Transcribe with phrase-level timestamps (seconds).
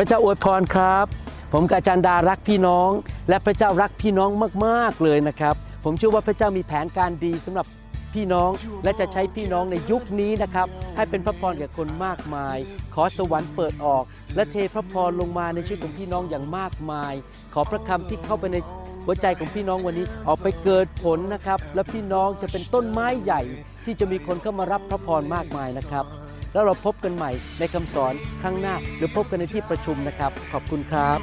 [0.00, 1.06] ระเจ้าอวยพรครับ
[1.52, 2.90] ผมกับอาจารย์ดารักพี่น้อง
[3.28, 4.30] และพระเจ้ารักพี่น้อง
[4.66, 5.54] มากๆเลยนะครับ
[5.84, 7.66] ผมเชื่อว่าพระเจ้ามีแผนการดีสำหรับ
[8.14, 8.50] พี่น้อง
[8.84, 10.66] และจะใช้พี่น้องในยุคนี้นะครับ
[10.96, 12.56] ให้เป็นพระพรแก่คนมากมาย
[12.94, 14.04] ขอสวรรค์เปิดออก
[14.34, 17.14] และเทพระพรลงมาในชีวิตของพี่น้องอย่างมากมาย
[17.54, 18.56] ขอพระคำที่เข้าไปใน
[19.04, 23.42] หัวใจของพี่น้องวันนี้ออกไปเกิดผลนะครับ และพี่น้องจะเป็นต้นไม้ใหญ่
[23.84, 26.04] ที่จะมีคนเข้ามารับพระพรมากมายนะครับ
[26.52, 31.18] แล้วเราพบกันใหม่ในคำสอนครั้งหน้า หรือพบกันในที่ประชุมนะครับ ขอบคุณครับ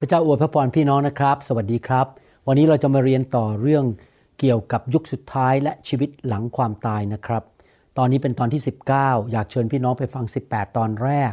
[0.00, 2.06] พระเจ้าอวยพระพรพี่น้องนะครับ สวัสดีครับ
[2.46, 3.84] วันนี้เราจะมาเรียนต่อเรื่อง
[4.40, 7.42] เกี่ยวกับยุคสุดท้ายและชีวิตหลังความตายนะครับ
[7.98, 8.62] ตอนนี้เป็นตอนที่
[8.94, 11.32] 19 อยากเชิญพี่น้องไปฟัง 18 ตอนแรก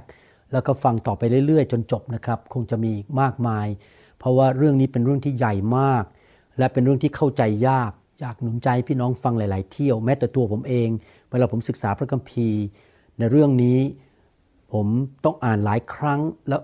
[0.51, 3.67] แล้วก็ฟังต่อไปเรื่อยๆ จนจบนะครับ คงจะมีอีกมากมาย
[4.19, 6.03] เพราะว่าเรื่องนี้เป็นเรื่องที่ใหญ่มาก
[6.57, 10.89] และเป็นเรื่องที่เข้าใจยาก อยากหนุนใจพี่น้องฟังหลาย ๆ เที่ยวแม้แต่ตัวผมเอง
[11.31, 12.61] เวลาผมศึกษาพระคัมภีร์
[13.17, 13.79] ในเรื่องนี้
[14.73, 14.87] ผม
[15.23, 16.61] ต้องอ่านหลายครั้ง แล้ว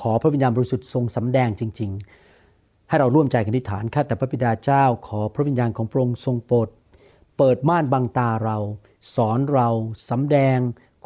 [0.00, 1.90] ขอพระวิญญาณบริสุทธิ์ทรงสำแดงจริง
[2.40, 6.68] ๆ ให้เราร่วมใจกันอธิษฐานข้าแต่พระบิดาเจ้า ขอพระวิญญาณของพระองค์ทรงโปรด
[7.36, 8.58] เปิดม่านบังตาเรา
[9.16, 9.68] สอนเรา
[10.10, 10.58] สำแดง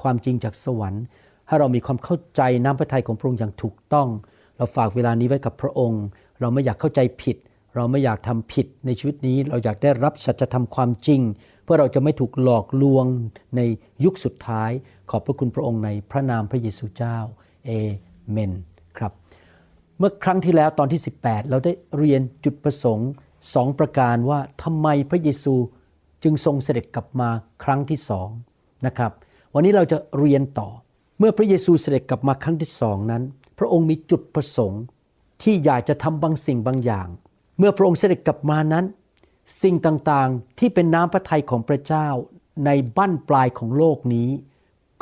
[0.02, 1.04] ความจริงจากสวรรค์
[1.48, 4.08] ให้เรามีความเข้าใจน้ำพระทัยของพระองค์อย่างถูกต้อง
[4.56, 6.02] เราฝากเวลานี้ไว้กับพระองค์
[6.40, 7.36] เราไม่อยากเข้าใจผิด
[7.76, 11.20] เราไม่อยากทำผิดในชีวิตนี้ เราอยากได้รับสัจธรรมความจริง
[11.64, 13.06] เพื่อเราจะไม่ถูกหลอกลวง
[13.56, 13.60] ใน
[14.04, 14.70] ยุคสุดท้าย
[15.10, 17.18] ขอบพระคุณพระองค์ในพระนามพระเยซูเจ้า
[17.66, 17.70] เอ
[18.30, 18.52] เมน
[18.98, 19.12] ครับ
[19.98, 23.08] เมื่อครั้งที่แล้วตอนที่ 18 เราได้เรียนจุดประสงค์
[23.54, 25.54] สองประการว่าทำไมพระเยซู
[26.22, 27.28] จึงทรงเสด็จกลับมา
[27.64, 28.28] ครั้งที่สอง
[28.86, 29.12] นะครับ
[29.54, 30.68] วันนี้เราจะเรียนต่อ
[31.18, 33.22] เมื่อพระเยซูเสด็จกลับมาครั้งที่สองนั้น
[33.58, 34.82] พระองค์มีจุดประสงค์
[35.42, 37.08] ที่อยากจะทำบางสิ่งบางอย่าง
[37.58, 38.84] เมื่อพระองค์เสด็จกลับมานั้น
[39.62, 42.08] สิ่งต่างๆที่เป็นน้ำพระทัยของพระเจ้า
[42.66, 44.28] ในบั้นปลายของโลกนี้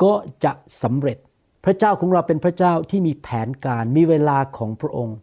[0.03, 0.51] ก็จะ
[0.83, 1.17] สำเร็จ
[1.65, 5.17] พระเจ้าของเราเป็นพระเจ้าที่มีแผนการมีเวลาของพระองค์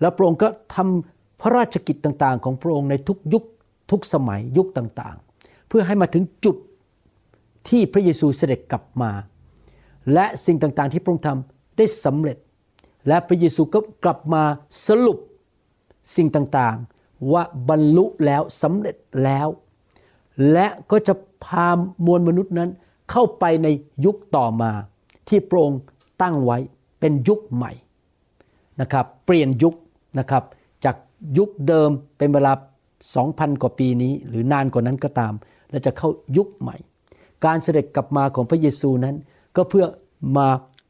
[0.00, 3.44] แล้วพระองค์ก็ทำพระราชกิจต่างๆ ของพระองค์ในทุกยุค
[3.90, 6.56] ทุกสมัยยุคต่างๆ เพื่อให้มาถึงจุด
[7.68, 9.10] ที่พระเยซูเสด็จกลับมา
[10.12, 12.38] และสิ่งต่างๆที่พระองค์ทำได้สำเร็จ
[13.08, 14.42] และพระเยซูก็กลับมา
[14.86, 15.18] สรุป
[16.16, 19.48] สิ่งต่างๆ ว่าบรรลุแล้วสำเร็จแล้ว
[20.52, 21.68] และก็จะพา
[22.06, 22.70] มวลมนุษย์นั้น
[23.10, 23.68] เข้าไปใน
[24.04, 24.70] ยุคต่อมา
[25.28, 25.80] ที่พระองค์
[26.22, 26.58] ตั้งไว้
[27.00, 27.72] เป็นยุคใหม่
[28.80, 29.74] นะครับเปลี่ยนยุค
[30.18, 30.42] นะครับ
[30.84, 30.96] จาก
[31.38, 32.52] ยุคเดิมเป็นเวลา
[33.06, 35.32] 2,000 กว่าปีนี้ หรือนานกว่านั้นก็ตาม
[35.70, 36.76] และจะเข้ายุคใหม่
[37.44, 39.16] การเสด็จกลับมาของพระเยซูนั้น
[39.56, 39.86] ก็เพื่อ
[40.38, 40.48] มา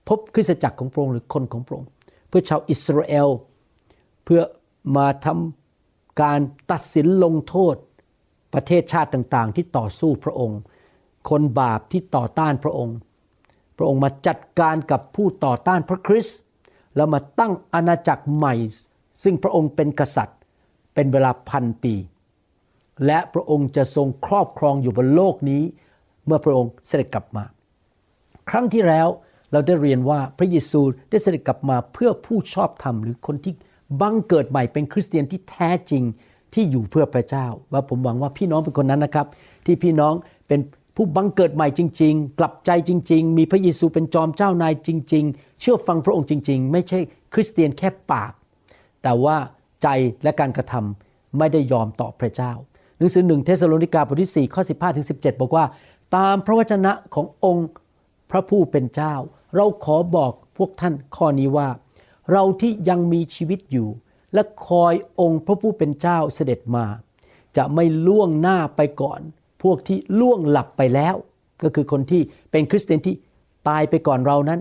[0.08, 1.88] พบคริสตจักรของพระองค์หรือคนของพระองค์
[2.28, 3.28] เพื่อชาวอิสราเอล
[4.24, 4.40] เพื่อ
[4.96, 6.40] มาทำการ
[6.70, 7.76] ตัดสินลงโทษ
[8.54, 10.60] ประเทศชาติต่างๆ ที่ต่อสู้พระองค์
[11.30, 12.96] คนบาปที่ต่อต้านพระองค์
[13.76, 16.38] พระองค์มาจัดการกับผู้ต่อต้านพระคริสต์
[16.96, 18.54] แล้วมาตั้งอาณาจักรใหม่
[19.22, 20.38] ซึ่งพระองค์เป็นกษัตริย์
[20.94, 21.94] เป็นเวลาพันปี
[23.06, 25.62] และพระองค์จะทรงครอบครองอยู่บนโลกนี้
[26.26, 27.44] เมื่อพระองค์เสด็จกลับมา
[28.50, 29.08] ครั้งที่แล้ว
[29.52, 30.80] เราได้เรียนว่าพระเยซู
[31.10, 33.54] ได้เสด็จกลับมาเพื่อผู้ชอบธรรมหรือคนที่
[34.00, 36.02] บังเกิดใหม่เป็นคริสเตียนที่แท้จริง
[36.54, 39.26] ที่อยู่เพื่อพระเจ้า ว่าผมหวังว่าพี่น้องเป็นคนนั้นนะครับ
[39.66, 40.14] ที่พี่น้อง
[40.48, 40.60] เป็น
[40.96, 46.98] ผู้บังเกิดใหม่จริง ๆ กลับใจจริง ๆ มีพระเยซูเป็นจอมเจ้านายจริง ๆ เชื่อฟังพระองค์จริง ๆ ไม่ใช่
[47.34, 48.32] คริสเตียนแค่ปาก
[49.02, 49.36] แต่ว่า
[49.82, 49.88] ใจ
[50.22, 52.52] และการกระทำไม่ได้ยอมต่อพระเจ้า
[52.98, 55.64] หนังสือหนึ่งเทสโลนิกาบทที่4ข้อ15ถึง17 บอกว่า
[56.16, 57.68] ตามพระวจนะขององค์
[58.30, 59.14] พระผู้เป็นเจ้า
[59.54, 61.68] เราขอบอกพวกท่านข้อนี้ว่า
[62.32, 63.88] เราที่ยังมีชีวิตอยู่
[64.34, 66.86] และคอยองค์พระผู้เป็นเจ้าเสด็จมา
[67.56, 69.20] จะไม่ล่วงหน้าไปก่อน
[69.62, 71.14] พวกที่ล่วงหลับไปแล้ว
[71.62, 73.14] ก็คือคนที่เป็นคริสเตียนที่
[73.68, 74.60] ตายไปก่อนเรานั้น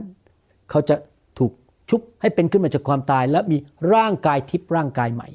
[0.69, 0.95] เขาจะ
[1.39, 1.51] ถูก
[1.89, 3.57] ชุบให้เป็นขึ้นมาจากความตาย และมี
[3.93, 5.29] ร่างกายทิพย์ร่างกายใหม่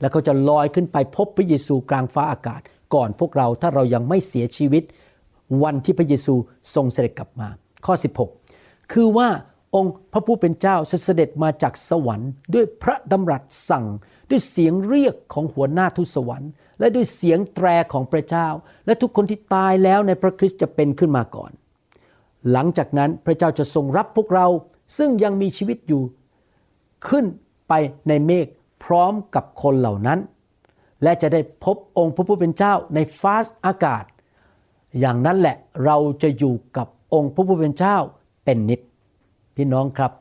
[0.00, 2.60] แล้วเขาจะลอยขึ้นไปพบพระเยซูกลางฟ้าอากาศ
[2.94, 4.82] ก่อนพวกเราถ้าเรายังไม่เสียชีวิต
[5.62, 6.34] วันที่พระเยซู
[6.74, 7.48] ทรงเสด็จกลับมา
[7.86, 7.94] ข้อ
[8.42, 9.28] 16 คือว่า
[9.74, 13.86] องค์พระผู้เป็นเจ้าเสด็จมาจากสวรรค์ด้วยพระดำรัสสั่ง
[14.30, 18.48] ด้วยเสียงเรียกของหัวหน้าทุสวรรค์ และด้วยเสียงแตรของพระเจ้า
[18.86, 21.52] และทุกคนที่ตายแล้วในพระคริสต์จะเป็นขึ้นมาก่อน
[22.52, 24.46] หลังจากนั้นพระเจ้าจะทรงรับพวกเรา
[24.98, 26.02] ซึ่งยังมีชีวิตอยู่
[27.08, 27.24] ขึ้น
[27.68, 27.72] ไป
[28.08, 28.46] ในเมฆ
[28.84, 30.18] พร้อมกับคนเหล่านั้น
[31.02, 33.36] และจะได้พบองค์พระผู้เป็นเจ้าในฟ้า
[33.66, 34.04] อากาศ
[35.00, 37.96] อย่างนั้นแหละเราจะอยู่กับองค์พระผู้เป็นเจ้า
[38.44, 38.80] เป็นนิจ
[39.58, 40.12] พี่น้องครับ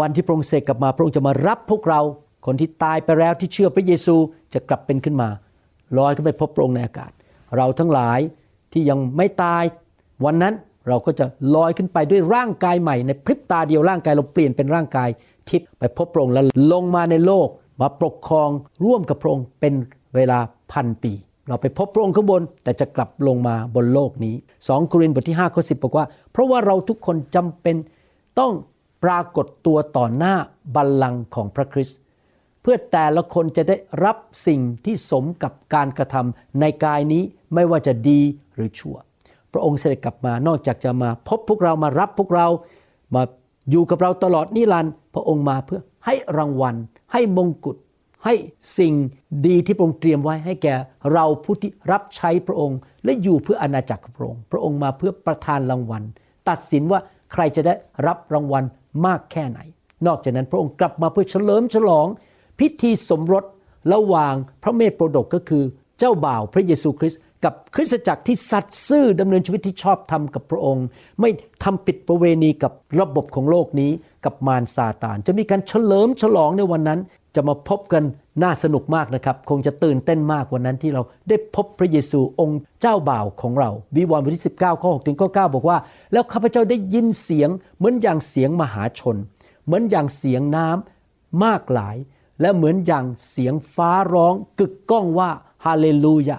[0.00, 2.00] วันที่พระองค์เสกกลับมาพระองค์จะมารับพวกเรา
[2.46, 4.16] คนที่ตายไปแล้วที่เชื่อพระเยซู
[4.54, 5.28] จะกลับเป็นขึ้นมา
[5.98, 7.10] ลอยขึ้นไปพบพระองค์ในอากาศ
[7.56, 8.20] เราทั้งหลาย
[8.72, 9.64] ที่ยังไม่ตาย
[10.24, 10.54] วันนั้น
[10.88, 15.08] เราก็จะลอยขึ้นไปด้วยร่างกายใหม่ในพริบตาเดียวร่างกายเราเปลี่ยนเป็นร่างกาย
[15.48, 17.48] ทิพย์ไปพบพระองค์แล้วลงมาในโลก
[17.80, 18.50] มาปกครอง
[18.84, 19.74] ร่วมกับพระองค์เป็น
[20.14, 20.38] เวลา
[20.72, 21.12] พันปี
[21.48, 27.76] เราไปพบพระองค์ข้างบน แต่จะกลับลงมาบนโลกนี้ 2 โครินธ์บทที่5ข้อ10 บอกว่า เพราะว่าเราทุกคนจำเป็น
[28.38, 28.52] ต้อง
[29.04, 30.34] ปรากฏตัวต่อหน้า
[30.74, 31.98] บัลลังก์ของพระคริสต์
[32.62, 34.16] เพื่อแต่ละคนจะได้รับ
[34.46, 37.22] สิ่งที่สมกับการกระทำในกายนี้
[37.54, 38.20] ไม่ว่าจะดี
[38.54, 38.96] หรือชั่ว
[39.52, 42.46] พระองค์เสด็จกลับมานอกจากจะมาพบพวกเรามารับพวกเรา
[43.14, 43.22] มา
[43.70, 46.74] อยู่กับเราตลอดนิรันดร์พระองค์มาเพื่อให้รางวัล
[47.12, 47.76] ให้มงกุฎ
[48.24, 48.34] ให้
[48.78, 48.94] สิ่ง
[49.46, 50.74] ดีที่พระองค์เตรียมไว้ให้แก่
[51.12, 56.02] เราผู้ที่รับใช้พระองค์ และอยู่เพื่ออาณาจักรของพระองค์ พระองค์มาเพื่อประทานรางวัล
[56.48, 57.00] ตัดสินว่า
[57.32, 57.74] ใครจะได้
[58.06, 58.64] รับรางวัล
[59.06, 59.60] มากแค่ไหน
[60.06, 62.06] นอกจากนั้นพระองค์กลับมาเพื่อเฉลิมฉลอง
[62.58, 63.44] พิธีสมรส
[63.92, 65.64] ระหว่างพระเมธโปรดกก็คือ
[65.98, 70.86] เจ้าบ่าวพระเยซูคริสต์กับคริสตจักรที่สัตย์ซื่อดำเนินชีวิตที่ชอบธรรมกับพระองค์
[71.20, 71.30] ไม่
[71.64, 73.90] ทำปิดประเวณีกับระบบของโลกนี้
[74.24, 77.00] กับมารซาตาน จะมีการเฉลิมฉลองในวันนั้น
[77.34, 78.02] จะมาพบกัน
[78.42, 85.78] น่าสนุกมากนะครับ คงจะตื่นเต้นมากวันนั้นที่เราได้พบพระเยซูองค์เจ้าบ่าวของเรา วิวรณ์บทที่ 19 ข้อ6ถึงข้อ9บอกว่า
[86.12, 89.16] แล้วข้าพเจ้าได้ยินเสียงเหมือนอย่างเสียงมหาชน
[89.64, 91.96] เหมือนอย่างเสียงน้ำมากหลาย
[92.40, 95.30] และเหมือนอย่างเสียงฟ้าร้องกึกก้องว่า
[95.64, 96.38] ฮาเลลูยา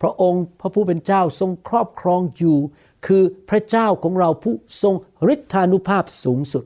[0.00, 2.58] พระองค์พระผู้เป็นเจ้าทรงครอบครองอยู่
[3.06, 4.94] คือพระเจ้าของเราผู้ทรง
[5.32, 6.64] ฤทธานุภาพสูงสุด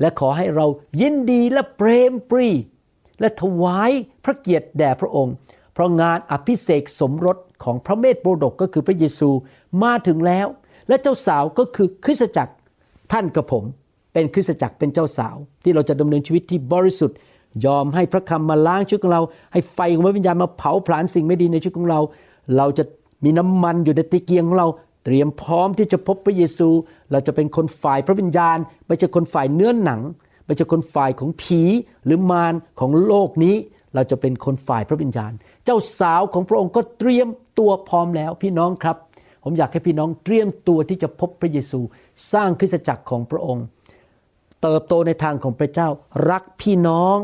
[0.00, 0.66] และขอให้เรา
[1.00, 2.48] ยินดีและเปรมปรี
[3.20, 3.90] และถวาย
[4.24, 5.34] พระเกียรติแด่พระองค์
[5.74, 9.30] เพราะงานอภิเษกสมรสของพระเมธโปรดกก็คือพระเยซู
[9.82, 10.46] มาถึงแล้ว
[10.88, 12.54] และเจ้าสาวก็คือคริสตจักร
[13.12, 13.64] ท่านกับผม
[14.12, 17.16] เป็นคริสตจักรเป็นเจ้าสาว ที่เราจะดำเนินชีวิตที่บริสุทธิ์
[17.66, 19.22] ยอมให้พระคำมาล้างชีวิตของเรา
[19.52, 22.00] ให้ไฟของพระวิญญาณมาเผาผลาญสิ่งไม่ดีในชีวิตของเรา
[22.56, 22.84] เราจะ
[23.24, 24.68] มีน้ำมันอยู่ในตะเกียงของเรา
[25.04, 26.68] เตรียมพร้อมที่จะพบพระเยซู
[27.10, 30.00] เราจะเป็นคนฝ่ายพระวิญญาณ ไม่ใช่คนฝ่ายเนื้อหนัง
[30.48, 31.62] ไม่ใช่คนฝ่ายของผี
[32.04, 33.56] หรือมารของโลกนี้
[33.94, 35.32] เราจะเป็นคนฝ่ายพระวิญญาณ
[35.64, 37.28] เจ้าสาวของพระองค์ก็เตรียม
[37.58, 38.96] ตัวพร้อมแล้วพี่น้องครับ
[39.44, 41.80] ผมอยากให้พี่น้องเตรียมตัวที่จะพบพระเยซู
[42.32, 43.64] สร้างคริสตจักรของพระองค์
[44.62, 45.88] เติบโตในทางของพระเจ้า
[46.30, 47.16] รักพี่น้อง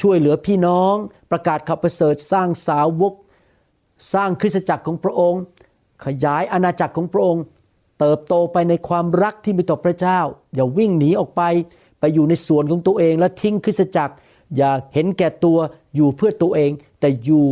[0.00, 0.94] ช่วยเหลือพี่น้อง
[1.30, 3.14] ประกาศข่าวประเสริฐสร้างสาวก
[4.14, 5.40] สร้างคริสตจักรของพระองค์
[6.04, 7.42] ขยายอาณาจักรของพระองค์
[8.00, 10.20] เติบโตไปในความรักที่มีต่อพระเจ้า
[10.54, 11.42] อย่าวิ่งหนีออกไป
[12.00, 14.14] ไปอยู่ในส่วนของตัวเองและทิ้งคริสตจักร
[14.56, 15.58] อย่าเห็นแก่ตัว
[15.94, 16.70] อยู่เพื่อตัวเอง
[17.00, 17.44] แต่อยู่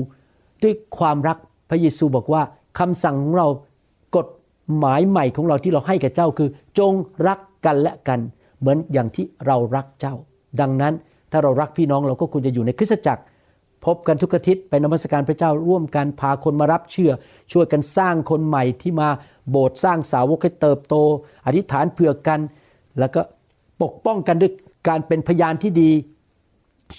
[0.63, 1.37] ด้วยความรัก
[1.71, 2.43] พระเยซูบอกว่า
[2.79, 3.49] คำสั่งของเรา
[4.17, 4.29] กฎ
[4.79, 6.49] หมายใหม่ของเราที่เราให้แก่เจ้าคือ
[6.79, 6.93] จง
[7.29, 8.21] รักกันและกัน
[8.61, 10.15] เหมือนอย่างที่เรารักเจ้า
[10.61, 10.95] ดังนั้น
[11.33, 13.23] ถ้าเรารักพี่น้องเราก็ควรจะอยู่ในคริสตจักร
[13.87, 17.13] พบกันทุกอาทิตย์ไปนมัสการพระเจ้าร่วมกันพาคนมารับเชื่อ
[17.53, 19.09] ช่วยกันสร้างคนใหม่ที่มา
[19.51, 20.95] โบสถ์สร้างสาวกให้เติบโต
[21.47, 22.41] อธิษฐานเผื่อกัน
[22.99, 23.21] แล้วก็
[23.83, 24.53] ปกป้องกันด้วย
[24.89, 25.91] การเป็นพยานที่ดี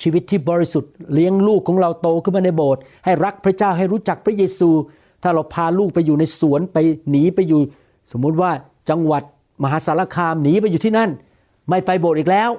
[0.01, 4.69] ชีวิตที่บริสุทธิ์เลี้ยงลูกของเราโตขึ้นมาในโบสถ์ให้รักพระเจ้าให้รู้จักพระเยซู
[5.23, 6.77] ถ้าเราพาลูกไปอยู่ในสวนไป
[7.09, 7.59] หนีไปอยู่
[8.11, 8.51] สมมุติว่า
[8.89, 9.23] จังหวัด
[9.63, 11.09] มหาสารคามหนีไปอยู่ที่นั่น
[11.69, 12.51] ไม่ไปโบสถ์อีกแล้ว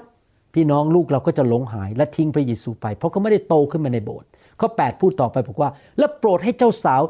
[0.55, 4.29] พี่น้องลูกเราก็จะหลงหายและทิ้งพระเยซูไป เพราะเขาไม่ได้โตขึ้นมาในโบสถ์
[4.61, 7.03] ข้อ8พูดต่อไปบอกว่า และโปรดให้เจ้าสาว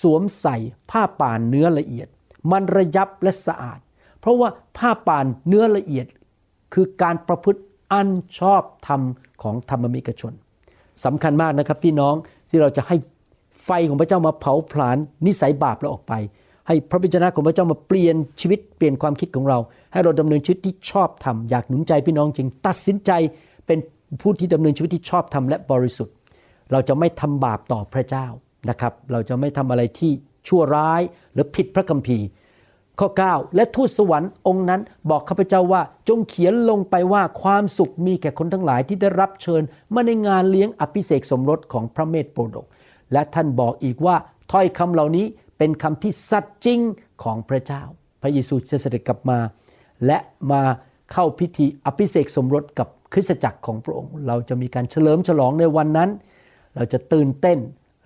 [0.00, 0.56] สวมใส่
[0.90, 2.08] ผ้าป่านเนื้อละเอียด
[2.52, 3.80] มันระยับและสะอาด
[4.20, 4.48] เพราะว่า
[4.78, 6.06] ผ้าป่านเนื้อละเอียด
[6.72, 7.60] คือการประพฤติ
[7.92, 8.08] อัน
[8.40, 9.00] ชอบธรรม
[9.42, 10.32] ของธรรมมิกชน
[11.04, 12.14] สำคัญมากนะครับพี่น้อง
[12.50, 12.96] ที่เราจะให้
[13.64, 16.14] ไฟของพระเจ้ามาเผาผลาญนิสัยบาปเราออกไป
[16.68, 19.58] ให้พระวิจนะของพระเจ้ามาเปลี่ยนชีวิตเปลี่ยนความคิดของเรา
[19.92, 23.10] ให้เราดำเนินชีวิตที่ชอบธรรมอยากหนุนใจพี่น้องจริง ตัดสินใจ
[23.66, 23.78] เป็น
[24.20, 26.14] ผู้ที่ดำเนินชีวิตที่ชอบธรรมและบริสุทธิ์
[26.72, 28.26] เราจะไม่ทำบาปต่อพระเจ้า
[28.70, 30.12] นะครับ เราจะไม่ทำอะไรที่
[30.48, 31.00] ชั่วร้าย
[31.32, 32.26] หรือผิดพระคัมภีร์
[33.00, 34.80] ข้อ 9 และทูตสวรรค์องค์นั้น
[35.10, 39.62] บอกข้าพเจ้าว่าจงเขียนลงไปว่าความสุขมีแก่คนทั้งหลายที่ได้รับเชิญ
[39.94, 42.66] มาในงานเลี้ยงอภิเษกสมรสของพระเมธโปรดก
[43.12, 44.16] และท่านบอกอีกว่า
[44.52, 45.26] ถ้อยคำเหล่านี้
[45.58, 46.80] เป็นคำที่สัตย์จริง
[47.22, 47.82] ของพระเจ้า
[48.22, 49.38] พระเยซูจะเสด็จกลับมา
[50.06, 50.18] และ
[50.52, 50.62] มา
[51.12, 56.10] เข้าพิธีอภิเษกสมรสกับคริสตจักรของพระองค์ เราจะมีการเฉลิมฉลองในวันนั้น
[56.74, 57.58] เราจะตื่นเต้น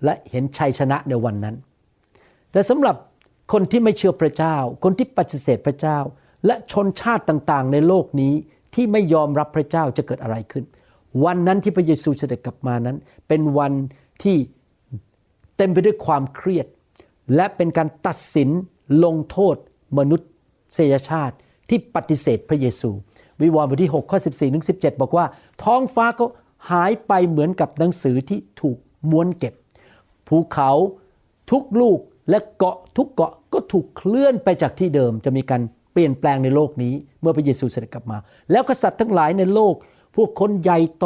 [0.03, 1.55] และเห็นชัยชนะในวันนั้น
[2.51, 2.95] แต่สำหรับ
[3.51, 5.97] คนที่ไม่เชื่อพระเจ้า คนที่ปฏิเสธพระเจ้า
[6.45, 8.33] และชนชาติต่างๆ ในโลกนี้
[8.73, 10.63] ที่ไม่ยอมรับพระเจ้าจะเกิดอะไรขึ้น
[11.23, 13.73] วันนั้นที่พระเยซูเสด็จกลับมานั้น เป็นวัน
[14.23, 14.37] ที่
[15.57, 16.67] เต็มไปด้วยความเครียด
[17.35, 18.49] และเป็นการตัดสิน
[19.03, 19.55] ลงโทษ
[19.97, 20.17] มนุ
[20.77, 21.35] ษยชาติ
[21.69, 22.89] ที่ปฏิเสธพระเยซู
[23.41, 25.25] วิวรณ์บทที่6ข้อ14ถึง17 บอกว่า
[25.63, 26.25] ท้องฟ้าก็
[26.71, 28.77] หายไปเหมือนกับหนังสือที่ถูก
[29.09, 29.53] ม้วนเก็บ
[30.27, 30.71] ภูเขา
[31.51, 35.61] ทุกลูก และเกาะทุกเกาะก็ถูกเคลื่อนไปจากที่เดิม จะมีการ
[35.93, 38.17] เปลี่ยนแปลงในโลกนี้ เมื่อพระเยซูเสด็จกลับมา
[38.51, 39.75] แล้วกษัตริย์ทั้งหลายในโลก
[40.15, 41.05] พวกคนใหญ่โต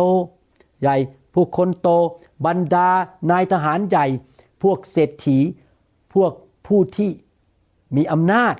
[0.82, 0.98] ใหญ่
[1.36, 1.90] พวกคนโต
[2.46, 2.90] บรรดา
[3.32, 4.06] นายทหารใหญ่
[4.64, 5.38] พวกเศรษฐี
[6.14, 6.32] พวก
[6.68, 7.12] ผู้ที่
[7.96, 8.56] มีอำนาจ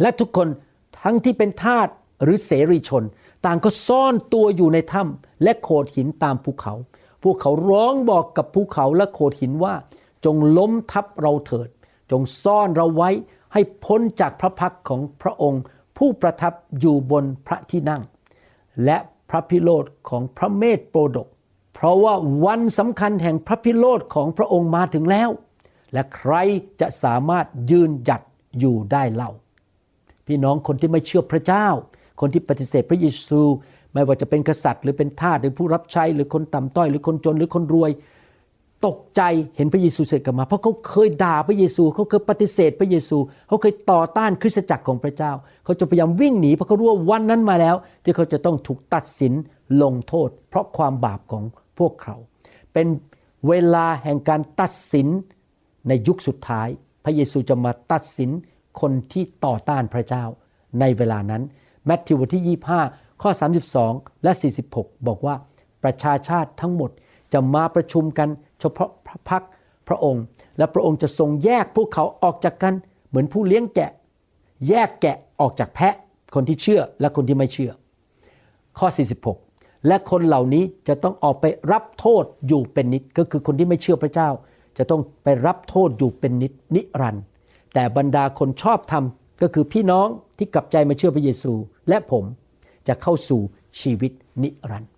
[0.00, 0.48] และทุกคน
[1.00, 1.88] ทั้งที่เป็นทาส
[2.22, 3.04] หรือเสรีชน
[3.44, 6.74] ต่างก็ซ่อนตัวอยู่ในถ้ำและโขดหินตามภูเขา
[7.22, 9.74] พวกเขาร้องบอกกับภูเขาและโขดหินว่า
[10.24, 11.68] จงล้มทับเราเถิด
[12.10, 13.10] จงซ่อนเราไว้
[13.52, 15.62] ให้พ้นจากพระพักของพระองค์
[15.98, 18.02] ผู้ประทับอยู่บนพระที่นั่ง
[18.84, 18.98] และ
[19.30, 21.28] พระพิโรธของพระเมธโปรดก
[21.74, 22.14] เพราะว่า
[22.44, 25.30] วันสำคัญแห่งพระพิโรธของพระองค์มาถึงแล้ว
[25.92, 26.34] และใคร
[26.80, 28.22] จะสามารถยืนหยัด
[28.58, 29.30] อยู่ได้เล่า
[30.26, 31.66] พี่น้องคนที่ไม่เชื่อพระเจ้า
[32.20, 33.40] คนที่ปฏิเสธพระเยซู
[33.92, 37.90] ไม่ว่าจะเป็นกษัตริย์ หรือเป็นทาสหรือผู้รับใช้หรือคนต่ำต้อยหรือคนจนหรือคนรวย
[38.86, 39.22] ตกใจ
[39.56, 43.16] เห็นพระเยซูเสด็จกลับมา เพราะเขาเคยด่าพระเยซูเขาเคยปฏิเสธพระเยซู
[43.48, 45.32] เขาเคยต่อต้านคริสตจักรของพระเจ้า
[45.64, 49.32] เขาจะพยายามวิ่งหนีเพราะเขารู้ว่าวันนั้นมาแล้ว ที่เขาจะต้องถูกตัดสิน
[49.82, 51.44] ลงโทษ เพราะความบาปของ
[51.78, 52.16] พวกเขา
[52.72, 52.86] เป็น
[53.48, 55.08] เวลาแห่งการตัดสิน
[55.88, 56.68] ในยุคสุดท้าย
[57.04, 58.30] พระเยซูจะมาตัดสิน
[58.80, 60.24] คนที่ต่อต้านพระเจ้า
[60.80, 61.42] ในเวลานั้น
[61.86, 63.30] แมทธิวบทที่ 25 ข้อ
[63.76, 64.32] 32 และ
[64.68, 65.34] 46 บอกว่า
[65.82, 66.90] ประชาชาติทั้งหมด
[67.32, 68.28] จะมาประชุมกัน
[68.60, 69.44] เฉพาะพระพัก
[69.88, 70.24] พระองค์
[70.58, 72.74] และพระองค์จะทรงแยกพวกเขาออกจากกัน
[73.08, 73.90] เหมือนผู้เลี้ยงแกะ
[74.68, 75.94] แยกแกะออกจากแพะ
[76.34, 77.72] คนที่เชื่อและคนที่ไม่เชื่อ
[78.78, 78.88] ข้อ
[79.36, 84.28] 46 และคนเหล่านี้จะต้องออกไปรับโทษอยู่เป็นนิดก็คือคนที่ไม่เชื่อพระเจ้า
[84.78, 87.24] จะต้องไปรับโทษอยู่เป็นนิดนิรันด์
[87.74, 89.04] แต่บรรดาคนชอบธรรม
[89.42, 90.08] ก็คือพี่น้อง
[90.38, 91.52] ที่กลับใจมาเชื่อพระเยซู
[91.88, 92.24] และผม
[92.88, 93.40] จะเข้าสู่
[93.80, 94.93] ชีวิตนิรันดร์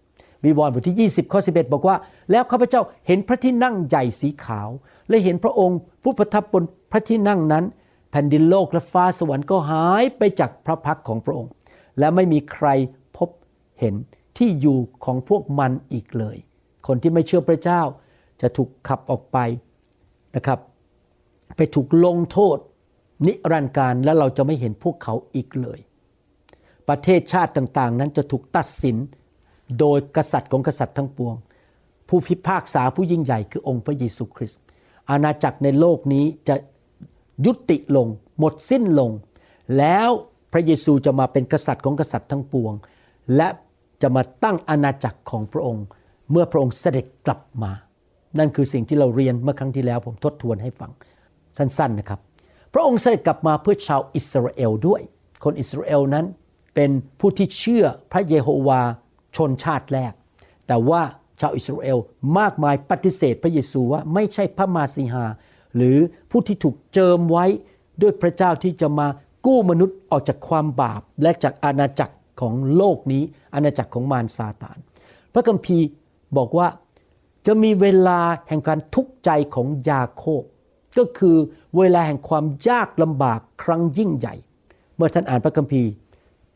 [0.47, 1.97] วิวรณ์บทที่ 20 ข้อ 11 บอกว่า
[2.31, 4.69] แล้วข้าพเจ้าเห็นพระที่นั่งใหญ่สีขาว
[5.09, 7.65] และเห็นพระองค์ผู้ประทับบนพระที่นั่งนั้น
[8.11, 11.51] แผ่นดินโลกและฟ้าสวรรค์ก็หายไปจากพระพักของพระองค์
[11.99, 12.67] และไม่มีใคร
[13.17, 13.29] พบ
[13.81, 13.95] เห็น
[14.39, 16.37] ที่อยู่ของพวกมันอีกเลย
[16.87, 17.83] คนที่ไม่เชื่อพระเจ้า
[18.41, 19.39] จะถูกขับออกไป
[20.37, 20.59] นะครับ
[21.57, 22.59] ไปถูกลงโทษ
[23.27, 25.79] นิรันดร์การและเราจะไม่เห็นพวกเขาอีกเลย
[26.89, 28.97] ประเทศชาติต่างๆ นั้นจะถูกตัดสิน
[29.81, 31.35] โดยกษัตริย์ของกษัตริย์ทั้งปวง
[32.09, 34.61] ผู้พิพากษาผู้ยิ่งใหญ่คือองค์พระเยซูคริสต์
[35.11, 36.57] อาณาจักรในโลกนี้จะ
[37.47, 38.07] ยุติลง
[38.39, 39.11] หมดสิ้นลง
[39.79, 40.11] แล้ว
[40.53, 42.73] พระเยซูจะมาเป็นกษัตริย์ของกษัตริย์ทั้งปวง
[43.37, 43.49] และ
[44.03, 45.85] จะมาตั้งอาณาจักรของพระองค์
[46.31, 47.73] เมื่อพระองค์เสด็จกลับมา
[48.39, 50.91] นั่นคือสิ่งที่เราเรียนเมื่อครั้งที่แล้วผมทบทวนให้ฟัง
[51.57, 52.21] สั้นๆนะครับ
[52.75, 55.03] พระองค์เสด็จกลับมาเพื่อชาวอิสราเอลด้วย
[55.45, 56.27] คนอิสราเอลนั้น
[56.75, 58.83] เป็นผู้ที่เชื่อพระเยโฮวา
[59.37, 60.13] ชนชาติแรก
[60.67, 61.03] แต่ว่า
[61.41, 61.99] ชาวอิสราเอล
[62.39, 65.25] มากมายปฏิเสธพระเยซูว่าไม่ใช่พระมาสีหา
[65.77, 65.99] หรือ
[66.31, 67.45] ผู้ที่ถูกเจิมไว้
[68.03, 69.07] ด้วยพระเจ้าที่จะมา
[69.47, 73.23] กู้มนุษย์ออกจากความบาป และจากอาณาจักรของโลกนี้
[73.55, 74.79] อาณาจักรของมารซาตาน
[75.33, 75.87] พระคัมภีร์
[76.37, 76.69] บอกว่า
[77.47, 80.43] จะมีเวลาแห่งการทุกข์ใจของยาโคบ
[80.99, 81.37] ก็คือ
[81.79, 84.35] เวลาแห่งความยากลำบากครั้งยิ่งใหญ่
[84.97, 85.91] เมื่อท่านอ่านพระคัมภีร์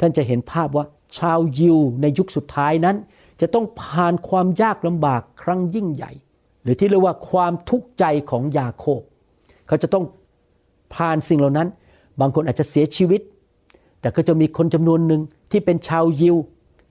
[0.01, 0.85] ท่านจะเห็นภาพว่า
[1.19, 2.97] ชาวยิวในยุคสุดท้ายนั้น
[3.41, 6.13] จะต้องผ่านความยากลำบากครั้งยิ่งใหญ่
[6.63, 9.01] หรือที่เรียกว่าความทุกข์ใจของยาโคบ
[9.67, 10.05] เขาจะต้อง
[10.95, 11.69] ผ่านสิ่งเหล่านั้น
[12.21, 13.21] บางคนอาจจะเสียชีวิต
[14.01, 16.37] แต่ก็จะมีคนจำนวนหนึ่งที่เป็นชาวยิว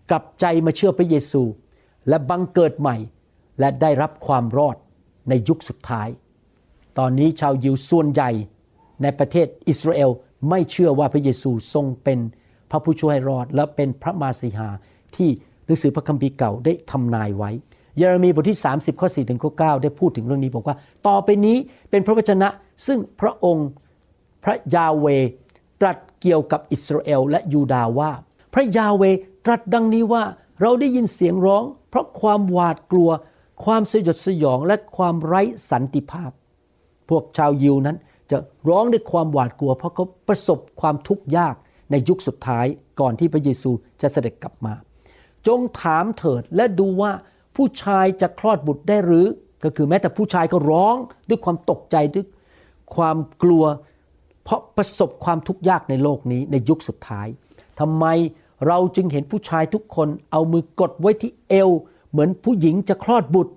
[0.09, 1.43] กลับใจมาเชื่อพระเยซู
[2.09, 2.97] และบังเกิดใหม่
[3.59, 4.77] และได้รับความรอด
[5.29, 6.09] ในยุคสุดท้าย
[6.97, 8.31] ตอนนี้ชาวยิวส่วนใหญ่
[9.01, 10.09] ในประเทศอิสราเอล
[10.49, 12.19] ไม่เชื่อว่าพระเยซูทรงเป็น
[12.71, 14.69] พระผู้ช่วยรอด และเป็นพระมาสีหา
[15.15, 15.29] ที่
[15.65, 17.51] หนังสือพระคัมภีร์เก่าได้ทำนายไว้
[17.97, 20.75] เยเรมีบทที่ 30 ข้อ4ถึงข้อ9ได้พูดถึงเรื่องนี้บอกว่า
[21.07, 21.57] ต่อไปนี้
[21.89, 22.49] เป็นพระวจนะ
[22.87, 23.67] ซึ่งพระองค์
[24.43, 25.05] พระยาเว
[25.81, 28.11] ตรัสเกี่ยวกับอิสราเอลและยูดาว่า
[28.53, 29.03] พระยาเว
[29.45, 30.23] ตรัสดังนี้ว่า
[30.61, 33.09] เราได้ยินเสียงร้อง เพราะความหวาดกลัว
[33.63, 36.31] ความสยดสยองและความไร้สันติภาพ
[37.09, 37.97] พวกชาวยิวนั้น
[38.31, 38.37] จะ
[38.69, 41.55] ร้องด้วยความหวาดกลัว เพราะเขาประสบความทุกข์ยาก
[41.91, 42.65] ในยุคสุดท้าย
[42.99, 44.73] ก่อนที่พระเยซูจะเสด็จกลับมา
[45.47, 47.11] จงถามเถิดและดูว่า
[47.55, 49.27] ผู้ชายจะคลอดบุตรได้หรือ
[49.63, 50.95] ก็คือแม้แต่ผู้ชายก็ร้อง
[51.29, 52.25] ด้วยความตกใจด้วย
[52.95, 53.65] ความกลัว
[54.43, 57.27] เพราะประสบความทุกข์ยากในโลกนี้ในยุคสุดท้าย
[57.79, 58.05] ทำไม
[58.67, 61.69] เราจึงเห็นผู้ชายทุกคนเอามือกดไว้ที่เอว
[62.11, 63.53] เหมือนผู้หญิงจะคลอดบุตร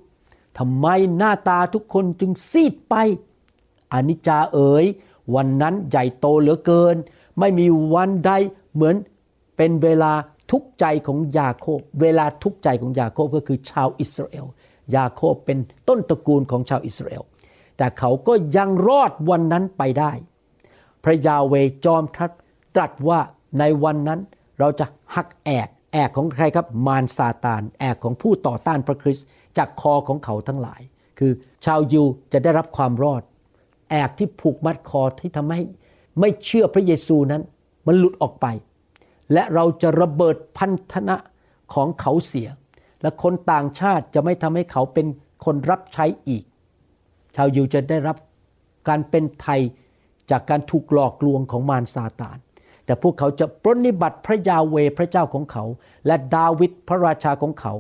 [0.59, 0.87] ทำไม
[1.19, 2.95] หน้าตาทุกคนจึงซีดไป
[3.93, 4.85] อนิจจาเอ๋ย
[5.35, 6.97] วันนั้นใหญ่โตเหลือเกิน
[7.41, 8.33] ไม่มีวันใด
[8.75, 8.97] เหมือน
[9.57, 10.13] เป็นเวลา
[10.51, 14.47] ทุกใจของยาโคบ เวลาทุกใจของยาโคบก็คือชาวอิสราเอล
[14.97, 15.59] ยาโคบเป็น
[15.89, 17.23] ต้นตระกูลของชาวอิสราเอล
[17.77, 20.13] แต่เขาก็ยังรอดวันนั้นไปได้
[21.05, 22.31] พระยาเวจอมทัพ
[22.75, 23.21] ตรัสว่า
[23.59, 24.21] ในวันนั้น
[24.59, 29.27] เราจะหักแอกแอกของใครครับ มารซาตาน แอกของผู้ต่อต้านพระคริสต์
[29.59, 30.81] จากคอของเขาทั้งหลาย
[31.19, 31.33] คือ
[31.65, 33.23] ชาวยิวจะได้รับความรอด
[33.91, 35.61] แอกที่ผูกมัดคอที่ทำให้
[36.21, 37.43] ไม่เชื่อพระเยซูนั้น
[37.87, 38.47] มันหลุดออกไป
[39.33, 41.17] และเราจะระเบิดพันธนะ
[41.75, 42.49] ของเขาเสีย
[43.03, 45.07] และคนต่างชาติจะไม่ทำให้เขาเป็น
[45.45, 46.45] คนรับใช้อีก
[47.37, 48.17] ชาวยิวจะได้รับ
[48.89, 49.61] การเป็นไทย
[50.31, 52.39] จากการถูกหลอกลวงของมารซาตาน
[52.85, 55.65] แต่พวกเขาจะปรนิบัติพระยาเวพระเจ้าของเขา
[56.07, 57.73] และดาวิดพระราชาของเขา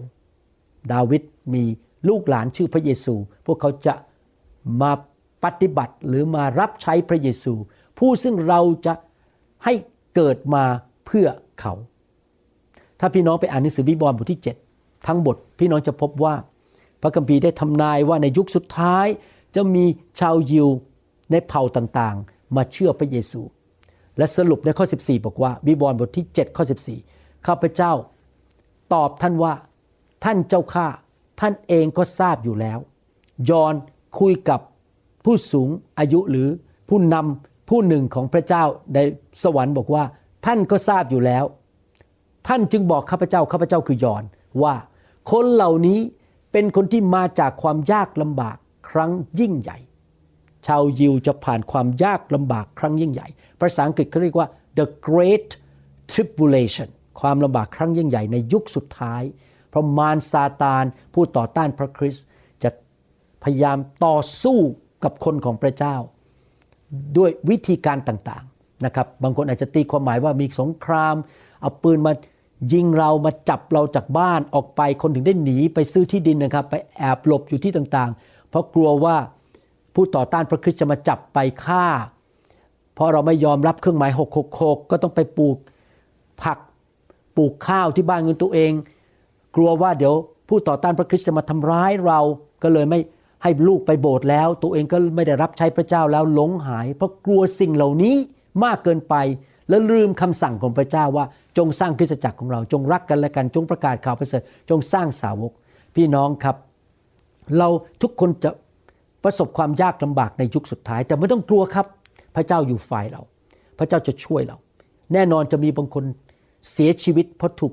[0.92, 1.22] ดาวิด
[1.54, 1.64] มี
[2.08, 3.14] ลูกหลานชื่อพระเยซู
[3.46, 3.94] พวกเขาจะ
[4.82, 4.92] มา
[5.44, 7.54] ปฏิบัติหรือมารับใช้พระเยซู
[8.04, 8.94] ผู้ซึ่งเราจะ
[9.64, 9.74] ให้
[10.14, 10.64] เกิดมา
[11.06, 11.26] เพื่อ
[11.60, 11.72] เขา
[13.00, 14.40] ถ้าพี่น้องไปอ่านหนังสือวิบวรณ์บทที่
[14.72, 16.34] 7 ทั้งบทพี่น้องจะพบว่า
[17.02, 19.06] พระคัมภีร์ได้ทำนายว่าในยุคสุดท้าย
[19.54, 19.84] จะมี
[20.20, 20.68] ชาวยิว
[21.30, 23.40] ในเผ่าต่างๆ มาเชื่อพระเยซู
[24.18, 26.64] และสรุปในข้อ 14 บอกว่า วิบวรณ์บทที่ 7 ข้อ
[27.04, 27.92] 14 ข้าพเจ้า
[28.92, 29.54] ตอบท่านว่า
[30.24, 30.86] ท่านเจ้าข้า
[31.40, 32.78] ท่านเองก็ทราบอยู่แล้ว
[33.50, 33.74] ยอน
[34.18, 34.60] คุยกับ
[35.24, 35.68] ผู้สูง
[35.98, 36.48] อายุหรือ
[36.88, 38.64] ผู้นำ ผู้หนึ่งของพระเจ้า
[38.94, 38.98] ใน
[39.42, 40.04] สวรรค์บอกว่า
[40.46, 41.44] ท่านก็ทราบอยู่แล้ว
[42.48, 44.24] ท่านจึงบอกข้าพเจ้าข้าพเจ้าคือยอน
[44.62, 44.74] ว่า
[45.32, 45.98] คนเหล่านี้
[46.52, 48.56] เป็นคนที่มาจากความยากลำบาก
[48.90, 49.78] ครั้งยิ่งใหญ่
[50.66, 53.28] ชาวยิวจะผ่านความยากลำบากครั้งยิ่งใหญ่
[53.60, 55.48] ภาษาอังกฤษเขาเรียกว่า the great
[56.12, 56.88] tribulation
[57.20, 59.22] ความลำบากครั้งยิ่งใหญ่ในยุคสุดท้าย
[59.68, 62.24] เพราะมารซาตานผู้ต่อต้านพระคริสต์
[62.62, 62.70] จะ
[63.42, 64.58] พยายามต่อสู้
[65.04, 65.96] กับคนของพระเจ้า
[67.16, 71.14] ด้วยวิธีการต่างๆนะครับบางคนอาจจะตีความหมายว่ามีสงคราม
[71.60, 72.12] เอาปืนมา
[72.72, 79.16] ยิงเรามาจับเราจากบ้านออกไปคนถึงได้หนีไปซื้อที่ดินนะครับ ไปแอบหลบอยู่ที่ต่างๆ เพราะกลัวว่า
[79.94, 81.86] ผู้ต่อต้านพระคริสต์จะมาจับไปฆ่า
[82.94, 84.10] เพราะเราไม่ยอมรับเครื่องหมาย
[84.50, 85.56] 666 ก็ต้องไปปลูก
[86.42, 86.58] ผัก
[87.36, 88.72] ปลูกข้าวที่บ้านเงินตัวเอง
[89.56, 90.14] กลัวว่าเดี๋ยว
[90.48, 92.20] ผู้ต่อต้านพระคริสต์จะมาทำร้ายเรา
[92.62, 93.00] ก็เลยไม่
[93.42, 98.14] ให้ลูกไปโบสถ์แล้ว ตัวเองก็ไม่ได้รับใช้พระเจ้าแล้วหลงหาย เพราะกลัวสิ่งเหล่านี้
[98.64, 99.14] มากเกินไป
[99.68, 101.24] และลืมคำสั่งของพระเจ้าว่า
[101.58, 105.52] จงสร้างคริสตจักรของเรา จงรักกันและกันจงประกาศข่าวประเสริฐจงสร้างสาวก
[105.94, 106.56] พี่น้องครับ
[107.58, 107.68] เรา
[108.02, 108.50] ทุกคนจะ
[109.24, 111.86] ประสบความยากลำบากในยุคสุดท้าย แต่ไม่ต้องกลัวครับ
[112.34, 113.22] พระเจ้าอยู่ฝ่ายเรา
[113.78, 114.56] พระเจ้าจะช่วยเรา
[115.12, 116.04] แน่นอนจะมีบางคน
[116.72, 117.72] เสียชีวิตเพราะถูก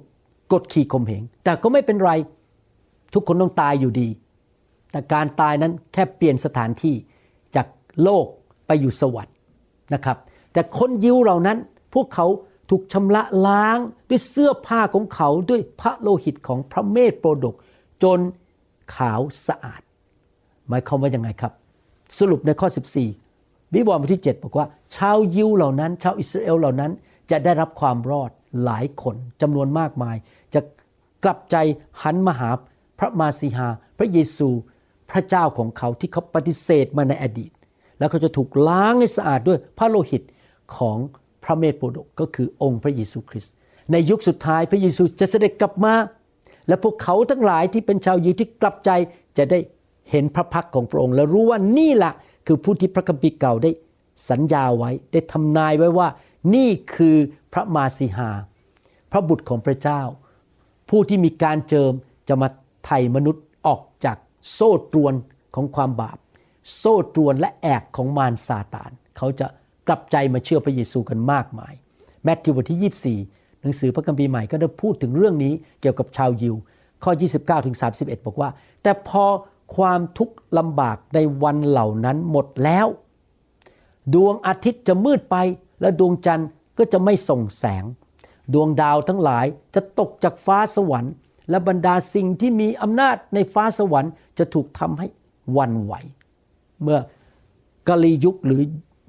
[0.51, 2.11] กดขี่ข่มเหงแต่ก็ไม่เป็นไร
[3.13, 4.07] ทุกคนต้องตายอยู่ดี
[4.91, 6.95] แต่การตายนั้นแค่เปลี่ยนสถานที่
[7.55, 7.67] จาก
[8.03, 8.25] โลก
[8.67, 9.35] ไปอยู่สวรรค์
[9.93, 10.17] นะครับ
[10.53, 11.57] แต่คนยิวเหล่านั้น
[11.93, 12.25] พวกเขา
[12.69, 13.77] ถูกชำระล้าง
[14.09, 17.55] ด้วยเสื้อผ้าของเขาด้วยพระโลหิตของพระเมธโปรดก
[18.03, 18.19] จน
[18.95, 19.81] ขาวสะอาด
[20.67, 21.53] หมายความว่ายังไงครับ
[22.17, 22.67] สรุปในข้อ
[23.21, 26.91] 14 วิวรณ์บทที่ 7 บอกว่า ชาวยิวเหล่านั้น ชาวอิสราเอลเหล่านั้น
[27.31, 28.31] จะได้รับความรอด
[28.63, 30.15] หลายคนจำนวนมากมาย
[30.53, 30.61] จะ
[31.23, 31.55] กลับใจ
[32.03, 32.49] หันมาหา
[32.99, 34.49] พระมาสีหา พระเยซู
[35.11, 37.51] พระเจ้าของเขาที่เขาปฏิเสธมาในอดีต
[37.99, 40.23] แล้วเขาจะถูกล้างให้สะอาดด้วยพระโลหิต
[40.77, 40.97] ของ
[41.43, 43.53] พระเมธโปรดกก็คือองค์พระเยซูคริสต์
[43.91, 45.93] ในยุคสุดท้ายพระเยซูจะเสด็จกลับมา
[46.67, 48.89] และพวกเขาทั้งหลายที่เป็นชาวยิวที่กลับใจ
[49.37, 49.59] จะได้
[50.11, 52.13] เห็นพระพักของพระองค์ และรู้ว่านี่แหละ
[52.47, 53.71] คือผู้ที่พระคัมภีร์เก่าได้
[54.29, 56.07] สัญญาไว้ได้ทำนายไว้ว่า
[56.55, 57.15] นี่คือ
[57.53, 58.29] พระมาสีหา
[59.11, 60.01] พระบุตรของพระเจ้า
[60.89, 61.91] ผู้ที่มีการเจิม
[62.27, 62.47] จะมา
[62.85, 63.43] ไถ่มนุษย์
[64.53, 65.13] โซ่ตรวน
[65.55, 66.17] ของความบาป
[66.77, 69.47] โซ่ตรวนและแอกของมารซาตาน เขาจะ
[69.87, 71.73] กลับใจมาเชื่อพระเยซูกันมากมาย
[72.23, 76.55] แมทธิวบทที่ 24 หนังสือพระคัมภีร์ใหม่ก็ได้พูดถึงเรื่องนี้เกี่ยวกับชาวยิว
[77.03, 78.49] ข้อ 29ถึง31 บอกว่า
[78.83, 79.25] แต่พอ
[79.75, 82.87] ความทุกข์ลำบากในวันเหล่านั้นหมดแล้ว
[84.13, 85.35] ดวงอาทิตย์จะมืดไป
[85.81, 87.83] และดวงจันทร์ก็จะไม่ส่งแสง
[88.53, 91.13] ดวงดาวทั้งหลายจะตกจากฟ้าสวรรค์
[91.49, 95.07] และบรรดาสิ่งที่มีอำนาจในฟ้าสวรรค์ จะถูกทำให้
[95.57, 95.93] วันไหว
[96.83, 96.99] เมื่อ
[97.87, 98.61] กาลียุคหรือ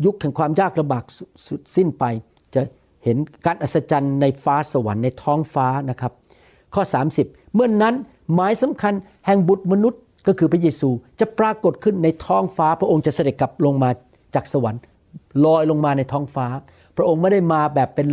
[0.04, 1.04] ยุคแห่งความยากลำบาก
[1.46, 2.04] สุดสิ้นไป
[2.54, 2.62] จะ
[3.04, 3.16] เห็น
[3.46, 6.12] การอัศจรรย์ในฟ้าสวรรค์ในท้องฟ้านะครับ
[6.74, 6.82] ข้อ
[7.18, 7.94] 30 เมื่อนนั้น
[8.34, 8.94] หมายสำคัญ
[9.26, 10.88] แห่งบุตรมนุษย์ก็คือพระเยซู
[11.20, 13.90] จะปรากฏขึ้นในท้องฟ้า พระองค์จะเสด็จกลับลงมา
[14.34, 14.80] จากสวรรค์
[15.44, 16.46] ลอยลงมาในท้องฟ้า
[16.96, 18.08] พระองค์ไม่ได้มาแบบเป็น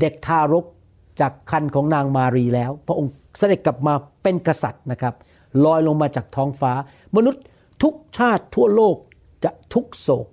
[0.00, 0.64] เด็กทารก
[1.20, 5.14] จากคันของนางมารีแล้ว พระองค์เสด็จกลับมาเป็นกษัตริย์นะครับ
[5.64, 6.72] ลอยลงมาจากท้องฟ้า
[7.16, 7.42] มนุษย์
[7.82, 8.96] ทุกชาติทั่วโลก
[9.44, 10.26] จะทุกโศก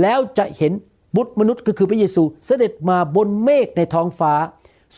[0.00, 0.72] แล้วจะเห็น
[1.16, 4.32] บุตรมนุษย์ก็คือพระเยซูเสด็จมาบนเมฆในท้องฟ้า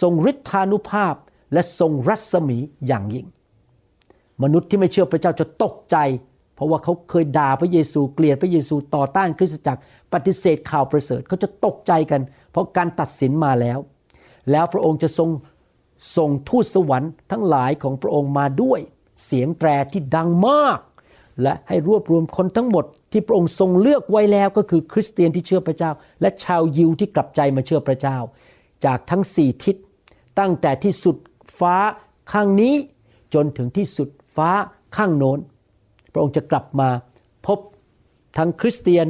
[0.00, 1.14] ทรงฤทธานุภาพ
[1.53, 3.27] และทรงรัศมีอย่างยิ่ง
[4.42, 5.96] มนุษย์ที่ไม่เชื่อพระเจ้าจะตกใจ
[6.55, 9.81] เพราะว่าเขาเคยด่าพระเยซูเกลียดพระเยซูต่อต้านคริสตจักร
[10.12, 12.20] ปฏิเสธข่าวประเสริฐเขาจะตกใจกัน
[12.53, 13.79] เพราะการตัดสินมาแล้ว
[14.50, 15.31] แล้วพระองค์จะทรง
[16.16, 18.81] ส่งทูตสวรรค์ทั้งหลายของพระองค์มาด้วย
[19.24, 20.81] เสียงแตรที่ดังมาก
[21.42, 28.18] และให้รวบรวมคนทั้งหมดที่พระองค์ทรงเลือกไว้แล้วก็คือคริสเตียนที่เชื่อพระเจ้า และชาวยิวที่กลับใจมาเชื่อพระเจ้า
[28.85, 29.77] จากทั้งสี่ทิศ
[30.38, 31.16] ตั้งแต่ที่สุด
[31.59, 31.77] ฟ้า
[32.33, 32.74] ข้างนี้
[33.35, 34.50] จนถึงที่สุดฟ้า
[34.96, 35.38] ข้างโน้น
[36.12, 36.88] พระองค์จะกลับมา
[37.46, 37.59] พบ
[38.37, 39.07] ทั้งคริสเตียน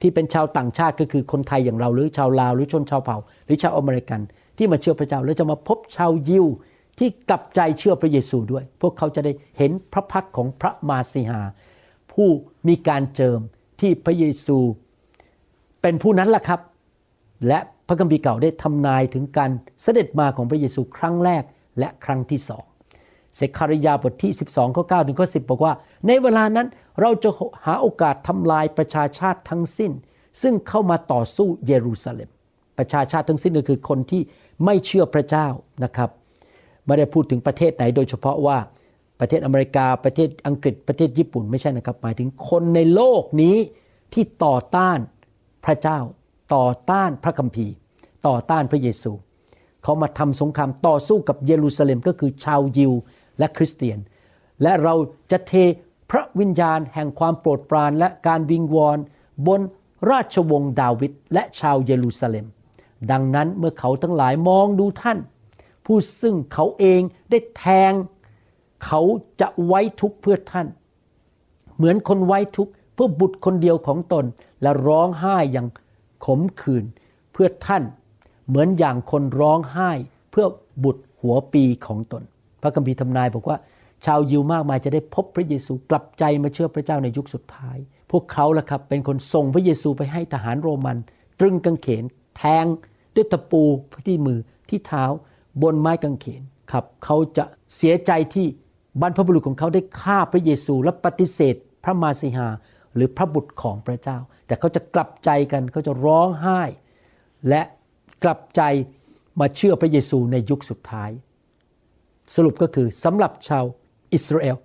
[0.00, 4.20] ที่เป็นชาวต่างชาติก็คือคนไทยอย่างเราหรือชาวลาวหรือชนชาวเผ่า หรือชาวอเมริกัน
[4.56, 6.46] ที่มาเชื่อพระเจ้าแล้วจะมาพบชาวยิว
[6.98, 11.40] ที่กลับใจเชื่อพระเยซูด้วย พวกเขาจะได้เห็นพระพักของพระมาสีหา
[12.12, 12.28] ผู้
[12.68, 13.40] มีการเจิม
[13.80, 14.58] ที่พระเยซู
[15.82, 16.60] เป็นผู้นั้นล่ะครับ
[17.48, 19.50] และพระคัมภีร์เก่าได้ทำนายถึงการ
[19.82, 21.42] เสด็จมาของพระเยซูครั้งแรก
[21.78, 22.64] และครั้งที่สอง
[23.36, 25.72] เสคาริยาบทที่ 12ข้อ9ถึงข้อ10 บอกว่า
[26.06, 26.66] ในเวลานั้น
[27.00, 27.30] เราจะ
[27.66, 29.92] หาโอกาสทำลายประชาชาติทั้งสิ้น
[30.42, 32.30] ซึ่งเข้ามาต่อสู้เยรูซาเล็ม
[32.78, 34.22] ประชาชาติทั้งสิ้นก็คือคนที่
[34.64, 35.46] ไม่เชื่อพระเจ้า
[35.84, 36.10] นะครับ
[36.86, 38.58] ไม่ได้พูดถึงประเทศไหนโดยเฉพาะว่า
[39.20, 43.56] ประเทศอเมริกาประเทศอังกฤษประเทศญี่ปุ่นไม่ใช่นะครับ หมายถึงคนในโลกนี้
[44.12, 44.98] ที่ต่อต้าน
[45.64, 45.98] พระเจ้า
[46.54, 47.74] ต่อต้านพระคัมภีร์
[48.26, 49.12] ต่อต้านพระเยซู
[49.82, 52.92] เขามาทำสงครามต่อสู้กับเยรูซาเล็มก็คือชาวยิว
[53.38, 53.98] และคริสเตียน
[54.62, 54.94] และเรา
[55.30, 55.52] จะเท
[56.10, 58.98] พระวิญญาณแห่งความโปรดปรานและการวิงวอน
[59.46, 59.60] บน
[60.10, 62.46] ราชวงศ์ดาวิดและชาวเยรูซาเล็ม
[63.10, 65.18] ดังนั้นเมื่อเขาทั้งหลายมองดูท่าน
[65.86, 67.92] ผู้ซึ่งเขาเองได้แทง
[68.84, 69.00] เขา
[69.40, 70.66] จะไว้ทุกข์เพื่อท่าน
[71.76, 74.24] เหมือนคนไว้ทุกข์เพื่อบุตรคนเดียวของตน
[74.62, 75.66] และร้องไห้อย่าง
[76.24, 76.84] ขมขื่น
[77.32, 77.82] เพื่อท่าน
[78.48, 79.90] เหมือนอย่างคนร้องไห้
[80.30, 80.46] เพื่อ
[80.84, 82.22] บุตรหัวปีของตน
[82.62, 83.58] พระคัมภีร์ทำนายบอกว่า
[84.04, 87.76] ชาวยิวมากมายจะได้พบพระเยซูกลับใจมาเชื่อพระเจ้าในยุคสุดท้าย
[88.10, 90.96] พวกเขาล่ะครับเป็นคนส่งพระเยซูไปให้ทหารโรมัน
[91.40, 92.04] ตรึงกางเขน
[92.36, 92.66] แทง
[93.14, 93.62] ด้วยตะปู
[94.06, 95.04] ที่มือที่เท้า
[95.62, 96.42] บนไม้กางเขน
[96.72, 97.44] ครับเขาจะ
[97.76, 98.46] เสียใจที่
[99.00, 102.48] บรรพบุรุษของเขาได้ฆ่าพระเยซูและปฏิเสธ พระมาสีหา
[102.94, 106.62] หรือพระบุตรของพระเจ้า แต่เขาจะกลับใจกันเขาจะร้องไห้
[107.48, 107.62] และ
[108.24, 108.62] กลับใจ
[109.40, 111.10] มาเชื่อพระเยซูในยุคสุดท้าย
[112.34, 113.64] สรุปก็คือสำหรับชาว
[114.12, 114.56] อิสราเอล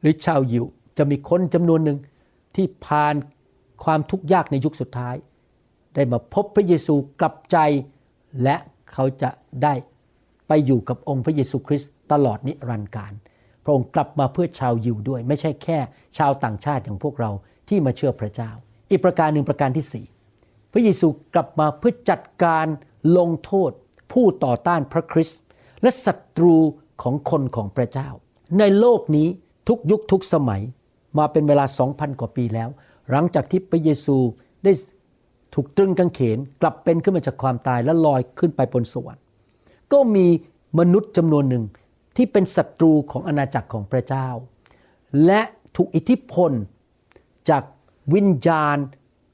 [0.00, 0.64] หรือชาวยิว
[0.98, 1.98] จะมีคนจำนวนหนึ่ง
[2.56, 3.14] ที่ผ่าน
[3.84, 5.14] ความทุกข์ยากในยุคสุดท้าย
[5.94, 7.58] ได้มาพบพระเยซูกลับใจ
[8.42, 8.56] และ
[8.92, 9.30] เขาจะ
[9.62, 9.74] ได้
[10.48, 13.12] ไปอยู่กับองค์พระเยซูคริสต์ตลอดนิรันดร์การ
[13.64, 15.78] พระองค์กลับมาเพื่อชาวยิวด้วย ไม่ใช่แค่
[16.18, 17.30] ชาวต่างชาติอย่างพวกเรา
[17.68, 18.50] ที่มาเชื่อพระเจ้า
[18.90, 20.06] อีกประการหนึ่งประการที่สี่
[20.72, 22.66] พระเยซูกลับมาเพื่อจัดการ
[23.18, 23.70] ลงโทษ
[24.12, 25.40] ผู้ต่อต้านพระคริสต์
[25.82, 26.56] และศัตรู
[27.02, 28.08] ของคนของพระเจ้า
[28.58, 29.28] ในโลกนี้
[29.68, 30.62] ทุกยุคทุกสมัย
[31.18, 32.68] มาเป็นเวลา 2,000 กว่าปีแล้ว
[33.10, 34.16] หลังจากที่พระเยซู
[34.64, 34.72] ได้
[35.54, 39.22] ถูกตรึงกางเขนกลับเป็นขึ้นมาจากความตายและลอยขึ้นไปบนสวรรค์
[39.92, 40.26] ก็มี
[40.78, 41.64] มนุษย์จำนวนหนึ่ง
[42.16, 44.28] ที่เป็นศัตรูของอาณาจักรของพระเจ้า
[45.26, 45.40] และ
[45.76, 46.52] ถูกอิทธิพล
[47.50, 47.62] จาก
[48.14, 48.76] วิญญาณ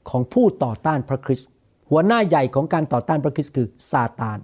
[0.09, 1.49] ของผู้ต่อต้านพระคริสต์
[1.89, 4.39] หัวหน้าใหญ่ของการต่อต้านพระคริสต์คือซาตาน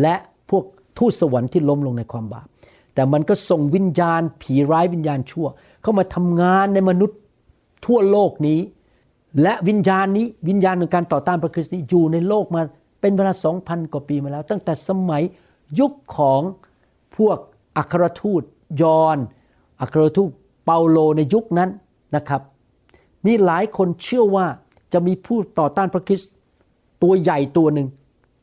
[0.00, 0.14] และ
[0.50, 0.64] พวก
[0.98, 2.46] ทูตสวรรค์ที่ล้มลงในความบาป
[2.94, 5.46] แต่มันก็ส่งวิญญาณ ผีร้ายวิญญาณชั่ว
[5.82, 7.18] เข้ามาทำงานในมนุษย์
[7.86, 8.60] ทั่วโลกนี้
[9.42, 12.62] และวิญญาณนี้วิญญาณในการต่อต้านพระคริสต์นี้อยู่ในโลกมา
[13.00, 15.22] เป็นเวลาสองพันกว่าปีมาแล้ว ตั้งแต่สมัย
[15.80, 16.40] ยุคของ
[17.16, 17.38] พวก
[17.76, 18.42] อัครทูต
[18.82, 19.18] ยอน
[19.80, 20.30] อัครทูต
[20.64, 21.70] เปาโลในยุคนั้น
[22.16, 22.42] นะครับ
[23.26, 24.46] มีหลายคนเชื่อว่า
[24.92, 26.30] จะมีผู้ต่อต้านพระคริสต์
[27.02, 27.88] ตัวใหญ่ตัวหนึ่ง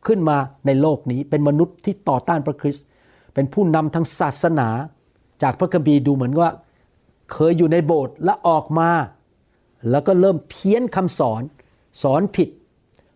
[0.08, 2.86] ขึ้นมาในโลกนี้เป็นมนุษย์ที่ต่อต้านพระคริสต์
[3.34, 4.70] เป็นผู้นำทางศาสนา
[5.44, 6.50] จากพระคัมภีร์ดูเหมือนว่า
[7.32, 8.90] เคยอยู่ในโบสถ์และออกมา
[9.90, 11.42] แล้วก็เริ่มเพี้ยนคำสอน
[12.04, 12.50] สอนผิด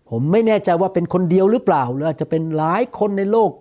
[0.09, 3.51] ผมไม่แน่ใจว่าเป็นคนเดียวหรือเปล่า หรืออาจจะเป็นหลายคนในโลก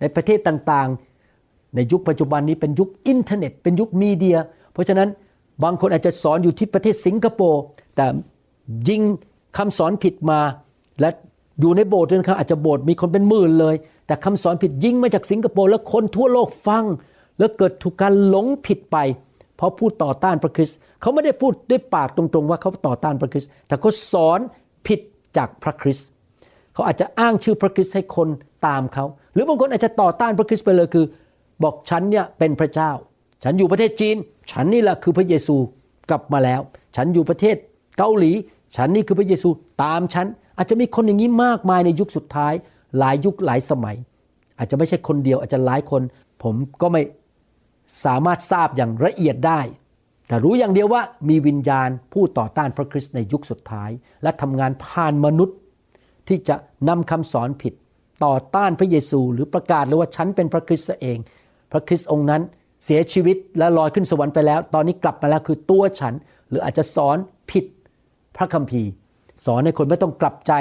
[0.00, 4.38] ในประเทศต่างๆ ในยุคปัจจุบันนี้เป็นยุคอินเทอร์เน็ต เป็นยุค media
[4.72, 5.08] เพราะฉะนั้น
[5.64, 7.62] บางคนอาจจะสอนอยู่ที่ประเทศสิงคโปร์
[7.96, 8.06] แต่
[8.88, 9.02] ยิง
[9.56, 10.40] คำสอนผิดมา
[11.00, 11.08] และ
[11.60, 13.74] อยู่ในโบสถ์นะครับอาจจะโบสถ์มีคนเป็นหมื่นเลย
[14.06, 16.84] แต่คำสอนผิดยิงมาจากสิงคโปร์แล้วคนทั่วโลกฟัง
[17.38, 18.96] แล้วเกิดถูกการหลงผิดไป
[19.56, 24.40] เพราะพูดต่อต้านพระคริสต์เขาไม่ได้พูดด้วยปากตรงๆ ว่าเขาต่อต้านพระคริสต์แต่เขาสอน
[24.86, 25.00] ผิด
[25.36, 26.08] จากพระคริสต์
[26.74, 28.28] เขาอาจจะอ้างชื่อพระคริสต์ให้คน
[28.66, 29.04] ตามเขา
[29.34, 31.06] หรือบางคนอาจจะต่อต้านพระคริสต์ไปเลยคือ
[31.62, 32.90] บอกฉันเนี่ยเป็นพระเจ้า
[33.44, 34.16] ฉันอยู่ประเทศจีน
[34.52, 35.56] ฉันนี่แหละคือพระเยซู
[36.10, 36.60] กลับมาแล้ว
[36.96, 37.56] ฉันอยู่ประเทศ
[37.98, 38.32] เกาหลี
[38.76, 39.48] ฉันนี่คือพระเยซู
[39.82, 40.26] ตามฉัน
[40.58, 42.52] อาจจะมีคนอย่างนี้มากมายในยุคสุดท้าย
[42.98, 43.96] หลายยุคหลายสมัย
[44.58, 46.02] อาจจะไม่ใช่คนเดียวอาจจะหลายคน
[46.42, 47.02] ผมก็ไม่
[48.04, 49.60] สามารถทราบอย่างละเอียดได้
[50.28, 53.90] แต่รู้อย่างเดียวว่ามีวิญญาณผู้ต่อต้านพระคริสต์ในยุคสุดท้าย
[54.22, 55.56] และทำงานผ่านมนุษย์
[56.28, 56.56] ที่จะ
[56.88, 57.74] นำคำสอนผิด
[58.24, 61.18] ต่อต้านพระเยซูหรือประกาศเลยว่าฉันเป็นพระคริสต์เอง
[61.72, 62.42] พระคริสต์องค์นั้น
[62.84, 66.14] เสียชีวิตและลอยขึ้นสวรรค์ไปแล้ว ตอนนี้กลับมาแล้วคือตัวฉัน
[66.48, 67.16] หรืออาจจะสอน
[67.50, 67.64] ผิด
[68.36, 68.90] พระคัมภีร์
[69.46, 70.52] สอนให้คนไม่ต้องกลับใจ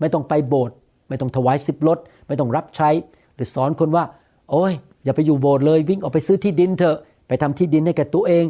[0.00, 0.76] ไม่ต้องไปโบสถ์
[1.08, 2.90] ไม่ต้องถวายสิบลดไม่ต้องรับใช้
[3.34, 4.04] หรือสอนคนว่า
[4.50, 4.72] โอ้ย
[5.04, 6.96] อย่าไปอยู่โบสถ์เลยวิ่งออกไปซื้อที่ดินเถอะ
[7.28, 8.44] ไปทำที่ดินให้แก่ตัวเอง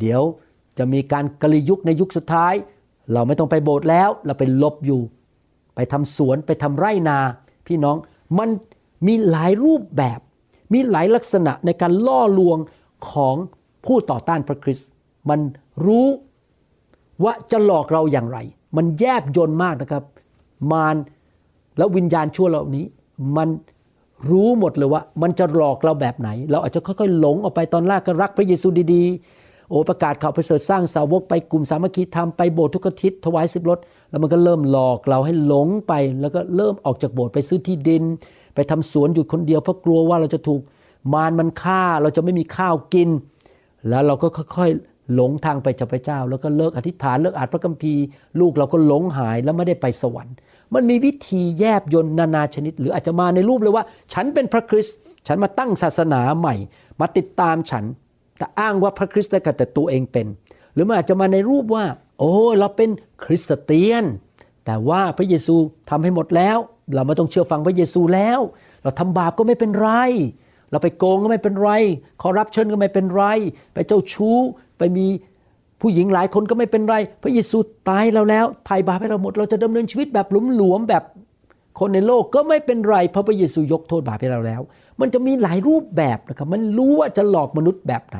[0.00, 0.22] เดี๋ยว
[0.78, 2.54] จะมีการกลียุคในยุคสุดท้าย
[3.12, 5.00] เราไม่ต้องไปโบสถ์แล้ว เราไปลบอยู่
[5.74, 7.18] ไปทำสวนไปทำไร่นา
[7.66, 7.96] พี่น้อง
[8.38, 8.48] มัน
[9.06, 10.20] มีหลายรูปแบบ
[10.72, 12.58] มีหลายลักษณะในการล่อลวง
[13.10, 13.36] ของ
[13.86, 14.88] ผู้ต่อต้านพระคริสต์
[15.30, 15.40] มัน
[15.86, 16.06] รู้
[17.24, 18.38] ว่าจะหลอกเราอย่างไร
[18.76, 20.04] มันแยบยนมากนะครับ
[20.72, 20.96] มาร
[21.76, 22.84] แล้ววิญญาณชั่วเหล่านี้
[23.36, 23.48] มัน
[24.30, 33.78] รู้หมดเลยว่า มันจะหลอกเราแบบไหน เราอาจจะค่อยๆ หลงออกไปตอนแรกก็รักพระเยซูดีๆ โอ้ประกาศข่าวประเสริฐสร้างสาวกไปกลุ่มสามัคคีธรรมไปโบสถ์ทุกอาทิตย์ถวายสิบรถ
[34.14, 38.02] แล้วมันก็เริ่มหลอกเราให้หลงไป แล้วก็เริ่มออกจากโบสถ์ไปซื้อที่ดิน
[38.54, 40.60] ไปทำสวนอยู่คนเดียวเพราะกลัวว่าเราจะถูก
[41.12, 43.08] มารมันฆ่าเราจะไม่มีข้าวกิน
[43.88, 48.02] แล้วเราก็ค่อยๆหลงทางไปจากพระเจ้า แล้วก็เลิกอธิษฐานเลิกอ่านพระคัมภีร์
[48.40, 50.34] ลูกเราก็หลงหายแล้วไม่ได้ไปสวรรค์
[50.74, 54.96] มันมีวิธีแยบยนนานาชนิด หรืออาจจะมาในรูปเลยว่า ฉันเป็นพระคริสต์
[55.26, 56.54] ฉันมาตั้งศาสนาใหม่
[57.00, 57.84] มาติดตามฉัน
[58.38, 60.26] แต่อ้างว่าพระคริสต์แต่ตัวเองเป็น
[60.74, 61.84] หรือมันอาจจะมาในรูปว่า
[62.18, 62.90] โอ้เราเป็น
[63.24, 64.04] คริสเตียน
[64.64, 65.56] แต่ว่าพระเยซู
[65.90, 66.58] ทำให้หมดแล้ว
[66.94, 68.40] เราไม่ต้องเชื่อฟังพระเยซูแล้ว
[68.82, 69.90] เราทำบาปก็ไม่เป็นไร
[70.70, 71.70] เราไปโกงก็ไม่เป็นไร
[72.22, 73.24] คอร์รัปชันก็ไม่เป็นไร
[73.74, 74.38] ไปเจ้าชู้
[74.78, 75.06] ไปมี
[75.80, 81.04] ผู้หญิงหลายคนก็ไม่เป็นไร พระเยซูตายเราแล้วไถ่บาปให้เราหมด เราจะดำเนินชีวิตแบบหลุมหลวมแบบ
[81.80, 84.60] คนในโลกก็ไม่เป็นไร เพราะพระเยซูยกโทษบาปให้เราแล้ว
[85.00, 88.18] มันจะมีหลายรูปแบบนะครับ มันรู้ว่าจะหลอกมนุษย์แบบไหน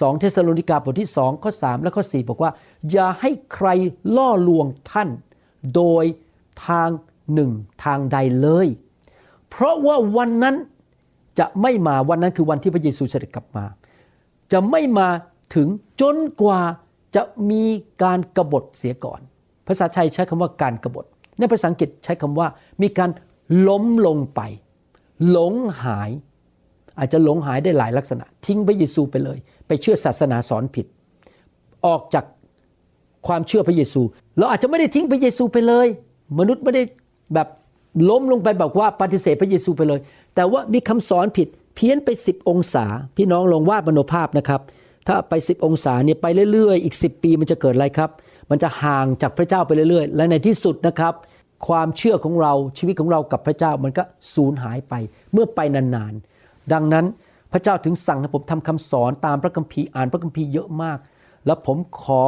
[0.00, 2.50] สองเทสโลนิกาบทที่สองข้อ 3 และข้อ 4 บอกว่า
[2.90, 3.68] อย่าให้ใคร
[4.16, 5.08] ล่อลวงท่าน
[5.74, 6.04] โดย
[6.66, 6.90] ทาง
[7.34, 7.50] หนึ่ง
[7.84, 8.68] ทางใดเลย
[9.50, 10.56] เพราะว่าวันนั้น
[11.38, 13.64] จะไม่มาวันนั้นคือวันที่พระเยซูเสด็จกลับมา
[14.52, 15.08] จะไม่มา
[15.54, 15.68] ถึง
[16.00, 16.60] จนกว่า
[17.16, 17.64] จะมี
[18.02, 19.20] การกรบฏเสียก่อน
[19.66, 21.04] ภาษาไทยใช้คำว่าการกรบฏ
[21.38, 22.46] ในภาษาอังกฤษใช้คำว่า
[22.82, 23.10] มีการ
[23.68, 24.40] ล้มลงไป
[25.30, 26.10] หลงหาย
[26.98, 30.86] อาจจะหลงหายได้หลายลักษณะ ทิ้งพระเยซูไปเลย ไปเชื่อศาสนาสอนผิด
[31.86, 32.24] ออกจาก
[33.26, 34.02] ความเชื่อพระเยซู
[34.38, 35.86] เราอาจจะไม่ได้ทิ้งพระเยซูไปเลย
[36.38, 36.82] มนุษย์ไม่ได้
[37.34, 37.48] แบบ
[38.08, 40.00] ล้มลงไปบอกว่าปฏิเสธพระเยซูไปเลย
[40.34, 42.84] แต่ว่ามีคำสอนผิดเพี้ยนไป 10 องศา
[43.16, 44.60] พี่น้องลองวาดมโนภาพนะครับ
[45.06, 48.10] ถ้าไป 10 องศาเนี่ยไปเรื่อยๆ อีก 10 ปีมันจะเกิดอะไรครับ
[48.50, 51.14] มันจะห่างจากพระเจ้าไปเรื่อยๆ และในที่สุดนะครับ
[51.66, 54.02] ความเชื่อของเราชีวิตของเรากับพระเจ้ามันก็
[54.34, 54.94] สูญหายไป
[55.32, 57.04] เมื่อไปนานๆ ดังนั้น
[57.52, 60.98] พระเจ้าถึงสั่งให้ผมทำคำสอนตามพระคัมภีร์อ่านพระคัมภีร์เยอะมาก
[61.46, 62.22] แล้วผมขอ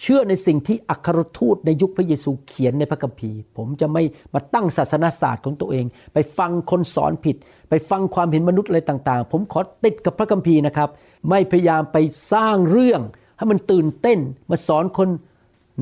[0.00, 4.02] เชื่อในสิ่งที่อัครทูตในยุคพระเยซูเขียนในพระคัมภีร์ ผมจะไม่
[4.34, 7.36] มาตั้งศาสนาศาสตร์ของตัวเอง ไปฟังคนสอนผิด
[7.70, 10.88] ไปฟังความเห็นมนุษย์อะไรต่างๆ ผมขอติดกับพระคัมภีร์นะครับ
[11.30, 11.96] ไม่พยายามไป
[12.32, 13.00] สร้างเรื่อง
[13.38, 14.18] ให้มันตื่นเต้น
[14.50, 15.08] มาสอนคน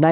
[0.03, 0.09] ใน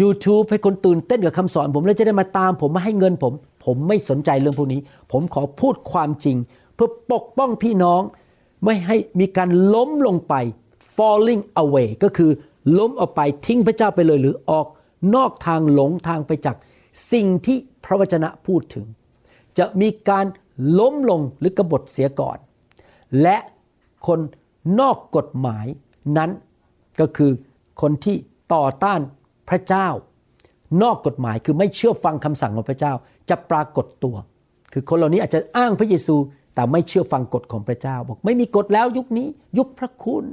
[0.00, 3.32] YouTube ให้คนตื่นเต้นกับคำสอน ผมแล้วจะได้มาตามผมมาให้เงินผม
[3.64, 4.80] ผมไม่สนใจเรื่องพวกนี้
[5.12, 6.36] ผมขอพูดความจริง
[6.74, 8.02] เพื่อปกป้องพี่น้อง
[8.64, 10.34] ไม่ให้มีการล้มลงไป
[10.96, 12.30] falling away ก็คือ
[12.78, 14.66] ล้มออกไปทิ้งพระเจ้าไปเลย หรือออก
[15.14, 16.56] นอกทางหลงทางไปจาก
[17.12, 18.86] สิ่งที่พระวจนะพูดถึง
[19.58, 20.26] จะมีการ
[20.78, 22.38] ล้มลงหรือกบฏเสียก่อน
[23.22, 23.36] และ
[24.06, 24.20] คน
[24.80, 25.66] นอกกฎหมาย
[26.16, 26.30] นั้น
[27.00, 27.30] ก็คือ
[27.80, 28.16] คนที่
[28.54, 29.00] ต่อต้าน
[29.48, 29.88] พระเจ้า
[30.82, 32.92] นอกกฎหมายคือไม่เชื่อฟังคำสั่งของพระเจ้า
[33.30, 34.16] จะปรากฏตัว
[34.72, 36.16] คือคนเหล่านี้อาจจะอ้างพระเยซู
[36.54, 39.26] แต่ไม่เชื่อฟังกฎของพระเจ้า บอกไม่มีกฎแล้วยุคนี้
[39.58, 40.24] ยุคพระคุณ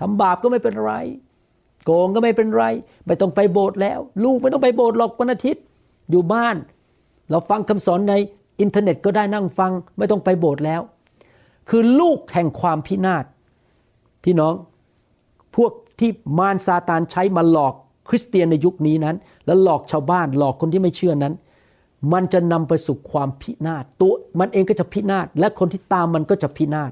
[0.00, 0.94] ทำบาปก็ไม่เป็นไร
[1.90, 2.64] โกงก็ไม่เป็นไร
[3.06, 5.62] ไม่ต้องไปโบสถ์แล้ว ลูกไม่ต้องไปโบสถ์หรอกวันอาทิตย์
[6.10, 6.56] อยู่บ้าน
[7.30, 8.14] เราฟังคำสอนใน
[8.60, 10.80] อินเทอร์เน็ตก็ได้นั่งฟัง ไม่ต้องไปโบสถ์แล้ว
[11.68, 13.24] คือลูกแห่งความพินาศ
[14.24, 14.54] พี่น้อง
[15.56, 17.74] พวกที่มารซาตานใช้มาหลอก
[18.08, 21.34] คริสเตียนในยุคนี้นั้น แล้วหลอกชาวบ้านหลอกคนที่ไม่เชื่อนั้น
[22.12, 26.90] มันจะนำไปสู่ความพินาศตัวมันเองก็จะพินาศและคนที่ตามมันก็จะพินาศ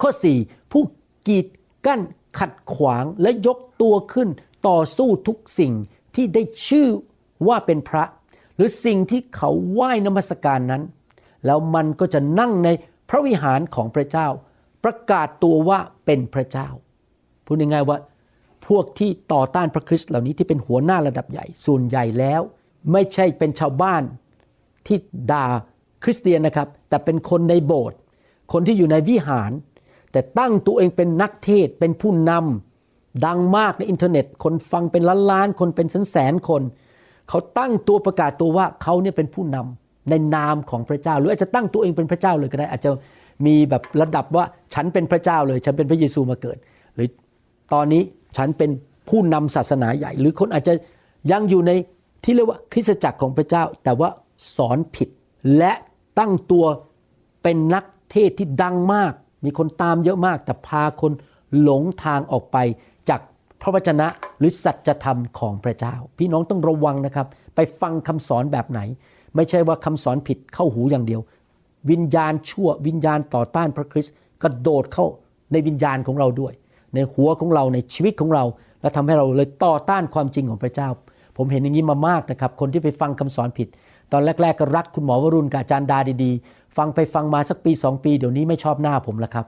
[0.00, 0.82] ข้อ 4 ผู้
[1.26, 1.46] กีด
[1.86, 2.00] กั้น
[2.38, 4.28] ขัดขวางและยกตัวขึ้น
[4.68, 5.72] ต่อสู้ทุกสิ่ง
[6.14, 6.88] ที่ได้ชื่อ
[7.48, 8.04] ว่าเป็นพระ
[8.56, 10.82] หรือสิ่งที่เขาไหว้นมัสการนั้น
[11.46, 12.68] แล้วมันก็จะนั่งใน
[13.08, 14.28] พระวิหารของพระเจ้า
[14.84, 16.68] ประกาศตัวว่าเป็นพระเจ้า
[17.44, 17.98] พูดง่ายๆว่า
[18.68, 22.40] พวกที่ต่อต้านพระคริสต์เหล่านี้ที่เป็นหัวหน้าระดับใหญ่ส่วนใหญ่แล้ว
[22.92, 24.02] ไม่ใช่เป็นชาวบ้าน
[24.86, 24.98] ที่
[25.32, 25.46] ด่า
[26.04, 27.98] คริสเตียนนะครับ แต่เป็นคนในโบสถ์
[28.52, 29.50] คนที่อยู่ในวิหาร
[30.12, 36.62] แต่ตั้งตัวเองเป็นนักเทศเป็นผู้นำดังมากในอินเทอร์เน็ต คนฟังเป็นล้านล้านคนเป็นแสนแสนคน
[37.28, 42.90] เขาตั้งตัวประกาศตัวว่าเขาเนี่ยเป็นผู้นำในนามของพระเจ้า หรืออาจจะตั้งตัวเองเป็นพระเจ้าเลยก็ได้ อาจจะ
[43.46, 44.44] มีแบบระดับว่า
[44.74, 46.56] ฉันเป็นพระเจ้าเลย ฉันเป็นพระเยซูมาเกิด
[46.94, 47.08] หรือ
[47.72, 48.02] ตอนนี้
[48.36, 48.70] ฉันเป็น
[49.08, 50.74] ผู้นำศาสนาใหญ่ หรือคนอาจจะ
[51.32, 51.72] ยังอยู่ใน
[52.24, 54.08] ที่เรียกว่าคริสตจักรของพระเจ้า แต่ว่า
[54.56, 55.08] สอนผิด
[55.58, 55.72] และ
[56.18, 56.64] ตั้งตัว
[57.42, 59.12] เป็นนักเทศที่ดังมาก
[59.44, 61.12] มีคนตามเยอะมากแต่พาคน
[61.60, 62.56] หลงทางออกไป
[63.08, 63.20] จาก
[63.60, 64.06] พระวจนะ
[64.38, 68.80] หรือสัจธรรมของพระเจ้า พี่น้องต้องระวังนะครับ ไปฟังคำสอนแบบไหน
[69.36, 71.20] ไม่ใช่ว่าคำสอนผิดเข้าหูอย่างเดียว
[71.90, 75.06] วิญญาณชั่ว วิญญาณต่อต้านพระคริสต์กระโดดเข้า
[75.52, 76.52] ในวิญญาณของเราด้วย
[76.94, 78.44] ในหัวของเราในชีวิตของเรา
[78.80, 80.88] และทำให้เราเลยต่อต้านความจริงของพระเจ้า
[81.36, 83.68] ผมเห็นอย่างนี้มามากนะครับ คนที่ไปฟังคำสอนผิด
[84.12, 89.46] ตอนแรก ๆ ก็รักคุณหมอวรุณกับอาจารย์ดาดีๆ ฟังไปฟังมาสักปีสองปี เดี๋ยวนี้ไม่ชอบหน้าผมแล้วครับ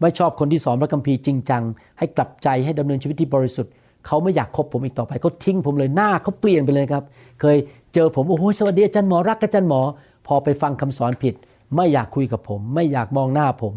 [0.00, 1.62] ไม่ชอบคนที่สอนพระคัมภีร์จริงจัง
[1.98, 3.72] ให้กลับใจให้ดำเนินชีวิตที่บริสุทธิ์
[4.06, 7.04] เขาไม่อยากคบผมอีกต่อไปเขาทิ้งผมเลยหน้าเขาเปลี่ยนไปเลยครับ
[7.40, 7.56] เคย
[7.94, 9.80] เจอผมโอ้โหสวัสดีอาจารย์หมอรักอาจารย์หมอ
[10.26, 11.34] พอไปฟังคำสอนผิด
[11.76, 13.74] ไม่อยากคุยกับผม ไม่อยากมองหน้าผม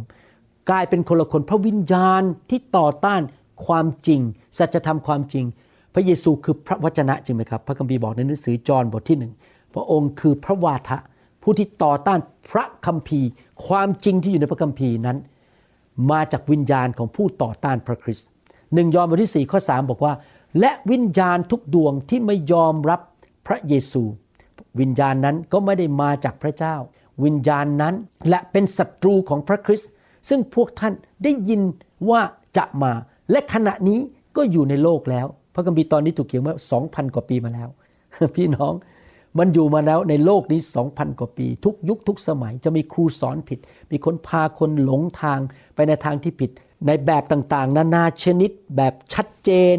[0.69, 3.21] กลายเป็นคนละคนพระวิญญาณที่ต่อต้าน
[3.65, 4.21] ความจริง
[4.57, 5.45] สัจธรรมความจริง
[5.93, 9.31] พระเยซูคือพระวจนะจริงไหมครับ พระคัมภีร์บอกในหนังสือจอห์นบทที่หนึ่ง
[9.73, 10.97] พระองค์คือพระวาทะ
[11.43, 13.27] ผู้ที่ต่อต้านพระคัมภีร์
[13.65, 15.17] ความจริงที่อยู่ในพระคัมภีร์นั้น
[16.11, 18.27] มาจากวิญญาณของผู้ต่อต้านพระคริสต์
[18.73, 20.13] หนึ่งยอห์นบทที่4ข้อ3บอกว่า
[20.59, 22.99] และวิญญาณทุกดวงที่ไม่ยอมรับ
[23.47, 24.03] พระเยซู
[24.79, 26.75] วิญญาณนั้นก็ไม่ได้มาจากพระเจ้า
[27.23, 27.95] วิญญาณนั้น
[28.29, 29.89] และเป็นศัตรูของพระคริสต์
[30.29, 31.61] ซึ่งพวกท่านได้ยิน
[32.09, 32.21] ว่า
[32.57, 32.93] จะมา
[33.31, 33.99] และขณะนี้
[34.37, 37.69] ก็อยู่ในโลกแล้ว พระคัมภีร์ตอนนี้ถูกเขียนเมื่อ2,000 กว่าปีมาแล้ว
[38.35, 38.73] พี่น้อง
[39.37, 43.59] มันอยู่มาแล้วในโลกนี้ 2,000 กว่าปี ทุกยุคทุกสมัยจะมีครูสอนผิด
[43.91, 45.39] มีคนพาคนหลงทาง
[45.75, 46.51] ไปในทางที่ผิด
[46.87, 49.77] ในแบบต่างๆ นานาชนิด แบบชัดเจน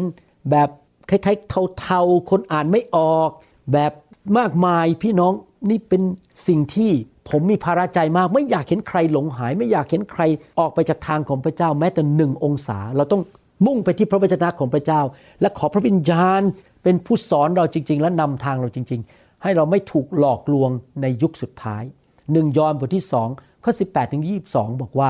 [0.49, 0.69] แบบ
[1.09, 3.29] คล้ายๆเทาๆ คนอ่านไม่ออก
[3.73, 3.91] แบบ
[4.37, 5.33] มากมายพี่น้อง
[5.69, 6.01] นี่เป็น
[6.47, 6.91] สิ่งที่
[7.29, 10.21] ผมมีภาระใจมาก ไม่อยากเห็นใครหลงหาย ไม่อยากเห็นใคร
[10.59, 13.21] ออกไปจากทางของพระเจ้าแม้แต่หนึ่งองศา เราต้อง
[13.65, 15.01] มุ่งไปที่พระวจนะของพระเจ้า
[15.41, 16.41] และขอพระวิญญาณ
[16.83, 20.69] เป็นผู้สอนเราจริง ๆ และนำทางเราจริง ๆ ให้เราไม่ถูกหลอกลวง
[21.01, 21.83] ในยุคสุดท้าย
[22.31, 23.29] หนึ่งยอห์นบทที่สอง
[23.63, 25.09] ข้อ 18ถึง22 บอกว่า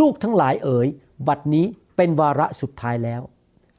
[0.00, 0.88] ลูกทั้งหลายเอ๋ย
[1.28, 1.64] บัดนี้
[1.96, 3.22] เป็นวาระสุดท้ายแล้ว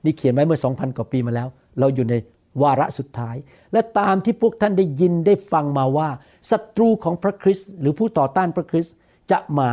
[0.05, 1.47] นี่เขียนไว้เมื่อ 2,000 กว่าปีมาแล้ว
[1.79, 2.15] เราอยู่ใน
[2.61, 3.35] วาระสุดท้าย
[3.73, 6.09] และตามที่พวกท่านได้ยินได้ฟังมาว่า
[6.51, 8.93] ศัตรูของพระคริสต์หรือผู้ต่อต้านพระคริสต์
[9.31, 9.69] จะมา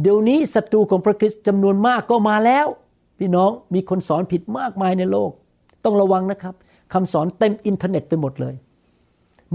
[0.00, 2.66] เดี๋ยวนี้ศัตรูของพระคริสต์จำนวนมากก็มาแล้ว
[3.18, 5.30] พี่น้องมีคนสอนผิดมากมายในโลก
[5.84, 6.54] ต้องระวังนะครับ
[6.92, 8.54] คำสอนเต็มอินเทอร์เน็ตไปหมดเลย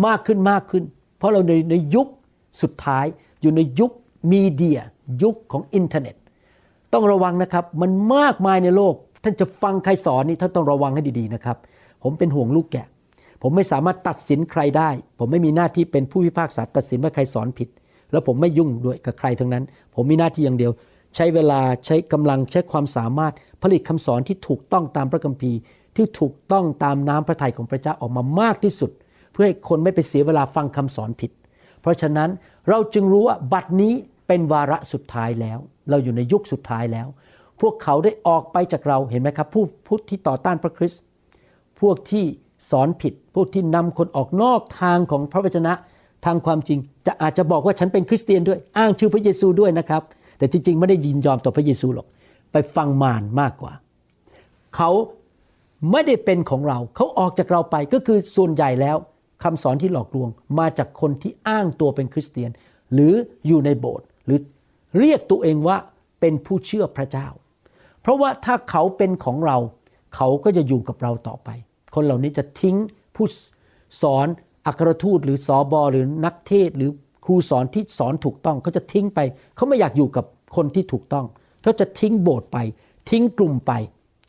[0.05, 0.83] มากขึ้นมากขึ้น
[1.17, 2.07] เพราะเราในในยุค
[2.61, 3.05] สุดท้าย
[3.41, 3.91] อยู่ในยุค
[4.31, 4.79] media
[5.23, 6.15] ยุคของอินเทอร์เน็ต
[6.93, 11.57] ต้องระวังนะครับมันมากมายในโลก ท่านจะฟังใครสอนนี่ท่านต้องระวังให้ดีๆนะครับ
[12.03, 12.87] ผมเป็นห่วงลูกแกะ
[13.41, 17.69] ผมไม่สามารถตัดสินใครได้ ผมไม่มีหน้าที่เป็นผู้พิพากษาตัดสินว่าใครสอนผิด
[18.11, 19.63] แล้วผมไม่ยุ่งด้วยกับใครทั้งนั้น
[19.95, 20.71] ผมมีหน้าที่อย่างเดียว
[21.15, 25.57] ใช้เวลาใช้กำลังใช้ความสามารถผลิตคำสอนที่ถูกต้องตามพระคัมภีร์
[25.95, 28.91] ที่ถูกต้องตามน้ำพระทัยของพระเจ้าออกมามากที่สุด
[29.31, 31.31] เพื่อให้คนไม่ไปเสียเวลาฟังคำสอนผิด
[31.81, 32.29] เพราะฉะนั้น
[32.69, 33.93] เราจึงรู้ว่าบัดนี้
[34.27, 37.07] เป็นวาระสุดท้ายแล้ว เราอยู่ในยุคสุดท้ายแล้ว
[37.61, 41.01] พวกเขาได้ออกไปจากเราเห็นไหมครับ ผู้ผู้ที่ต่อต้านพระคริสต์
[41.81, 42.25] พวกที่
[42.71, 45.73] สอนผิด พวกที่นำคนออกนอกทางของพระวจนะ
[46.25, 50.03] ทางความจริง จะอาจจะบอกว่าฉันเป็นคริสเตียนด้วย อ้างชื่อพระเยซูด้วยนะครับ
[50.37, 52.07] แต่จริงๆ ไม่ได้ยินยอมต่อพระเยซูหรอก
[52.51, 53.73] ไปฟังมารมากกว่า
[54.75, 54.89] เขา
[55.91, 58.97] ไม่ได้เป็นของเรา เขาออกจากเราไปก็คือส่วนใหญ่แล้ว
[59.43, 62.51] คำสอนที่หลอกลวงมาจากคนที่อ้างตัวเป็นคริสเตียน
[62.93, 63.13] หรือ
[63.47, 64.39] อยู่ในโบสถ์หรือ
[64.99, 65.77] เรียกตัวเองว่า
[66.19, 67.27] เป็นผู้เชื่อพระเจ้า
[68.01, 69.57] เพราะว่าถ้าเขาเป็นของเรา
[70.15, 71.49] เขาก็จะอยู่กับเราต่อไป
[71.95, 72.75] คนเหล่านี้จะทิ้ง
[73.15, 73.27] ผู้
[74.01, 74.27] สอน
[74.65, 76.91] อัครทูตหรือสอบอหรือนักเทศหรือ
[77.25, 79.19] ครูสอนที่สอนถูกต้องเขาจะทิ้งไป
[79.55, 80.25] เขาไม่อยากอยู่กับ
[80.55, 81.25] คนที่ถูกต้อง
[81.63, 82.57] เขาจะทิ้งโบสถ์ไป
[83.09, 83.71] ทิ้งกลุ่มไป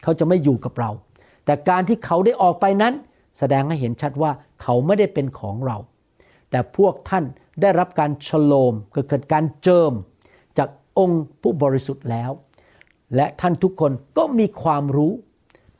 [0.03, 0.91] เขาจะไม่อยู่กับเรา
[1.45, 2.95] แต่การที่เขาได้ออกไปนั้น
[3.39, 4.31] แสดงให้เห็นชัดว่า
[4.63, 5.77] เขาไม่ได้เป็นของเรา
[6.51, 7.25] แต่พวกท่าน
[7.61, 9.93] ได้รับการฉโลมคือเกิดการเจิม
[10.59, 12.31] จากองค์ผู้บริสุทธิ์แล้ว
[13.17, 15.13] และท่านทุกคนก็มีความรู้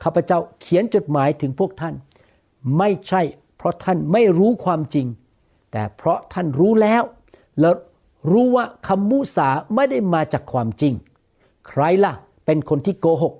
[0.03, 1.93] ข้าพเจ้าเขียนจดหมายถึงพวกท่าน
[2.77, 3.21] ไม่ใช่
[3.57, 5.07] เพราะท่านไม่รู้ความจริง
[5.71, 7.03] แต่เพราะท่านรู้แล้ว
[7.59, 7.71] และ
[8.31, 10.93] รู้ว่าคำมุสาไม่ได้มาจากความจริง
[11.67, 12.13] ใครล่ะ
[12.45, 13.33] เป็นคนที่โกหก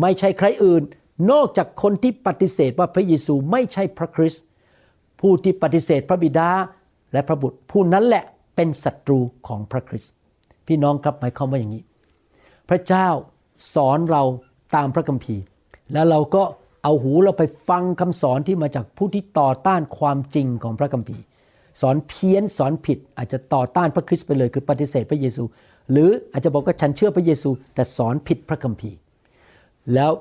[0.00, 0.82] ไม่ใช่ใครอื่น
[1.30, 4.42] นอกจากคนที่ปฏิเสธว่าพระเยซูไม่ใช่พระคริสต์
[5.20, 6.50] ผู้ที่ปฏิเสธพระบิดา
[7.12, 8.24] และพระบุตรผู้นั้นแหละ
[8.56, 10.12] เป็นศัตรูของพระคริสต์
[10.66, 11.82] พี่น้องครับหมายความว่าอย่างนี้
[12.68, 13.08] พระเจ้า
[13.74, 14.22] สอนเรา
[14.76, 15.42] ตามพระคัมภีร์
[15.92, 16.42] แล้วเราก็
[16.82, 21.22] เอาหูเราไปฟังคำสอนที่มาจากผู้ที่ต่อต้านความจริงของพระคัมภีร์
[21.80, 25.42] สอนเพี้ยนสอนผิด อาจจะต่อต้านพระคริสต์ไปเลยคือปฏิเสธพระเยซู
[25.90, 28.96] หรืออาจจะบอกว่าฉันเชื่อพระเยซู แต่สอนผิดพระคัมภีร์
[29.94, 30.12] แล้ว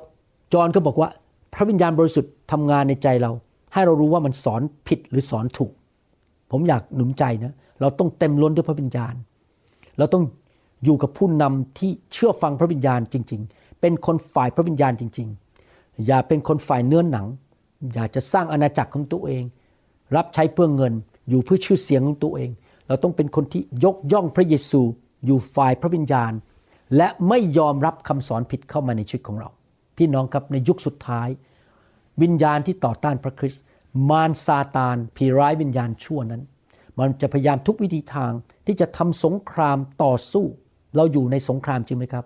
[0.54, 1.10] จอห์นก็บอกว่า
[1.54, 3.32] พระวิญญาณบริสุทธิ์ทำงานในใจเรา
[3.78, 5.74] ให้เรารู้ว่ามันสอนผิดหรือสอนถูก
[6.52, 9.14] ผมอยากหนุนใจนะ เราต้องเต็มล้นด้วยพระวิญญาณ
[9.98, 10.24] เราต้อง
[10.84, 15.28] อยู่กับผู้นำที่เชื่อฟังพระวิญญาณจริง ๆ เป็นคนฝ่ายพระวิญญาณจริง
[15.66, 17.26] ๆ อย่าเป็นคนฝ่ายเนื้อหนัง
[17.94, 19.44] อยากจะสร้างอาณาจักรของตัวเอง
[20.16, 20.94] รับใช้เพื่อเงิน
[21.30, 22.50] อยู่เพื่อชื่อเสียงของตัวเอง
[22.88, 24.82] เราต้องเป็นคนที่ยกย่องพระเยซู
[25.26, 26.32] อยู่ฝ่ายพระวิญญาณ
[26.98, 29.50] และไม่ยอมรับคำสอนผิดเข้ามาในชีวิตของเรา
[29.98, 31.30] พี่น้องครับในยุคสุดท้าย
[32.22, 33.64] วิญญาณที่ต่อต้านพระคริสต์
[34.10, 36.44] มารซาตานผีร้ายวิญญาณชั่วนั้น
[37.00, 38.32] มันจะพยายามทุกวิธีทาง
[38.66, 40.46] ที่จะทำสงครามต่อสู้
[40.96, 42.26] เราอยู่ในสงครามจริงไหมครับ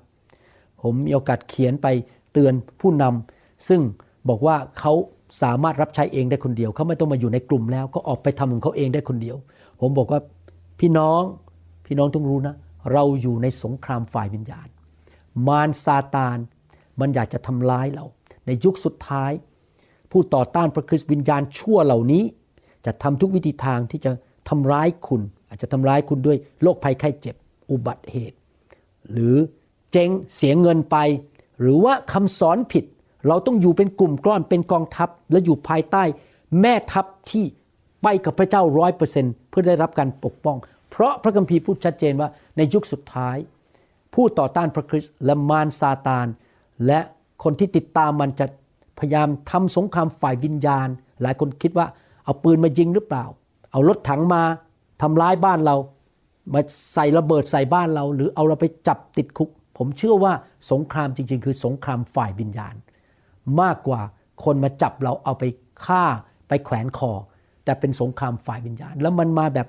[0.81, 1.87] ผมมีโอกาสเขียนไป
[2.33, 3.81] เตือนผู้นำซึ่ง
[4.29, 4.93] บอกว่าเขา
[5.41, 9.37] สามารถรับใช้เองได้คนเดียวเขาไม่ต้องมาอยู่ในกลุ่มแล้ว ก็ออกไปทำของเขาเองได้คนเดียว
[9.81, 10.19] ผมบอกว่า
[10.79, 11.21] พี่น้อง
[11.85, 12.55] พี่น้องต้องรู้นะ
[12.93, 14.67] เราอยู่ในสงครามฝ่ายวิญญาณ
[15.47, 16.37] มารซาตาน
[16.99, 18.05] มันอยากจะทำร้ายเรา
[18.45, 19.31] ในยุคสุดท้าย
[20.11, 22.23] ผู้ต่อต้านพระคริสต์วิญญาณชั่วเหล่านี้
[22.85, 24.11] จะทำทุกวิธีทางที่จะ
[24.49, 27.35] ทำร้ายคุณ อาจจะทำร้ายคุณด้วยโรคภัยไข้เจ็บ
[27.71, 28.37] อุบัติเหตุ
[29.11, 29.35] หรือ
[29.91, 30.97] เจ๊งเสียเงินไป
[31.59, 32.85] หรือว่าคำสอนผิด
[33.27, 36.03] เราต้องอยู่เป็นกลุ่มก้อนเป็นกองทัพ และอยู่ภายใต้
[36.61, 37.45] แม่ทัพที่
[38.03, 40.57] ไปกับพระเจ้าร้อยเปอร์เซ็นเพื่อได้รับการปกป้อง
[40.89, 43.37] เพราะพระคัมภีร์พูดชัดเจนว่าในยุคสุดท้าย
[44.13, 46.27] ผู้ต่อต้านพระคริสต์และมารซาตาน
[46.87, 46.99] และ
[47.43, 48.45] คนที่ติดตามมันจะ
[49.01, 50.87] พยายามทำสงครามฝ่ายวิญญาณ
[51.21, 51.87] หลายคนคิดว่า
[52.25, 53.25] เอาปืนมายิงหรือเปล่า
[53.71, 54.43] เอารถถังมา
[55.01, 55.75] ทำร้ายบ้านเรา
[56.53, 56.61] มา
[56.93, 60.33] ใส่ระเบิดใส่บ้านเรา หรือเอาเราไปจับติดคุก ผมเชื่อว่า
[60.71, 62.75] สงครามจริง ๆ คือสงครามฝ่ายวิญญาณ
[63.61, 64.01] มากกว่า
[64.43, 65.43] คนมาจับเราเอาไป
[65.85, 66.03] ฆ่า
[66.47, 67.11] ไปแขวนคอ
[67.63, 69.67] แต่เป็นสงครามฝ่ายวิญญาณ แล้วมันมาแบบ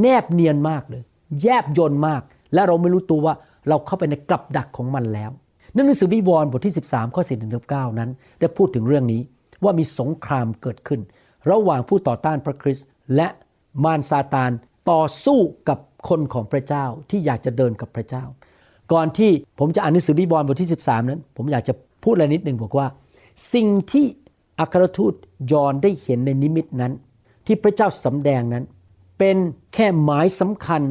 [0.00, 1.02] แนบเนียนมากเลย
[1.42, 2.22] แยบยนมาก
[2.54, 3.34] และเราไม่รู้ตัวว่า
[3.68, 5.30] เราเข้าไปในกลับดักของมันแล้ว
[5.74, 9.20] หนังสือวิวรณ์บทที่ 13 ข้อ4ถึง9นั้น ได้พูดถึงเรื่องนี้
[9.64, 11.00] ว่ามีสงครามเกิดขึ้น
[11.50, 13.28] ระหว่างผู้ต่อต้านพระคริสต์และ
[13.84, 14.50] มารซาตาน
[14.90, 15.38] ต่อสู้
[15.68, 18.24] กับคนของพระเจ้าที่อยากจะเดินกับพระเจ้า
[18.92, 22.86] ก่อนที่ผมจะอ่านหนังสือวิวรณ์บทที่ 13 นั้น ผมอยากจะพูดอะไรนิดหนึ่งบอกว่า
[23.54, 24.06] สิ่งที่
[24.60, 25.14] อัครทูต
[25.52, 26.92] ยอนได้เห็นในนิมิตนั้น
[27.46, 28.64] ที่พระเจ้าสำแดงนั้น
[29.18, 29.36] เป็น
[29.74, 30.82] แค่หมายสำคัญ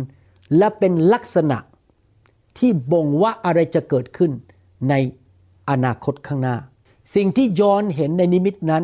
[0.58, 1.58] และเป็นลักษณะ
[2.58, 4.32] ที่บ่งว่าอะไรจะเกิดขึ้น
[4.90, 4.94] ใน
[5.70, 6.56] อนาคตข้างหน้า
[7.16, 8.84] สิ่งที่ยอนเห็นในนิมิตนั้น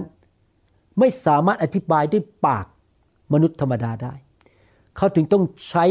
[1.00, 2.66] ไม่สามารถอธิบายด้วยปาก
[3.34, 4.14] มนุษย์ธรรมดาได้
[4.98, 5.86] เขาถึงต้องใช้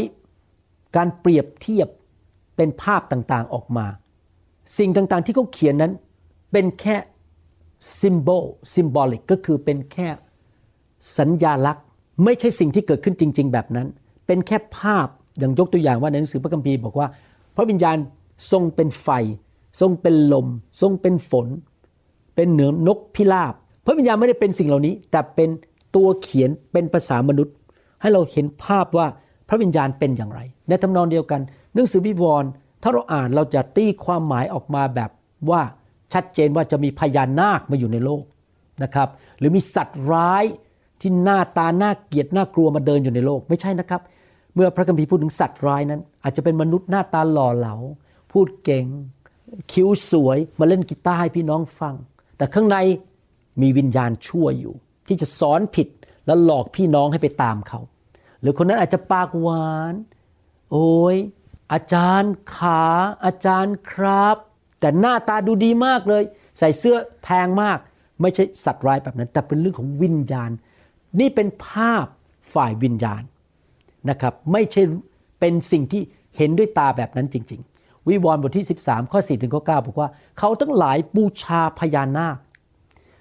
[0.97, 1.89] การเปรียบเทียบ
[2.57, 3.87] เป็นภาพต่างๆออกมา
[4.79, 5.93] สิ่งต่างๆที่เขาเขียนนั้น
[6.53, 6.97] เป็นแค่
[8.01, 8.45] ซิมโบล
[8.75, 10.09] ซิมบอลิกก็คือเป็นแค่
[11.19, 11.85] สัญญาลักษณ์
[12.25, 13.87] ไม่ใช่สิ่งที่เกิดขึ้นจริง ๆ แบบนั้น
[14.27, 17.09] เป็นแค่ภาพอย่างยกตัวอย่างว่าในหนังสือพระคัมภีร์บอกว่า
[17.57, 17.97] พระวิญญาณ
[18.51, 19.09] ทรงเป็นไฟ
[19.81, 20.47] ทรงเป็นลม
[20.81, 21.47] ทรงเป็นฝน
[22.35, 23.55] เป็นเหนือนกพิราบ
[23.85, 25.49] พระวิญญาณไม่ได้เป็นสิ่งเหล่านี้ แต่เป็น
[25.97, 27.55] ตัวเขียนเป็นภาษามนุษย์
[28.01, 29.07] ให้เราเห็นภาพว่า
[29.49, 31.41] พระวิญญาณเป็นอย่างไร ในทำนองเดียวกัน
[31.75, 32.51] หนังสือวิวรณ์
[32.83, 35.11] ถ้าเราอ่านเราจะตีความหมายออกมาแบบ
[35.51, 35.63] ว่า
[36.13, 38.25] ชัดเจนว่าจะมีพญานาคมาอยู่ในโลก
[38.83, 39.09] นะครับ
[39.39, 40.45] หรือมีสัตว์ร้าย
[41.01, 44.03] ที่หน้าตาน่าเกลียดน่ากลัวมาเดินอยู่ในโลกไม่ใช่นะครับ
[44.55, 47.75] เมื่อพระคัมภีร์พูดถึงสัตว์ร้ายนั้น อาจจะเป็นมนุษย์หน้าตาหล่อเหลา
[48.33, 48.85] พูดเก่ง
[49.73, 51.95] คิ้วสวยมาเล่นกีตาร์ให้พี่น้องฟัง
[52.37, 52.77] แต่ข้างใน
[53.63, 54.75] มีวิญญาณชั่วอยู่
[55.09, 55.89] ที่จะสอนผิด
[56.27, 57.81] และหลอกพี่น้องให้ไปตามเขา
[58.41, 59.95] หรือคนนั้นอาจจะปากหวาน
[60.73, 61.17] โอ้ย
[61.73, 62.85] อาจารย์ขา
[63.25, 64.37] อาจารย์ครับ
[64.81, 66.23] แต่หน้าตาดูดีมากเลย
[66.59, 67.79] ใส่เสื้อแพงมาก
[68.21, 70.51] ไม่ใช่สัตว์ร้ายแบบนั้น แต่เป็นเรื่องของวิญญาณ
[71.21, 72.07] นี่เป็นภาพ
[72.55, 73.23] ฝ่ายวิญญาณ
[74.11, 74.83] นะครับ ไม่ใช่
[75.41, 76.03] เป็นสิ่งที่
[76.37, 77.72] เห็นด้วยตาแบบนั้นจริง ๆ
[78.09, 82.37] วิวรณ์บทที่ 13 ข้อ4ถึงข้อ9บอกว่า เขาทั้งหลายบูชาพญานาค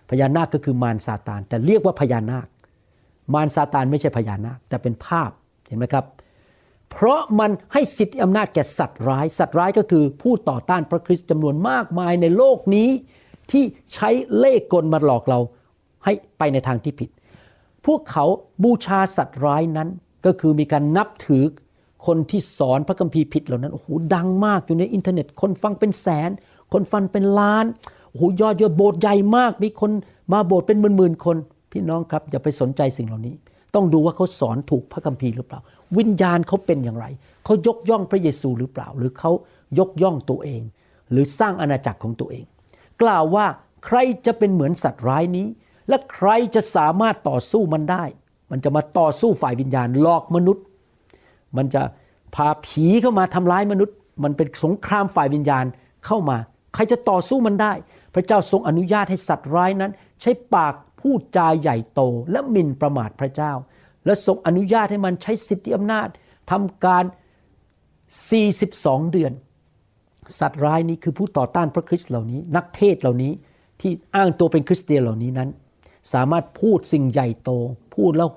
[0.09, 2.47] พญานาคก็คือมารซาตาน แต่เรียกว่าพญานาค
[3.33, 5.29] มารซาตานไม่ใช่พญานาค แต่เป็นภาพ
[5.67, 6.05] เห็นไหมครับ
[6.89, 12.89] เพราะมันให้สิทธิอำนาจแก่สัตว์ร้าย สัตว์ร้ายก็คือผู้ต่อต้านพระคริสต์จำนวนมากมายในโลกนี้
[13.51, 13.63] ที่
[13.93, 15.39] ใช้เล่ห์กลมาหลอกเรา
[16.05, 17.09] ให้ไปในทางที่ผิด
[17.85, 18.25] พวกเขา
[18.63, 19.89] บูชาสัตว์ร้ายนั้น
[20.25, 21.43] ก็คือมีการนับถือ
[22.05, 26.29] คนที่สอนพระคัมภีร์ผิดเหล่านั้นโอ้โหดังมากอยู่ในอินเทอร์เน็ต คนฟังเป็นแสน
[26.73, 27.65] คนฟังเป็นล้าน
[28.09, 29.91] โอ้โหยอดยอดโบสถ์ใหญ่มาก มีคน
[30.33, 31.37] มาโบสถ์เป็นหมื่นๆคน
[31.71, 33.35] พี่น้องครับอย่าไปสนใจสิ่งเหล่านี้
[33.75, 35.59] ต้องดูว่าเขาสอนถูกพระคัมภีร์หรือเปล่า
[35.97, 37.05] วิญญาณเขาเป็นอย่างไร
[37.45, 39.31] เขายกย่องพระเยซูหรือเปล่า หรือเขา
[39.79, 40.61] ยกย่องตัวเอง
[41.11, 42.43] หรือสร้างอาณาจักรของตัวเอง
[43.01, 43.45] กล่าวว่า
[43.85, 45.47] ใครจะเป็นเหมือนสัตว์ร้ายนี้
[45.89, 48.03] และใครจะสามารถต่อสู้มันได้
[48.51, 50.63] มันจะมาต่อสู้ฝ่ายวิญญาณหลอกมนุษย์
[51.57, 51.81] มันจะ
[52.35, 55.65] พาผีเข้ามาทำร้ายมนุษย์ มันเป็นสงครามฝ่ายวิญญาณ
[56.05, 56.37] เข้ามา
[56.73, 57.73] ใครจะต่อสู้มันได้
[58.13, 59.91] พระเจ้าทรงอนุญาตให้สัตว์ร้ายนั้น
[60.21, 63.51] ใช้ปากพูดจาใหญ่โตและหมิ่นประมาทพระเจ้า
[64.05, 66.07] และทรงอนุญาตให้มันใช้สิทธิอำนาจ
[66.51, 67.03] ทำการ
[68.27, 69.31] 42 เดือน
[70.39, 73.31] สัตว์ร้ายนี้คือผู้ต่อต้านพระคริสต์เหล่านี้ นักเทศเหล่านี้
[73.81, 75.49] ที่อ้างตัวเป็นคริสเตียนเหล่านี้นั้น
[76.13, 77.51] สามารถพูดสิ่งใหญ่โต
[77.95, 78.29] พูดแล้ว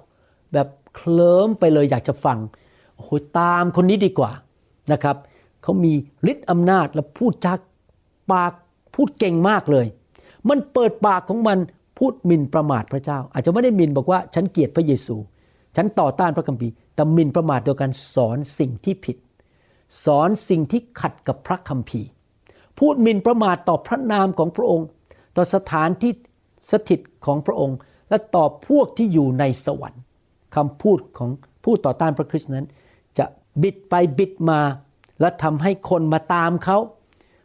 [0.53, 2.39] แบบเคลิ้มไปเลยอยากจะฟัง
[2.95, 4.33] โอ้โหตามคนนี้ดีกว่า
[4.93, 5.17] นะครับ
[5.63, 5.93] เขามี
[6.31, 7.59] ฤทธิ์อำนาจและพูดจาก
[8.33, 8.53] ปาก
[8.95, 9.87] พูดเก่งมากเลย
[10.49, 11.59] มันเปิดปากของมัน
[11.99, 15.17] พูดหมิ่นประมาทพระเจ้า อาจจะไม่ได้หมิ่นบอกว่าฉันเกลียดพระเยซู
[15.77, 19.17] ฉันต่อต้านพระคัมภีร์แต่หมิ่นประมาทโดยการสอนสิ่งที่ผิด
[20.05, 22.09] สอนสิ่งที่ขัดกับพระคัมภีร์
[22.79, 24.87] พูดหมิ่นประมาทต่อพระนามของพระองค์
[25.37, 26.13] ต่อสถานที่
[26.71, 27.77] สถิตของพระองค์
[28.09, 30.03] และต่อพวกที่อยู่ในสวรรค์
[30.57, 31.31] คำพูดของ
[31.65, 32.67] ผู้ต่อต้านพระคริสต์นั้น
[33.19, 33.25] จะ
[33.63, 34.61] บิดไปบิดมา
[35.21, 36.79] และทำให้คนมาตามเขา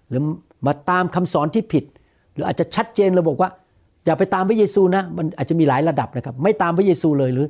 [0.10, 0.22] หรือ
[0.68, 1.84] มาตามคำสอนที่ผิด
[2.34, 3.50] หรืออาจจะชัดเจนเราบอกว่า
[4.06, 7.48] อย่าไปตามพระเยซูนะ มันอาจจะมีหลายระดับนะครับ ไม่ตามพระเยซูเลยหรือ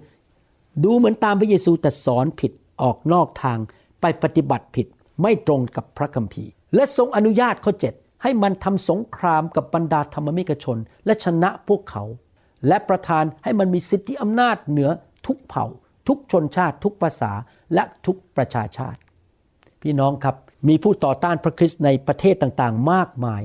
[0.83, 2.51] ดูเหมือนตามพระเยซูแต่สอนผิด
[2.83, 3.57] ออกนอกทาง
[4.01, 4.87] ไปปฏิบัติผิด
[5.21, 12.03] ไม่ตรงกับพระคัมภีร์ และทรงอนุญาตข้อ 7 ให้มันทำสงครามกับบรรดาธรรมมิกชน และชนะพวกเขา
[12.67, 14.89] และประทานให้มันมีสิทธิอำนาจเหนือ
[15.25, 15.65] ทุกเผ่า
[16.09, 17.31] ทุกชนชาติ ทุกภาษา
[17.73, 18.99] และทุกประชาชาติ
[19.81, 20.35] พี่น้องครับ
[20.67, 23.41] มีผู้ต่อต้านพระคริสต์ในประเทศต่างๆ มากมาย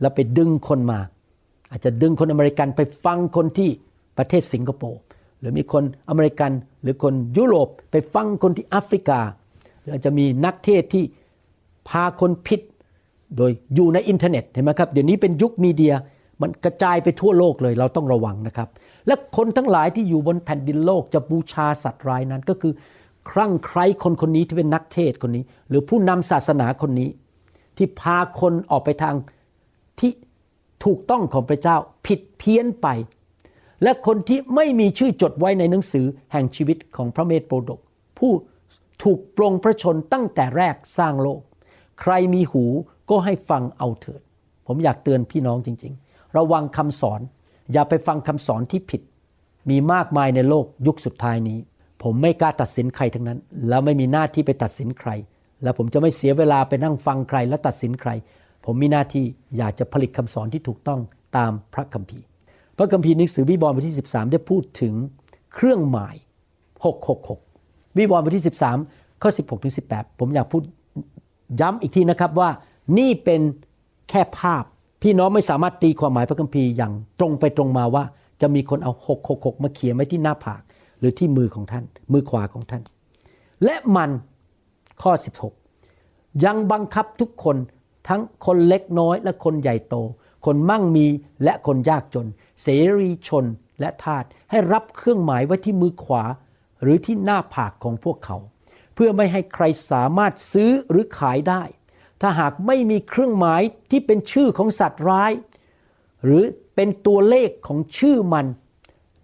[0.00, 1.00] แล้วไปดึงคนมา
[1.70, 3.70] อาจจะดึงคนอเมริกันไปฟังคนที่
[4.18, 5.00] ประเทศสิงคโปร์
[5.40, 6.52] หรือมีคนอเมริกัน
[6.82, 9.20] หรือคนยุโรปไปฟังคนที่แอฟริกา
[9.80, 11.04] หรืออาจจะมีนักเทศน์ที่
[11.88, 12.60] พาคนผิด
[13.36, 15.94] โดยอยู่ในอินเทอร์เน็ตเห็นไหมครับเดี๋ยวนี้เป็นยุค media
[16.42, 18.68] มันกระจายไปทั่วโลกเลยเราต้องระวังนะครับ
[19.06, 22.72] และคนทั้งหลายที่อยู่บนแผ่นดินโลกจะบูชาสัตว์ร้ายนั้นก็คือ
[23.30, 27.08] คลั่งไคล้คนคนนี้ที่เป็นนักเทศน์คนนี้ หรือผู้นำศาสนาคนนี้
[27.76, 29.14] ที่พาคนออกไปทาง
[30.00, 30.12] ที่
[30.84, 31.76] ถูกต้องของพระเจ้า
[32.06, 32.88] ผิดเพี้ยนไป
[33.82, 37.80] และคนที่ไม่มีชื่อจดไว้ในหนังสือแห่งชีวิตของพระเมธโปรดก
[38.18, 38.32] ผู้
[39.02, 41.40] ถูกปรงพระชนตั้งแต่แรกสร้างโลก
[42.00, 42.64] ใครมีหู
[43.10, 44.20] ก็ให้ฟังเอาเถิด
[44.66, 47.20] ผมอยากเตือนพี่น้องจริง ๆ ระวังคำสอน
[47.72, 49.02] อย่าไปฟังคำสอนที่ผิด
[49.70, 51.58] มีมากมายในโลกยุคสุดท้ายนี้
[52.02, 53.38] ผมไม่กล้าตัดสินใครทั้งนั้น
[53.68, 55.10] แล้วไม่มีหน้าที่ไปตัดสินใคร
[55.62, 58.10] แล้วผมจะไม่เสียเวลาไปนั่งฟังใครและตัดสินใคร
[58.64, 59.24] ผมมีหน้าที่
[59.58, 61.00] อยากจะผลิตคำสอนที่ถูกต้อง
[61.36, 62.24] ตามพระคัมภีร์
[62.76, 64.94] พระคัมภีร์หนังสือวิวรณ์บทที่ 13 ได้พูดถึง
[65.54, 66.14] เครื่องหมาย
[66.86, 68.46] 666 วิวรณ์บทที่
[68.82, 70.62] 13ข้อ16ถึง18 ผมอยากพูด
[71.60, 72.50] ย้ำอีกทีนะครับว่า
[72.98, 73.40] นี่เป็น
[74.10, 74.64] แค่ภาพ
[75.02, 78.04] พี่น้องไม่สามารถตีความหมายพระคัมภีร์อย่างตรงไปตรงมาว่า
[78.40, 78.92] จะมีคนเอา
[79.28, 80.62] 666มาเขียนไว้ที่หน้าผาก
[80.98, 82.82] หรือที่มือของท่าน มือขวาของท่าน
[83.64, 84.10] และมัน
[85.02, 85.12] ข้อ
[85.78, 87.56] 16 ยังบังคับทุกคน
[88.08, 89.96] ทั้งคนเล็กน้อยและคนใหญ่โต
[90.46, 91.06] คนมั่งมี
[91.44, 92.26] และคนยากจน
[92.62, 93.44] เสรีชน
[93.80, 96.24] และทาสให้รับเครื่องหมายไว้ที่มือขวา
[96.82, 98.36] หรือที่หน้าผากของพวกเขา
[98.94, 101.62] เพื่อไม่ให้ใครสามารถซื้อหรือขายได้
[102.22, 105.32] ถ้าหากไม่มีเครื่องหมายที่เป็นชื่อของสัตว์ร้าย
[106.24, 106.42] หรือ
[106.74, 108.46] เป็นตัวเลขของชื่อมัน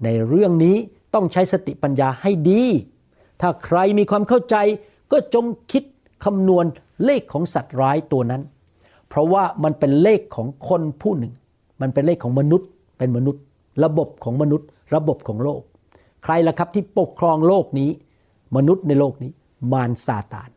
[0.05, 0.77] ในเรื่องนี้
[1.15, 2.65] ต้องใช้สติปัญญาให้ดี
[3.41, 4.57] ถ้าใครมีความเข้าใจ
[5.13, 5.83] ก็จงคิด
[6.25, 6.65] คำนวณ
[7.05, 8.43] เลขของสัตว์ร้ายตัวนั้น
[9.09, 11.33] เพราะว่ามันเป็นเลขของคนผู้หนึ่ง
[11.81, 12.69] มันเป็นเลขของมนุษย์
[12.99, 13.43] เป็นมนุษย์
[13.85, 15.63] ระบบของมนุษย์ ระบบของโลก
[16.25, 17.91] ใครล่ะครับที่ปกครองโลกนี้
[18.57, 19.31] มนุษย์ในโลกนี้
[19.73, 20.51] มารซาตาน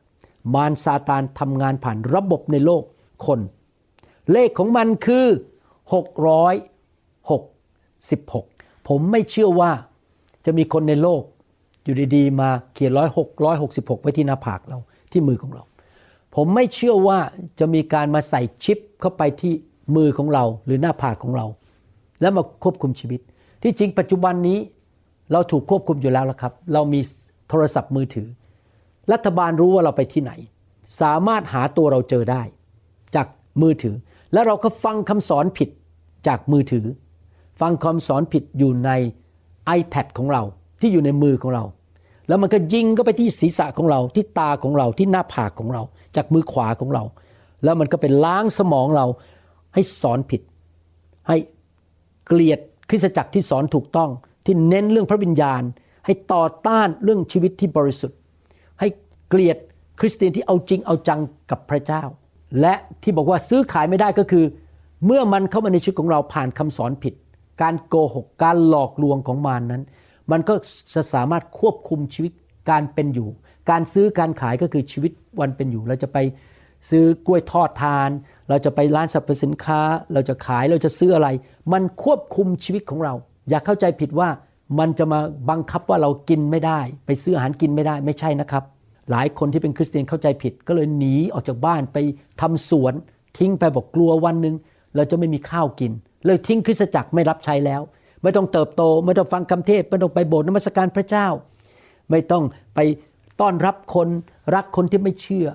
[0.53, 2.83] มารซาตานทำงานผ่านระบบในโลก
[3.25, 3.39] คน
[4.31, 5.25] เลขของมันคือ
[7.21, 9.71] 666 ผมไม่เชื่อว่า
[10.45, 11.23] จะมีคนในโลก
[11.83, 14.79] อยู่ดีๆ มาเขียนร้อยหกร้อยหกสิบหกไว้ที่หน้าผากเรา
[15.11, 15.63] ที่มือของเรา
[16.35, 17.19] ผมไม่เชื่อว่า
[17.59, 19.53] จะมีการมาใส่ชิปเข้าไปที่
[19.95, 21.45] มือของเราหรือหน้าผากของเรา
[22.21, 23.21] แล้วมาควบคุมชีวิต
[23.63, 24.59] ที่จริงปัจจุบันนี้
[25.31, 27.01] เราถูกควบคุมอยู่แล้วละครับ เรามี
[27.49, 28.27] โทรศัพท์มือถือ
[29.11, 30.31] รัฐบาลรู้ว่าเราไปที่ไหน
[31.01, 32.43] สามารถหาตัวเราเจอได้
[33.15, 33.27] จาก
[33.61, 33.95] มือถือ
[34.33, 35.69] แล้วเราก็ฟังคำสอนผิด
[36.27, 36.85] จากมือถือ
[37.61, 38.91] ฟังคำสอนผิดอยู่ใน
[39.79, 40.43] iPad ของเรา
[40.81, 41.63] ที่อยู่ในมือของเรา
[42.27, 45.83] แล้วมันก็ยิงก็ไปที่ศีรษะของเราที่ตาของเราที่หน้าผากของเรา
[46.15, 47.03] จากมือขวาของเรา
[47.63, 49.05] แล้วมันก็เป็นล้างสมองเรา
[49.73, 50.41] ให้สอนผิด
[51.27, 51.37] ให้
[52.27, 54.09] เกลียดคริสตจักรที่สอนถูกต้อง
[54.45, 55.61] ที่เน้นเรื่องพระวิญญาณ
[56.05, 58.17] ให้ต่อต้านเรื่องชีวิตที่บริสุทธิ์
[59.31, 59.57] เกลียด
[59.99, 61.19] คริสเตียนที่เอาจริงเอาจัง
[61.51, 62.03] กับพระเจ้า
[62.61, 62.73] และ
[63.03, 64.45] ที่บอกว่าซื้อขายไม่ได้ก็คือ
[65.05, 67.13] เมื่อมันเข้ามาในชีวิตของเราผ่านคำสอนผิด
[67.61, 69.83] การโกหกการหลอกลวงของมารนนั้น
[70.31, 70.55] มันก็
[70.95, 72.31] จะสามารถควบคุมชีวิต
[72.69, 73.29] การเป็นอยู่
[73.69, 76.17] การซื้อการขายก็คือชีวิตวันเป็นอยู่ เราจะไป
[76.89, 78.09] ซื้อกล้วยทอดทาน
[78.49, 79.81] เราจะไปร้านสรรพสินค้า
[80.13, 81.27] เราจะขายเราจะซื้ออะไร
[81.73, 83.13] มันควบคุมชีวิตของเรา
[83.49, 84.29] อย่าเข้าใจผิดว่า
[84.79, 85.19] มันจะมา
[85.49, 88.63] บังคับว่าเรากินไม่ได้ ไปซื้ออาหารกินไม่ได้ไม่ใช่นะครับ
[89.11, 91.97] หลายคนที่เป็นคริสเตียนเข้าใจผิด ก็เลยหนีออกจากบ้านไป
[92.41, 92.93] ทำสวน
[93.37, 94.55] ทิ้งไปบอกกลัววันหนึ่ง
[94.95, 95.91] เราจะไม่มีข้าวกิน
[96.25, 97.81] เลยทิ้งคริสตจักรไม่รับใช้แล้ว
[98.23, 101.27] ไม่ต้องเติบโต ไม่ต้องฟังคำเทศไม่ต้องไปโบสถ์นมัสการพระเจ้า
[102.09, 102.43] ไม่ต้อง
[102.75, 102.79] ไป
[103.41, 104.07] ต้อนรับคน
[104.55, 105.47] รักคนที่ไม่เชื่อ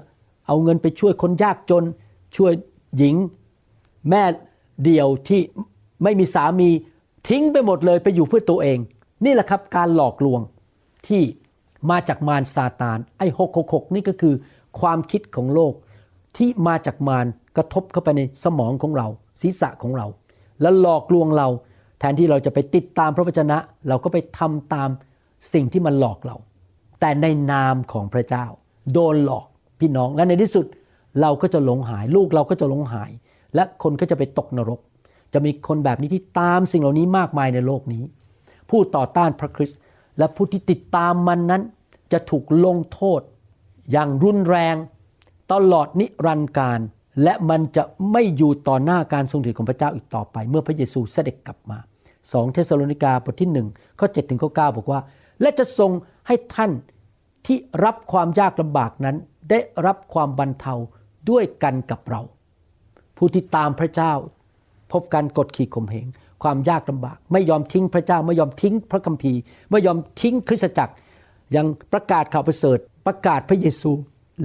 [0.47, 1.85] เอาเงินไปช่วยคนยากจน
[2.37, 2.53] ช่วย
[2.99, 3.15] หญิง
[4.11, 4.23] แม่
[4.85, 5.41] เดี่ยวที่
[6.03, 6.69] ไม่มีสามี
[7.29, 8.79] ทิ้งไปหมดเลยไปอยู่เพื่อตัวเอง
[9.25, 10.41] นี่แหละครับการหลอกลวง
[11.07, 11.23] ที่
[11.91, 14.35] มาจากมารซาตานไอ้หกหกนี่ก็คือ
[14.81, 15.75] ความคิดของโลก
[16.37, 17.27] ที่มาจากมาร
[17.57, 19.07] กระทบเข้าไปในสมองของเรา
[19.41, 20.07] ศีรษะของเรา
[20.61, 21.49] แล้วหลอกลวงเรา
[21.99, 23.59] แทนที่เราจะไปติดตามพระวจนะ
[23.89, 24.89] เราก็ไปทำตาม
[25.53, 26.37] สิ่งที่มันหลอกเรา
[27.01, 28.47] แต่ในนามของพระเจ้า
[28.93, 29.47] โดนหลอก
[29.81, 30.67] พี่น้องและในที่สุด
[31.21, 33.11] เราก็จะหลงหาย ลูกเราก็จะหลงหาย
[33.55, 34.81] และคนก็จะไปตกนรก
[35.35, 38.03] จะมีคนแบบนี้ที่ตามสิ่งเหล่านี้มากมายในโลกนี้
[38.71, 39.79] ผู้ต่อต้านพระคริสต์
[40.19, 41.63] และผู้ที่ติดตามมันนั้น
[42.13, 43.21] จะถูกลงโทษ
[43.93, 44.77] อย่างรุนแรง
[45.53, 46.81] ตลอดนิรันดร์การ
[47.23, 51.79] และมันจะไม่อยู่ต่อหน้าการทรงถือของพระเจ้าอีกต่อไป เมื่อพระเยซูเสด็จกลับมา
[52.17, 55.01] 2เทสโลนิกาบทที่1ข้อ7ถึงข้อ9บอกว่า
[55.41, 55.91] และจะทรง
[56.27, 56.73] ให้ท่าน
[57.47, 59.17] ที่รับความยากลำบากนั้น
[59.51, 60.75] ได้รับความบรรเทา
[61.31, 62.23] ด้วยกันกับเรา
[63.17, 64.13] ผู้ที่ตามพระเจ้า
[64.93, 66.07] พบการกดขี่ข่มเหง
[66.43, 69.41] ความยากลำบาก ไม่ยอมทิ้งพระเจ้าไม่ยอมทิ้งพระคัมภีร์
[69.71, 70.95] ไม่ยอมทิ้งคริสตจักร
[71.57, 73.93] ยังประกาศข่าวประเสริฐประกาศพระเยซู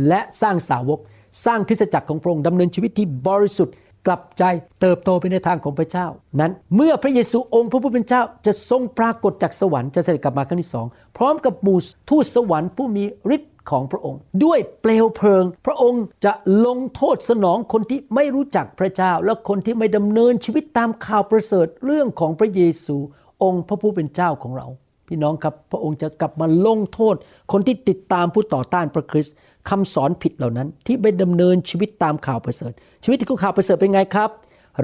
[0.07, 0.99] และสร้างสาวก
[1.45, 3.75] สร้างคริสตจักรของพระองค์ดำเนินชีวิตที่บริสุทธิ์
[4.07, 4.43] กลับใจ
[4.81, 6.07] เติบโตไปในทางของพระเจ้า
[6.39, 10.85] นั้นเมื่อพระเยซูองค์พระผู้เป็นเจ้าจะทรงปรากฏจากสวรรค์จะเสด็จกลับมาครั้งที่สอง
[11.17, 13.03] พร้อมกับบูสทูตสวรรค์ผู้มี
[13.35, 16.33] ฤทธิ์ของพระองค์ ด้วยเปลวเพลิง พระองค์จะ
[16.65, 22.97] ลงโทษสนองคนที่ไม่รู้จักพระเจ้า และคนที่ไม่ดำเนินชีวิตตามข่าวประเสริฐเรื่องของพระเยซู
[23.43, 24.67] องค์พระผู้เป็นเจ้าของเรา
[25.13, 27.15] พี่น้องครับพระองค์จะกลับมาลงโทษ
[27.51, 29.35] คนที่ติดตามผู้ต่อต้านพระคริสต์
[29.69, 32.71] คำสอนผิดเหล่านั้น ที่ไปดำเนินชีวิตตามข่าวประเสริฐ
[33.03, 34.29] ชีวิตที่ข่าวประเสริฐเป็นไงครับ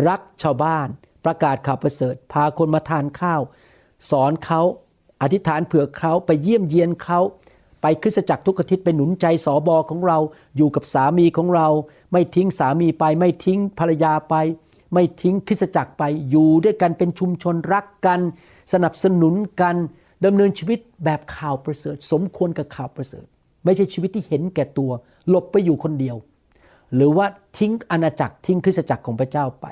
[0.08, 0.88] รักชาวบ้าน
[1.26, 3.42] ประกาศข่าวประเสริฐ พาคนมาทานข้าว
[4.10, 4.62] สอนเขา
[5.22, 7.20] อธิษฐานเผื่อเขาไปเยี่ยมเยียนเขา
[7.82, 10.18] ไปคริสตจักรทุกอาทิตย์ไปหนุนใจสอบอของเรา
[10.58, 11.68] อยู่กับสามีของเรา
[12.12, 14.36] ไม่ทิ้งสามีไป ไม่ทิ้งภรรยาไป
[14.94, 18.20] ไม่ทิ้งคริสตจักรไปอยู่ด้วยกันเป็นชุมชนรักกัน
[18.74, 19.76] สนับสนุนกัน
[20.26, 23.26] ดำเนินชีวิตแบบข่าวประเสริฐ สมควรกับข่าวประเสริฐ
[23.64, 24.92] ไม่ใช่ชีวิตที่เห็นแก่ตัว
[25.30, 26.16] หลบไปอยู่คนเดียว
[26.96, 27.26] หรือว่า
[27.58, 29.68] ทิ้งอาณาจักรทิ้งคริสตจักรของพระเจ้าไป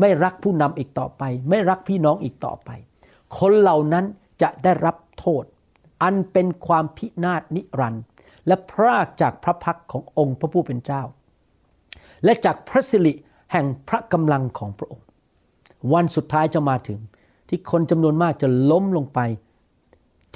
[0.00, 2.70] ไม่รักผู้นำอีกต่อไป ไม่รักพี่น้องอีกต่อไป
[3.38, 4.04] คนเหล่านั้น
[4.42, 5.44] จะได้รับโทษ
[6.02, 8.04] อันเป็นความพินาศนิรันดร์
[8.46, 11.02] และพรากจากพระพักขององค์พระผู้เป็นเจ้า
[12.24, 13.14] และจากพระสิริ
[13.52, 15.06] แห่งพระกำลังของพระองค์
[15.92, 17.00] วันสุดท้ายจะมาถึง
[17.48, 19.20] ที่คนจำนวนมากจะล้มลงไป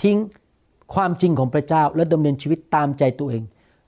[0.03, 0.19] ทิ้ง
[0.95, 3.43] ความจริงของพระเจ้า และดำเนินชีวิตตามใจตัวเอง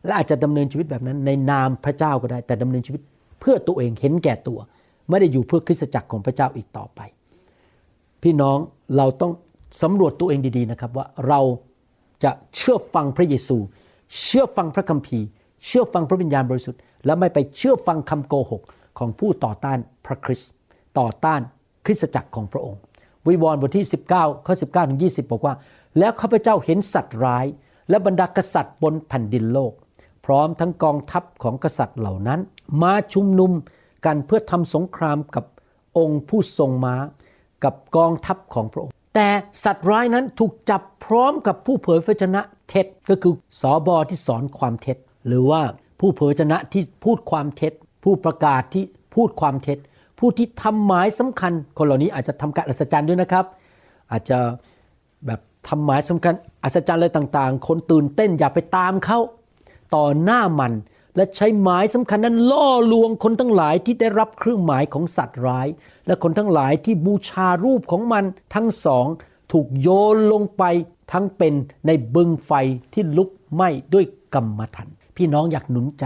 [0.04, 3.02] และอาจจะดำเนินชีวิตแบบนั้นในนามพระเจ้าก็ได้ แต่ดำเนินชีวิต
[3.40, 4.58] เพื่อตัวเองเห็นแก่ตัว
[5.08, 7.00] ไม่ได้อยู่เพื่อคริสตจักรของพระเจ้าอีกต่อไป
[8.22, 8.58] พี่น้อง
[8.96, 9.32] เราต้อง
[9.82, 11.40] สำรวจตัวเองดีๆนะครับว่าเรา
[12.24, 13.56] จะเชื่อฟังพระเยซู
[14.22, 15.26] เชื่อฟังพระคัมภีร์
[15.66, 18.62] เชื่อฟังพระวิญญาณบริสุทธิ์ และไม่ไปเชื่อฟังคำโกหก
[18.98, 20.50] ของผู้ต่อต้านพระคริสต์
[20.98, 21.40] ต่อต้าน
[21.86, 22.80] คริสตจักรของพระองค์
[23.26, 25.54] วิวรณ์บทที่ 19ข้อ19ถึง20 บอกว่า
[25.98, 27.46] แล้วข้าพเจ้าเห็นสัตว์ร้าย
[27.90, 29.72] และบรรดากษัตริย์บนแผ่นดินโลก
[30.24, 32.40] พร้อมทั้งกองทัพของกษัตริย์เหล่านั้น
[32.82, 33.52] มาชุมนุม
[34.06, 35.44] กันเพื่อทำสงครามกับ
[35.98, 36.96] องค์ผู้ทรงม้า
[37.64, 39.28] กับกองทัพของพระองค์ แต่
[39.64, 45.62] สัตว์ร้ายนั้นถูกจับพร้อมกับผู้เผยพระชนะเท็จก็คือสอบอที่สอนความเท็จ หรือว่า
[46.00, 47.72] ผู้เผยพระชนะที่พูดความเท็จ
[48.04, 48.84] ผู้ประกาศที่
[49.14, 49.78] พูดความเท็จ
[50.18, 53.44] ผู้ที่ทำหมายสำคัญ คนเหล่านี้อาจจะทำการอัศจรรย์ด้วยนะครับ
[54.10, 54.38] อาจจะ
[55.26, 59.18] แบบ ทำหมายสำคัญอัศจรรย์อะไรต่างๆ คนตื่นเต้นอย่าไปตามเขา
[59.94, 60.72] ต่อหน้ามัน
[61.16, 65.68] และใช้หมายสำคัญนั้นล่อลวงคนทั้งหลายที่ได้รับเครื่องหมายของสัตว์ร้าย
[66.06, 69.06] และคนทั้งหลายที่บูชารูปของมันทั้งสอง
[69.52, 70.62] ถูกโยนลงไป
[71.12, 71.54] ทั้งเป็น
[71.86, 72.52] ในบึงไฟ
[72.92, 74.04] ที่ลุกไหม้ด้วย
[74.34, 76.04] กรรมฐานพี่น้องอยากหนุนใจ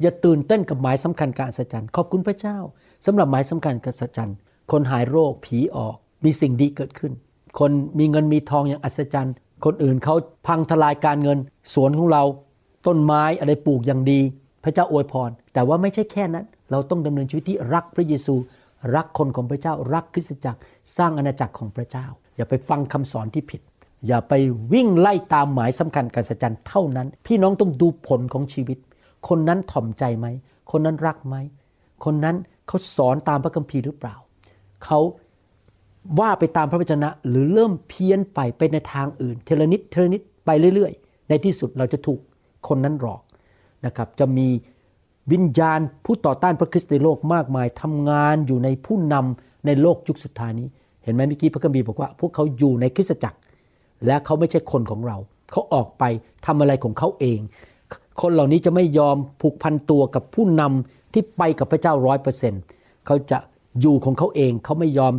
[0.00, 2.58] อย่าตื่นเต้นกับหมายสำคัญการอัศจรรย์ขอบคุณพระเจ้า
[3.06, 4.36] สำหรับหมายสำคัญการอัศจรรย์
[4.70, 7.12] คนหายโรคผีออกมีสิ่งดีเกิดขึ้น
[7.58, 9.34] คนมีเงินมีทองอย่างอัศจรรย์
[9.64, 10.14] คนอื่นเขา
[10.46, 11.38] พังทลายการเงิน
[11.74, 12.22] สวนของเรา
[12.86, 14.20] ต้นไม้อะไรปลูกอย่างดี
[14.64, 18.34] พระเจ้าอวยพร แต่ว่าไม่ใช่แค่นั้น เราต้องดำเนินชีวิตที่รักพระเยซู
[18.94, 20.60] รักคนของพระเจ้า รักคริสตจักร
[20.96, 23.60] สร้างอาณาจักรของพระเจ้า อย่าไปฟังคำสอนที่ผิด
[24.06, 24.32] อย่าไป
[24.72, 28.78] วิ่งไล่ตามหมายสำคัญการสัจจันเท่านั้น พี่น้องต้องดูผลของชีวิต
[29.28, 30.26] คนนั้นถ่อมใจไหม
[30.70, 31.36] คนนั้นรักไหม
[32.04, 32.36] คนนั้น
[32.68, 34.14] เขาสอนตามพระคัมภีร์หรือเปล่า
[34.84, 35.00] เขา
[36.18, 42.18] ว่าไปตามพระวจนะ หรือเริ่มเพี้ยนไปไปในทางอื่นเทเลนิดเทเลนิดไปเรื่อย ๆ ในที่สุดเราจะถูก
[42.68, 43.22] คนนั้นหลอก
[43.86, 44.48] นะครับจะมี
[45.32, 50.68] วิญญาณผู้ต่อต้านพระคริสต์ในโลกมากมายทำงานอยู่ในผู้นำในโลกยุคสุดท้ายนี้
[51.04, 53.38] เห็นไหมเมื่อกี้พระคัมภีร์บอกว่า พวกเขาอยู่ในคริสตจักร
[54.06, 55.16] และเขาไม่ใช่คนของเรา
[55.52, 56.04] เขาออกไป
[56.46, 57.40] ทำอะไรของเขาเอง
[58.20, 62.62] คนเหล่านี้จะไม่ยอมผูกพันตัวกับผู้นำที่ไปกับพระเจ้าร้อยเปอร์เซ็นต์
[63.06, 63.38] เขาจะ
[63.80, 65.14] อยู่ของเขาเองเขาไม่ยอม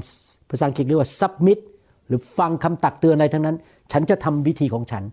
[0.54, 1.60] ภาษาอังกฤษเรียกว่า submit
[2.08, 3.58] หรือฟังคำตักเตือนอะไรทั้งนั้น
[3.92, 5.04] ฉันจะทำวิธีของฉัน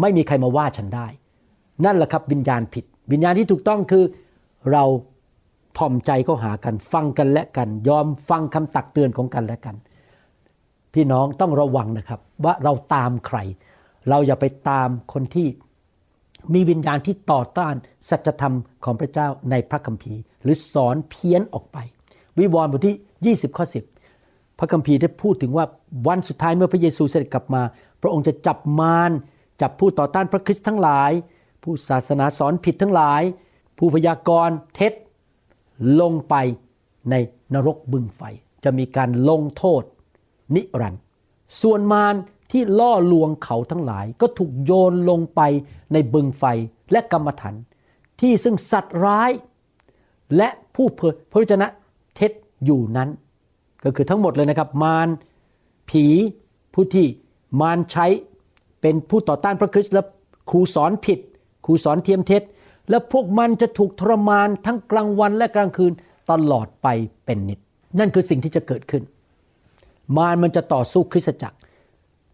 [0.00, 1.06] ไม่มีใครมาว่าฉันได้
[1.84, 4.04] นั่นแหละครับวิญญาณผิด วิญญาณที่ถูกต้องคือ
[4.72, 4.84] เรา
[5.78, 9.76] ถ่อมใจเข้าหากัน ฟังกันและกัน ยอมฟังคำตักเตือนของกันและกัน
[10.94, 13.38] พี่น้องต้องระวังนะครับว่าเราตามใคร
[14.08, 15.48] เราอย่าไปตามคนที่
[16.54, 17.74] มีวิญญาณที่ต่อต้าน
[18.08, 21.78] สัจธรรมของพระเจ้าในพระคัมภีร์ หรือสอนเพี้ยนออกไป
[22.38, 24.01] วิวรณ์บทที่ 20 ข้อ 10
[24.62, 25.64] ระคัมภีร์ได้พูดถึงว่า
[26.08, 27.62] วันสุดท้ายเมื่อพระเยซูเสด็จกลับมา
[28.02, 29.10] พระองค์จะจับมาร
[29.62, 31.10] จับผู้ต่อต้านพระคริสต์ทั้งหลาย
[31.62, 33.22] ผู้ศาสนาสอนผิดทั้งหลาย
[33.78, 34.92] ผู้พยากรณ์เท็จ
[36.00, 36.34] ลงไป
[37.10, 37.14] ใน
[37.54, 38.22] นรกบึงไฟ
[38.64, 39.82] จะมีการลงโทษ
[40.54, 41.02] นิรันดร์
[41.62, 42.14] ส่วนมาร
[42.50, 45.40] ที่ล่อลวงเขาทั้งหลาย ก็ถูกโยนลงไป
[45.92, 46.44] ในบึงไฟ
[46.92, 47.54] และกรรมฐาน
[48.20, 49.30] ที่ซึ่งสัตว์ร้าย
[50.36, 51.66] และผู้เผยพระวจนะ
[52.16, 52.32] เท็จ
[52.64, 53.08] อยู่นั้น
[53.84, 55.08] ก็คือทั้งหมดเลยนะครับ มาร
[55.90, 56.06] ผี
[56.74, 57.06] ผู้ที่
[57.60, 58.06] มารใช้
[58.80, 60.02] เป็นผู้ต่อต้านพระคริสต์และ
[60.50, 61.18] ครูสอนผิด
[61.64, 62.42] ครูสอนเทียมเท็จ
[62.90, 65.92] และพวกมันจะถูกทรมานทั้งกลางวันและกลางคืน
[66.30, 66.88] ตลอดไป
[67.24, 67.58] เป็นนิด
[67.98, 69.02] นั่นคือสิ่งที่จะเกิดขึ้น
[70.16, 71.56] มารมันจะต่อสู้คริสตจักร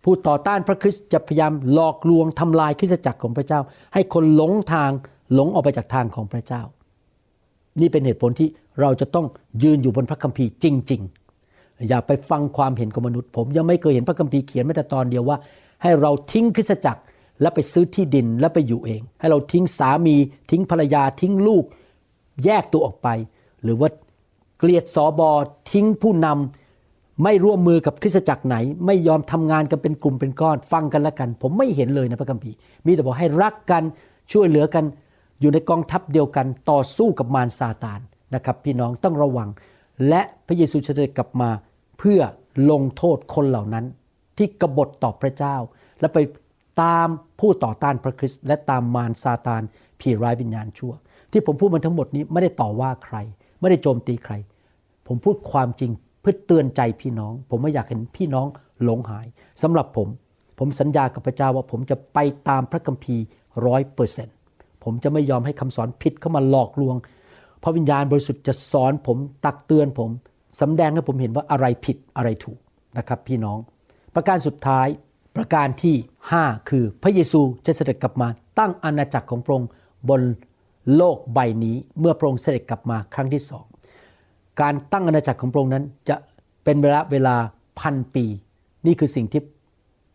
[0.04, 3.60] ผู้ต่อต้านพระคริสต์จะพยายามหลอกลวงทำลายคริสตจักรของพระเจ้า
[3.94, 4.90] ให้คนหลงทาง
[5.34, 6.62] หลงออกไปจากทางของพระเจ้า
[7.80, 8.48] นี่เป็นเหตุผลที่
[8.80, 9.26] เราจะต้อง
[9.62, 11.27] ยืนอยู่บนพระคัมภีร์จริง ๆ
[11.88, 15.36] อย่าไปฟังความเห็นของมนุษย์ ผมยังไม่เคยเห็นพระคัมภีร์เขียนแม้แต่ตอนเดียวว่า
[15.82, 17.02] ให้เราทิ้งคริสตจักร
[17.40, 20.16] แล้วไปซื้อที่ดินแล้วไปอยู่เอง ให้เราทิ้งสามี
[20.50, 21.64] ทิ้งภรรยาทิ้งลูก
[22.44, 23.08] แยกตัวออกไป
[23.62, 23.88] หรือว่า
[24.58, 25.30] เกลียดสอบอ
[25.72, 28.56] ทิ้งผู้นำไม่ร่วมมือกับคริสตจักรไหน
[28.86, 32.56] ไม่ยอมทำงานกันเป็นกลุ่มเป็นก้อน ฟังกันละกัน ผมไม่เห็นเลยนะพระคัมภีร์
[32.86, 33.82] มีแต่บอกให้รักกัน
[34.32, 34.84] ช่วยเหลือกัน
[35.40, 38.00] อยู่ในกองทัพเดียวกันต่อสู้กับมารซาตาน
[38.34, 39.48] นะครับ พี่น้องต้องระวัง
[40.08, 41.50] และพระเยซูจะเดินกลับมา
[41.98, 42.20] เพื่อ
[42.70, 43.84] ลงโทษคนเหล่านั้น
[44.38, 45.56] ที่กบฏต่อพระเจ้า
[46.00, 46.18] และไป
[46.82, 47.08] ตาม
[47.40, 49.62] ผู้ต่อต้านพระคริสต์และตามมารซาตาน
[50.00, 50.92] ผีร้ายวิญญาณชั่ว
[51.32, 53.16] ที่ผมพูดมันทั้งหมดนี้ไม่ได้ต่อว่าใคร
[53.60, 54.34] ไม่ได้โจมตีใคร
[55.06, 55.90] ผมพูดความจริง
[56.20, 58.46] เพื่อเตือนใจพี่น้อง ผมไม่อยากเห็นพี่น้อง
[58.84, 59.26] หลงหาย
[59.62, 60.08] สำหรับผม
[60.58, 62.18] ผมสัญญากับพระเจ้าว่าผมจะไป
[62.48, 63.24] ตามพระคัมภีร์
[63.66, 64.36] ร้อยเปอร์เซ็นต์
[64.84, 66.96] ผมจะไม่ยอมให้คำสอนผิดเข้ามาหลอกลวง
[67.62, 70.10] พระวิญญาณบริสุทธิ์จะสอนผมตักเตือนผม
[70.60, 72.58] สำแดงให้ผมเห็นว่าอะไรผิดอะไรถูก
[72.98, 73.58] นะครับพี่น้อง
[74.14, 74.86] ประการสุดท้าย
[75.36, 75.94] ประการที่
[76.32, 78.28] 5 คือพระเยซูจะเสด็จกลับมา
[78.58, 79.68] ตั้งอาณาจักรของพระองค์
[80.08, 80.22] บน
[80.96, 83.64] โลกใบนี้เมื่อพระองค์เสด็จกลับมาครั้งที่สอง
[84.60, 86.16] การตั้งอาณาจักรของพระองค์นั้นจะ
[86.64, 87.36] เป็นเวลาเวลา
[87.80, 88.24] พันปี
[88.86, 89.42] นี่คือสิ่งที่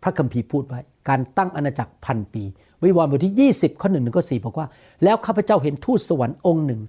[0.04, 0.80] พระคัมภีร์พูดไว้
[1.10, 2.44] การตั้งอาณาจักรพันปี
[2.84, 4.68] วิวรณ์บทที่ 20 ข้อหนึ่งถึงข้อสี่บอกว่า
[5.04, 6.82] แล้วข้าพเจ้าเห็นทูตสวรรค์องค์หนึ่ง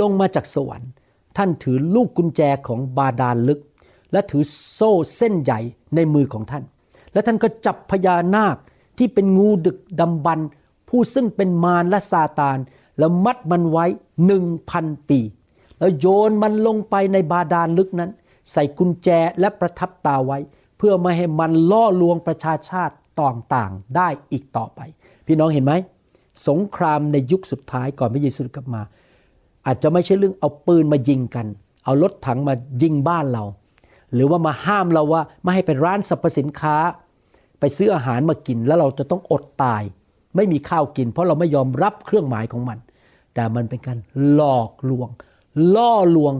[0.00, 0.90] ลงมาจากสวรรค์
[1.36, 3.60] ท่านถือลูกกุญแจของบาดาลลึก
[4.12, 5.60] และถือโซ่เส้นใหญ่
[5.94, 6.64] ในมือของท่าน
[7.12, 8.56] และท่านก็จับพญานาค
[8.98, 10.48] ที่เป็นงูดึกดำบรรพ์
[10.88, 12.58] ผู้ซึ่งเป็นมารและซาตาน
[12.98, 13.84] แล้วมัดมันไว้
[14.26, 15.20] หนึ่งพันปี
[15.78, 18.10] แล้วโยนมันลงไปในบาดาลลึกนั้น
[18.52, 19.08] ใส่กุญแจ
[19.40, 20.38] และประทับตาไว้
[20.78, 24.80] เพื่อไม่ให้มันล่อลวงประชาชาติต่างๆได้อีกต่อไป
[25.26, 25.72] พี่น้องเห็นไหม
[26.48, 28.82] สงครามในยุคสุดท้ายก่อนพระเยซูกลับมา
[29.66, 31.46] อาจจะไม่ใช่เรื่องเอาปืนมายิงกัน
[31.84, 33.44] เอารถถังมายิงบ้านเรา
[34.14, 36.76] หรือว่ามาห้ามเราว่าไม่ให้ไปร้านสรรพสินค้า
[37.60, 39.82] ไปซื้ออาหารมากินแล้วเราจะต้องอดตาย
[40.36, 42.78] ไม่มีข้าวกิน เพราะเราไม่ยอมรับเครื่องหมายของมัน
[43.34, 43.98] แต่มันเป็นการ
[44.32, 45.08] หลอกลวง
[45.74, 46.34] ล่อลวง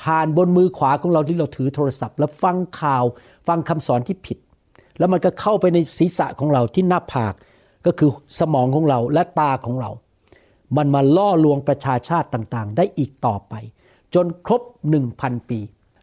[0.00, 3.04] ผ่านบนมือขวาของเราที่เราถือโทรศัพท์ แล้วฟังข่าว
[3.48, 4.38] ฟังคำสอนที่ผิด
[4.98, 7.34] แล้วมันก็เข้าไปในศีรษะของเราที่หน้าผาก
[7.86, 9.90] ก็คือสมองของเราและตาของเรา
[10.76, 13.54] มันมาล่อลวงประชาชาติต่างๆ ได้อีกต่อไป
[14.14, 15.60] จนครบหนึ่งพันปี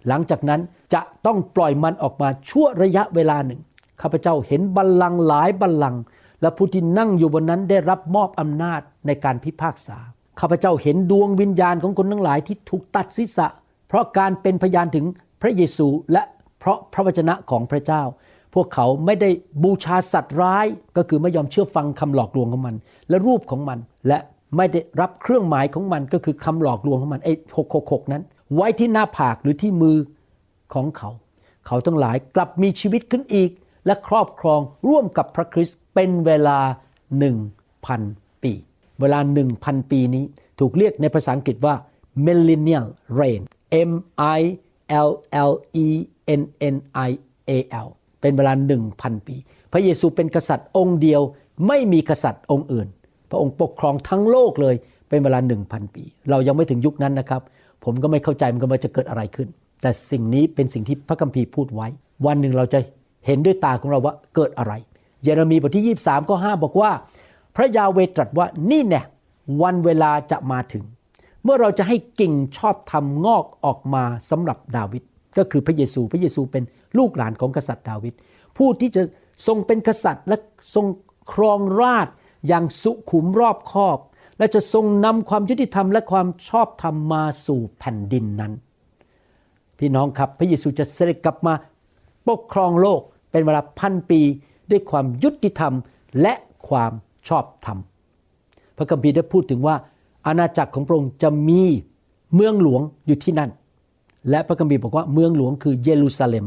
[0.07, 0.61] หลังจากนั้น
[0.93, 3.61] จะต้องปล่อยมันออกมาชั่วระยะเวลาหนึ่ง
[4.01, 6.01] ข้าพเจ้าเห็นบัลลังก์หลายบัลลังก์
[6.41, 9.97] และผู้ที่นั่งอยู่บนนั้นได้รับมอบอำนาจในการพิพากษา
[10.39, 13.47] ข้าพเจ้าเห็นดวงวิญญาณของคนทั้งหลายที่ถูกตัดศีรษะ
[13.87, 15.05] เพราะการเป็นพยานถึง
[15.41, 16.23] พระเยซูและ
[16.59, 18.03] เพราะพระวจนะของพระเจ้า
[18.53, 19.29] พวกเขาไม่ได้
[19.63, 20.65] บูชาสัตว์ร้าย
[20.97, 22.75] ก็คือไม่ยอมเชื่อฟังคำหลอกลวงของมัน
[23.09, 24.17] และรูปของมัน และ
[24.57, 28.23] ไม่ได้รับเครื่องหมายของมันก็คือคำหลอกลวงของมันไอ้หกหกหกนั้น
[28.55, 29.97] ไว้ที่หน้าผากหรือที่มือ
[30.73, 31.09] ของเขา
[31.67, 33.51] เขาทั้งหลายกลับมีชีวิตขึ้นอีก
[33.85, 36.59] และครอบครองร่วมกับพระคริสต์เป็นเวลา
[37.19, 37.37] หนึ่ง
[37.85, 38.01] พัน
[38.43, 38.53] ปี
[38.99, 40.25] เวลาหนึ่งพันปีนี้
[40.59, 41.75] ถูกเรียกในภาษาอังกฤษว่า
[42.25, 42.87] millennial
[43.19, 43.41] reign
[43.89, 43.91] M
[44.39, 44.41] I
[45.07, 45.09] L
[45.49, 45.53] L
[45.85, 45.87] E
[46.39, 46.41] N
[46.73, 46.75] N
[47.07, 47.11] I
[47.49, 47.51] A
[47.85, 47.87] L
[48.21, 49.35] เป็นเวลาหนึ่งพันปี
[49.71, 51.21] พระเยซูเป็นกษัตริย์องค์เดียว
[51.67, 52.87] ไม่มีกษัตริย์องค์อื่น
[53.29, 54.75] พระองค์ปกครองทั้งโลกเลย
[55.09, 57.41] เป็นเวลาหนึ่งพันปี เรายังไม่ถึงยุคนั้นนะครับ
[57.83, 59.47] ผมก็ไม่เข้าใจมันก็ว่าจะเกิดอะไรขึ้น
[59.81, 61.87] แต่สิ่งนี้เป็นสิ่งที่พระคัมภีร์พูดไว้
[62.25, 62.79] วันหนึ่งเราจะ
[63.25, 64.73] เห็นด้วยตาของเราว่าเกิดอะไร
[65.23, 66.91] เยเรมีบทที่ 23 ก็5บอกว่า
[67.55, 69.01] พระยาเวตรัสว่านี่แน่
[69.61, 70.83] วันเวลาจะมาถึง
[71.43, 75.03] เมื่อเราจะให้กิ่งชอบธรรมงอกออกมาสำหรับดาวิด
[75.37, 76.63] ก็คือพระเยซูพระเยซูเป็น
[76.97, 78.13] ลูกหลานของกษัตริย์ดาวิด
[78.57, 79.01] ผู้ที่จะ
[79.47, 80.35] ทรงเป็นกษัตริย์และ
[80.75, 80.85] ทรง
[81.33, 82.07] ครองราช
[82.47, 83.97] อย่างสุขุมรอบคอบ
[84.37, 88.53] และจะทรงนำความยุติธรรมและความชอบธรรมมาสู่แผ่นดินนั้น
[89.79, 91.53] พี่น้องครับพระเยซูจะเสด็จกลับมา
[92.27, 94.21] ปกครองโลกเป็นเวลาพันปี
[94.69, 95.73] ด้วยความยุติธรรม
[96.21, 96.33] และ
[96.67, 96.91] ความ
[97.27, 97.77] ชอบธรรม
[98.77, 99.75] พระคัมภีร์ได้พูดถึงว่า
[100.27, 101.63] อาณาจักรของพระองค์จะมี
[102.35, 103.51] เมืองหลวงอยู่ที่นั่น
[104.29, 106.45] และพระคัมภีร์บอกว่าเมืองหลวงคือเยรูซาเล็ม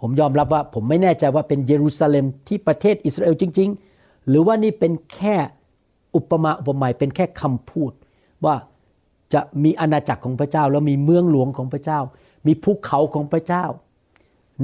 [0.00, 3.89] ผมยอมรับว่าผมไม่แน่ใจว่าเป็นเยรูซาเล็มที่ประเทศอิสราเอลจริง ๆ
[4.28, 5.36] หรือว่านี่เป็นแค่
[6.16, 7.92] อุปมาอุปไมยเป็นแค่คำพูด
[8.44, 8.56] ว่า
[9.34, 12.00] จะมีอาณาจักรของพระเจ้า แล้วมีเมืองหลวงของพระเจ้า
[12.46, 13.64] มีภูเขาของพระเจ้า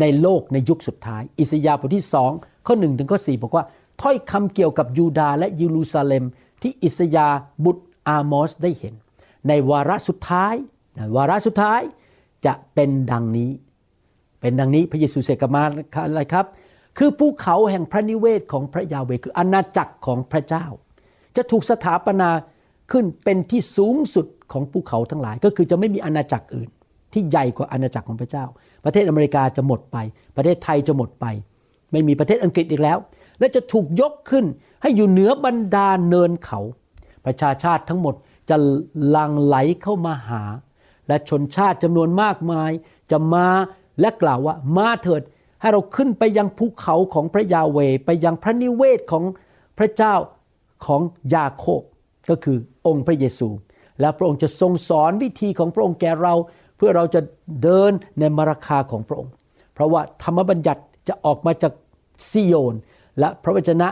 [0.00, 2.30] ในโลกในยุคสุดท้าย อิสยาห์บทที่สอง
[2.66, 3.64] ข้อหนึ่งถึงข้อสี่บอกว่า
[4.02, 6.24] ถ้อยคำเกี่ยวกับยูดาห์และเยรูซาเล็ม
[6.62, 8.94] ที่อิสยาห์บุตรอามอสได้เห็น
[9.48, 10.54] ในวาระสุดท้าย
[11.16, 11.80] วาระสุดท้าย
[12.46, 13.50] จะเป็นดังนี้
[14.40, 15.62] เป็นดังนี้พระเยซูเสกมา
[16.06, 16.46] อะไรครับ
[16.98, 20.66] คือภูเขาแห่งพระนิเวศของพระยาเวคืออาณาจักรของพระเจ้า
[21.36, 22.30] จะถูกสถาปนา
[22.92, 26.68] ขึ้นเป็นที่สูงสุดของภูเขาทั้งหลาย ก็คือจะไม่มีอาณาจักรอื่น
[27.12, 28.44] ที่ใหญ่กว่าอาณาจักรของพระเจ้า
[28.84, 29.96] ประเทศอเมริกาจะหมดไป
[30.36, 31.26] ประเทศไทยจะหมดไป
[31.92, 32.98] ไม่มีประเทศอังกฤษอีกแล้ว
[33.38, 34.44] และจะถูกยกขึ้น
[34.82, 36.60] ให้อยู่เหนือบรรดาเนินเขา
[37.26, 38.14] ประชาชาติทั้งหมด
[38.50, 38.56] จะ
[39.16, 40.42] ลังไหลเข้ามาหา
[41.08, 42.70] และชนชาติจำนวนมากมาย
[43.10, 43.48] จะมา
[44.00, 45.22] และกล่าวว่ามาเถิด
[45.60, 49.24] ให้เราขึ้นไปยังภูเขาของพระยาเวไปยังพระนิเวศของ
[49.78, 50.14] พระเจ้า
[50.86, 51.00] ของ
[51.34, 51.82] ยาโคบ
[52.30, 53.48] ก็คือองค์พระเยซู
[54.00, 56.34] และพระองค์จะทรงสอนวิธีของพระองค์แก่เรา
[56.76, 57.20] เพื่อเราจะ
[57.62, 59.32] เดินในมรคาของพระองค์
[59.74, 61.72] เพราะว่าธรรมบัญญัติจะออกมาจาก
[62.30, 62.74] ซิโยน
[63.18, 63.88] และพระวจนะ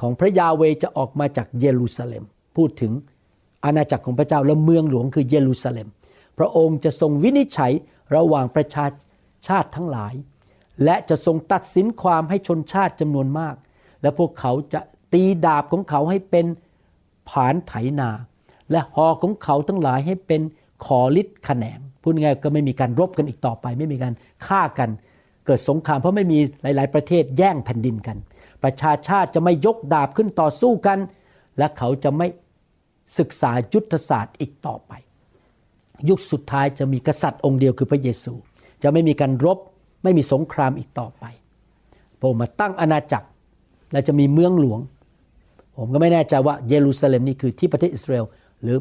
[0.00, 2.24] ของพระยาเวจะออกมาจากเยรูซาเล็ม
[2.56, 2.92] พูดถึง
[3.64, 5.88] อาณาจักรของพระเจ้าและเมืองหลวงคือเยรูซาเล็ม
[6.38, 7.72] พระองค์จะทรงวินิจฉัย
[8.16, 8.86] ระหว่างประชา
[9.46, 10.14] ชาติทั้งหลาย
[10.84, 13.54] และจะทรงตัดสินความให้ชนชาติจำนวนมาก
[14.02, 14.80] และพวกเขาจะ
[15.12, 16.46] ตีดาบของเขาให้เป็น
[17.28, 18.10] ผานไถนา
[18.70, 20.40] และหอของเขาทั้งหลายให้เป็น
[20.84, 24.12] ขอลิดขแขนงพูดง่ายก็ไม่มีการรบกันอีกต่อไป ไม่มีการ
[24.46, 24.90] ฆ่ากัน
[25.46, 28.16] เกิดสงครามเพราะไม่มีหลาย ๆ ประเทศแย่งแผ่นดินกัน
[28.62, 30.98] ประชาชาติจะไม่ยกดาบขึ้นต่อสู้กัน
[31.58, 32.26] และเขาจะไม่
[33.18, 34.92] ศึกษายุทธศาสตร์อีกต่อไป
[36.08, 38.32] ยุคสุดท้ายจะมีกษัตริย์องค์เดียวคือพระเยซู
[38.82, 39.58] จะไม่มีการรบ
[40.04, 41.24] ไม่มีสงครามอีกต่อไป
[42.18, 43.28] พระองค์มาตั้งอาณาจักร
[43.92, 44.80] และจะมีเมืองหลวง
[45.78, 48.24] ผมก็ไม่แน่ใจว่าเยรูซาเล็มนี่คือที่ประเทศอิสราเอล
[48.62, 48.78] หรือ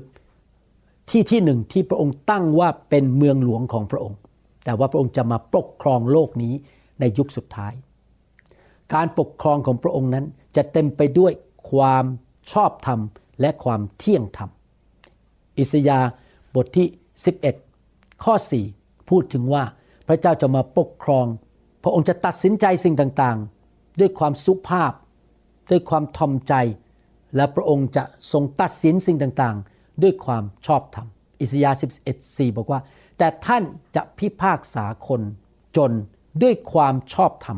[1.09, 4.17] ที่ที่หนึ่งที่พระองค์ตั้งว่าเป็นเมืองหลวงของพระองค์
[4.65, 6.53] แต่ว่าพระองค์จะมาปกครองโลกนี้
[6.99, 7.73] ในยุคสุดท้าย
[8.93, 11.31] การปกครองของพระองค์นั้นจะเต็มไปด้วย
[11.71, 12.05] ความ
[12.51, 12.99] ชอบธรรม
[13.41, 14.49] และความเที่ยงธรรม
[15.59, 16.07] อิสยาห์
[16.55, 16.87] บทที่
[17.55, 18.33] 11 ข้อ
[18.71, 19.63] 4 พูดถึงว่า
[20.07, 21.25] พระเจ้าจะมาปกครอง
[21.83, 24.93] พระองค์จะตัดสินใจสิ่งต่างๆ ด้วยความสุภาพ
[25.71, 26.53] ด้วยความทอมใจ
[27.35, 31.07] และพระองค์จะทรงตัดสินสิ่งต่างๆ ด้วยความชอบธรรม
[31.41, 31.77] อิสยาห์
[32.07, 32.79] 11 4 บอกว่า
[33.17, 33.63] แต่ท่าน
[33.95, 35.21] จะพิพากษาคน
[35.77, 35.91] จน
[36.43, 37.57] ด้วยความชอบธรรม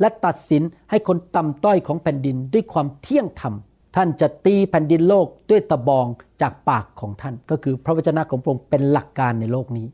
[0.00, 3.54] และตัดสินให้คนต่ำต้อยของแผ่นดินด้วยความเที่ยงธรรม
[3.96, 6.06] ท่านจะตีแผ่นดินโลกด้วยตะบอง
[6.42, 9.86] จากปากของท่าน ก็คือพระวจนะของพระองค์เป็นหลักการในโลกนี้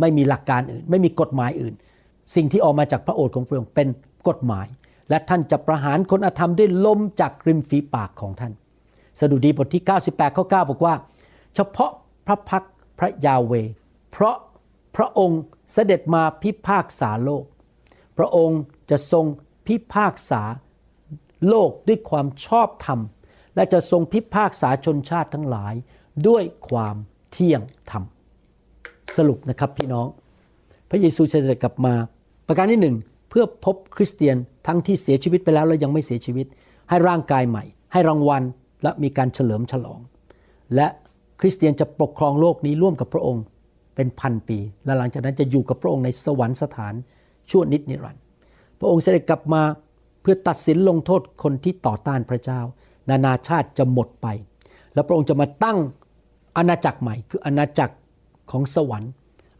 [0.00, 1.74] ไม่มีหลักการอื่น ไม่มีกฎหมายอื่น
[2.34, 3.88] สิ่งที่ออกมาจากพระโอษฐ์ของพระองค์เป็น
[4.28, 4.66] กฎหมาย
[5.10, 8.52] และท่านจะประหารคนอธรรมด้วยลมจากริมฝีปากของท่าน
[9.20, 10.94] สดุดีบทที่ 98 ข้อ 9 บอกว่า
[11.54, 11.90] เฉพาะ
[12.26, 12.64] พระพัก
[12.98, 13.52] พระยาเว
[14.10, 14.36] เพราะ
[14.96, 15.40] พระองค์
[15.72, 17.44] เสด็จมาพิพากษาโลก
[18.18, 19.24] พระองค์จะทรง
[19.66, 20.42] พิพากษา
[21.48, 23.00] โลกด้วยความชอบธรรม
[23.54, 25.74] และจะทรงพิพากษาชนชาติทั้งหลาย
[26.28, 26.96] ด้วยความ
[27.32, 28.04] เที่ยงธรรม
[29.16, 30.06] สรุปนะครับพี่น้อง
[30.90, 31.94] พระเยซูเสด็จกลับมา
[32.48, 32.96] ประการที่หนึ่ง
[33.30, 34.36] เพื่อพบคริสเตียน
[34.66, 36.46] ทั้งที่เสียชีวิตไปแล้วและยังไม่เสียชีวิต
[36.88, 38.42] ให้ร่างกายใหม่ ให้รางวัล
[38.82, 40.00] และมีการเฉลิมฉลอง
[40.74, 40.86] และ
[41.40, 43.44] คริสเตียนจะปกครองโลกนี้ร่วมกับพระองค์
[43.94, 46.94] เป็นพันปี และหลังจากนั้นจะอยู่กับพระองค์ในสวรรคสถาน
[47.50, 48.22] ชั่วนิดนิรันดร์
[48.78, 49.62] พระองค์เสด็จกลับมา
[50.22, 52.60] เพื่อตัดสินลงโทษคนที่ต่อต้านพระเจ้า
[53.10, 54.26] นานาชาติจะหมดไป
[54.94, 55.78] แล้วพระองค์จะมาตั้ง
[56.56, 57.94] อาณาจักรใหม่ คืออาณาจักร
[58.50, 59.12] ของสวรรค์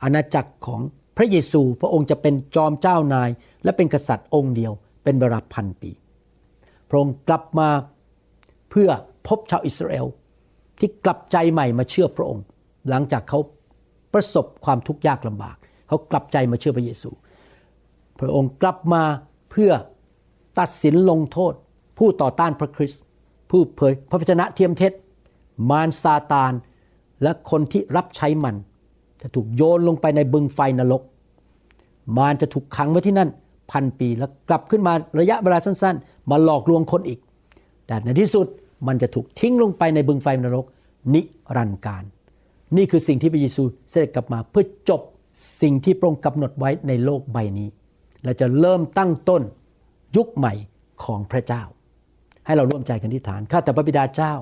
[0.02, 0.80] อาณาจักรของ
[1.16, 3.30] พระเยซูพระองค์จะเป็นจอมเจ้านาย
[3.64, 4.72] และเป็นกษัตริย์องค์เดียว
[5.04, 5.90] เป็นเวลาพันปี
[6.88, 7.68] พระองค์กลับมา
[8.70, 8.90] เพื่อ
[9.26, 10.06] พบชาวอิสราเอล
[10.78, 12.44] ที่กลับใจใหม่มาเชื่อพระองค์
[12.88, 13.38] หลังจากเขา
[14.14, 15.56] ประสบความทุกข์ยากลำบาก
[15.88, 17.10] เขากลับใจมาเชื่อพระเยซู
[18.20, 19.02] พระองค์กลับมา
[19.50, 19.72] เพื่อ
[20.58, 21.54] ตัดสินลงโทษ
[21.98, 23.02] ผู้ต่อต้านพระคริสต์
[23.50, 24.92] ผู้เผยพระวจนะเทียมเท็จ
[25.70, 26.52] มารซาตาน
[27.22, 28.56] และคนที่รับใช้มัน
[29.22, 31.02] จะถูกโยนลงไปในบึงไฟนรก
[32.16, 33.30] มารจะถูกขังไว้ที่นั่น
[33.70, 37.18] พันปีแล้วกลับขึ้นมาระยะเวลาสั้น ๆ มาหลอกลวงคนอีก
[37.86, 38.46] แต่ในที่สุด
[38.86, 40.66] มันจะถูกทิ้งลงไปในบึงไฟนรก
[41.14, 41.22] นิ
[41.56, 42.04] รันดร์การ
[42.76, 45.00] นี่คือสิ่งที่พระเยซูเสด็จกลับมาเพื่อจบ
[45.62, 47.68] สิ่งที่พระองค์กำหนดไว้ในโลกใบนี้
[48.24, 49.42] และจะเริ่มตั้งต้น
[50.16, 50.54] ยุคใหม่
[51.04, 51.62] ของพระเจ้า
[52.46, 54.32] ให้เราร่วมใจกันที่ฐานข้าแต่พระบิดาเจ้า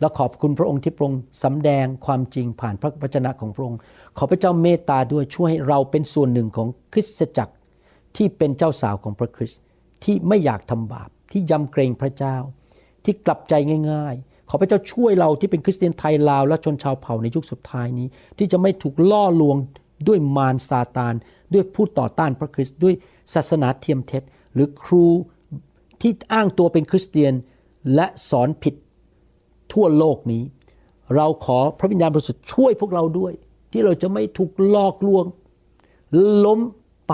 [0.00, 3.78] และขอบคุณพระองค์ที่พระองค์สำแดงความจริงผ่านพระวจนะของพระองค์
[4.18, 7.54] ขอพระเจ้าเมตตาด้วยช่วยให้เราเป็นส่วนหนึ่งของคริสตจักร
[8.16, 9.60] ที่เป็นเจ้าสาวของพระคริสต์
[10.04, 12.36] ที่ไม่อยากทำบาปที่ยำเกรงพระเจ้า
[13.04, 13.54] ที่กลับใจ
[13.92, 18.06] ง่าย ๆ ขอพระเจ้าช่วยเราที่เป็นคริสเตียนไทยลาวและชนชาวเผ่าในยุคสุดท้ายนี้
[18.38, 19.56] ที่จะไม่ถูกล่อลวง
[20.08, 21.14] ด้วยมารซาตาน
[21.54, 22.94] ด้วยผู้ต่อต้านพระคริสต์ด้วย
[23.34, 24.22] ศาสนาเทียมเท็จ
[24.54, 25.06] หรือครู
[26.00, 27.32] ที่อ้างตัวเป็นคริสเตียน
[27.94, 28.74] และสอนผิด
[29.72, 30.42] ทั่วโลกนี้
[31.16, 33.32] เราขอพระวิญญาณบริสุทธิ์ช่วยพวกเราด้วย
[33.72, 35.24] ที่เราจะไม่ถูกหลอกลวง
[36.44, 36.60] ล้ม
[37.08, 37.12] ไป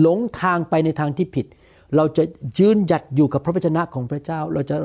[0.00, 1.46] หลงทางไปในทางที่ผิด
[1.96, 2.24] เราจะ
[2.58, 4.76] ยืนหยัดอยู่กับพระวจนะของพระเจ้า เราจะ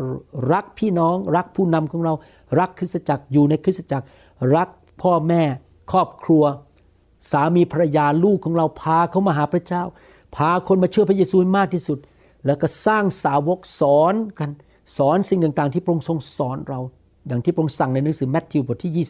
[0.53, 2.13] รักพี่น้อง รักผู้นำของเรา
[2.59, 4.05] รักคริสตจักรอยู่ในคริสตจักร
[4.55, 4.69] รัก
[5.01, 5.41] พ่อแม่
[5.91, 6.43] ครอบครัว
[7.31, 9.83] สามีภรรยาลูกของเราพาเขามาหาพระเจ้า
[10.35, 11.99] พาคนมาเชื่อพระเยซูมากที่สุด
[12.45, 14.49] แล้วก็สร้างสาวกสอนกัน
[14.97, 16.79] สอนสิ่งต่างๆ ที่พระองค์ทรงสอนเรา
[17.27, 19.05] อย่างที่พระองค์สั่งในหนังสือแมทธิวบทที่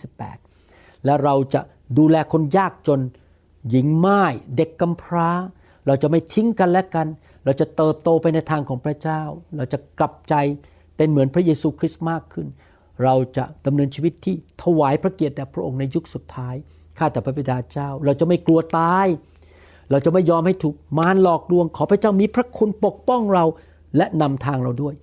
[0.45, 1.61] 28 และเราจะ
[1.97, 2.99] ดูแลคนยากจน
[3.69, 5.29] หญิงม่ายเด็กกำพร้า
[5.87, 7.07] เราจะไม่ทิ้งกันและกัน
[7.45, 9.21] เราจะเติบโตไปในทางของพระเจ้า
[9.57, 10.33] เราจะกลับใจ
[10.97, 12.47] เป็นเหมือนพระเยซูคริสต์มากขึ้น
[13.03, 16.55] เราจะดำเนินชีวิตที่ถวายพระเกียรติแด่พระองค์ในยุคสุดท้าย
[16.97, 19.07] ข้าแต่พระบิดาเจ้า เราจะไม่กลัวตาย
[19.91, 23.45] เราจะไม่ยอมให้ถูกมารหลอกลวง ขอพระเจ้ามีพระคุณปกป้องเรา
[23.97, 24.93] และนำทางเราด้วย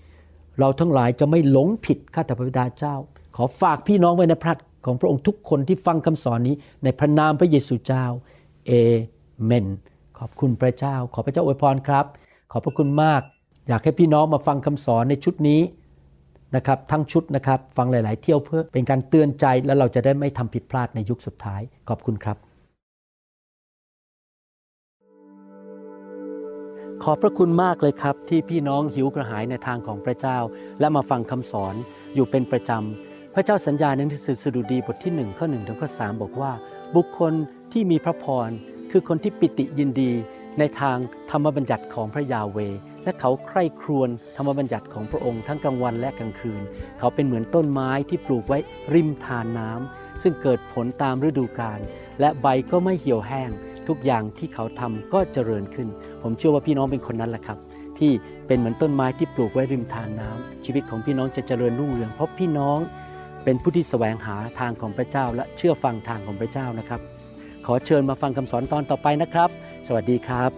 [0.58, 2.94] เราทั้งหลายจะไม่หลงผิดข้าแต่พระบิดาเจ้า
[3.36, 4.54] ขอฝากพี่น้องไว้ในพระ
[4.86, 8.04] ของพระองค์ทุกคนที่ฟังคำสอนนี้ในพระนามพระเยซูเจ้า
[8.66, 8.72] เอ
[9.44, 9.66] เมน
[10.18, 12.06] ขอบคุณพระเจ้า ขอพระเจ้าอวยพรครับ
[12.52, 13.22] ขอบพระคุณมาก
[13.68, 15.60] อยากให้พี่น้องมาฟังคำสอนในชุดนี้
[16.56, 22.51] นะครับทั้งชุดนะครับ ฟังหลาย ๆ เที่ยวเพื่อเป็นการเตือนใจและเราจะได้ไม่ทำผิดพลาดในยุคสุดท้าย ขอบคุณครับ
[27.06, 30.38] ขอบพระคุณมากเลยครับ ที่พี่น้องหิวกระหายในทางของพระเจ้า
[30.80, 31.74] และมาฟังคำสอน
[32.14, 36.52] อยู่เป็นประจำ พระเจ้าสัญญาในหนังสือสดุดีบทที่1ข้อ1ถึงข้อ3บอกว่า
[36.96, 37.32] บุคคล
[37.72, 38.50] ที่มีพระพร
[38.90, 40.12] คือคนที่ปิติยินดี
[40.58, 40.96] ในทาง
[41.30, 42.58] ธรรมบัญญัติของพระยาเว
[43.04, 46.62] และเขาใคร่ครวญธรรมบัญญัติของพระองค์ทั้งกลางวันและกลางคืน
[46.98, 48.58] เขาเป็นเหมือนต้นไม้ที่ปลูกไว้
[48.94, 51.80] ริมทานน้ำซึ่งเกิดผลตามฤดูกาล
[52.20, 53.50] และใบก็ไม่เหี่ยวแห้ง
[53.88, 55.88] ทุกอย่างที่เขาทำก็เจริญขึ้น
[56.22, 57.58] ผมเชื่อว่าพี่น้องเป็นคนนั้นแหละครับ
[57.98, 58.10] ที่
[58.46, 62.78] เป็นเหมือนต้นไม้ที่ปลูกไว้ริมทานน้ำชีวิตของพี่น้องจะเจริญรุ่งเรือง เพราะพี่น้อง
[63.44, 67.00] เป็นผู้ที่แสวงหาทางของพระเจ้า และเชื่อฟังทางของพระเจ้านะครับ
[67.66, 69.48] ขอเชิญมาฟังคำสอนตอนต่อไปนะครับ
[69.86, 70.50] สวัสดีครับ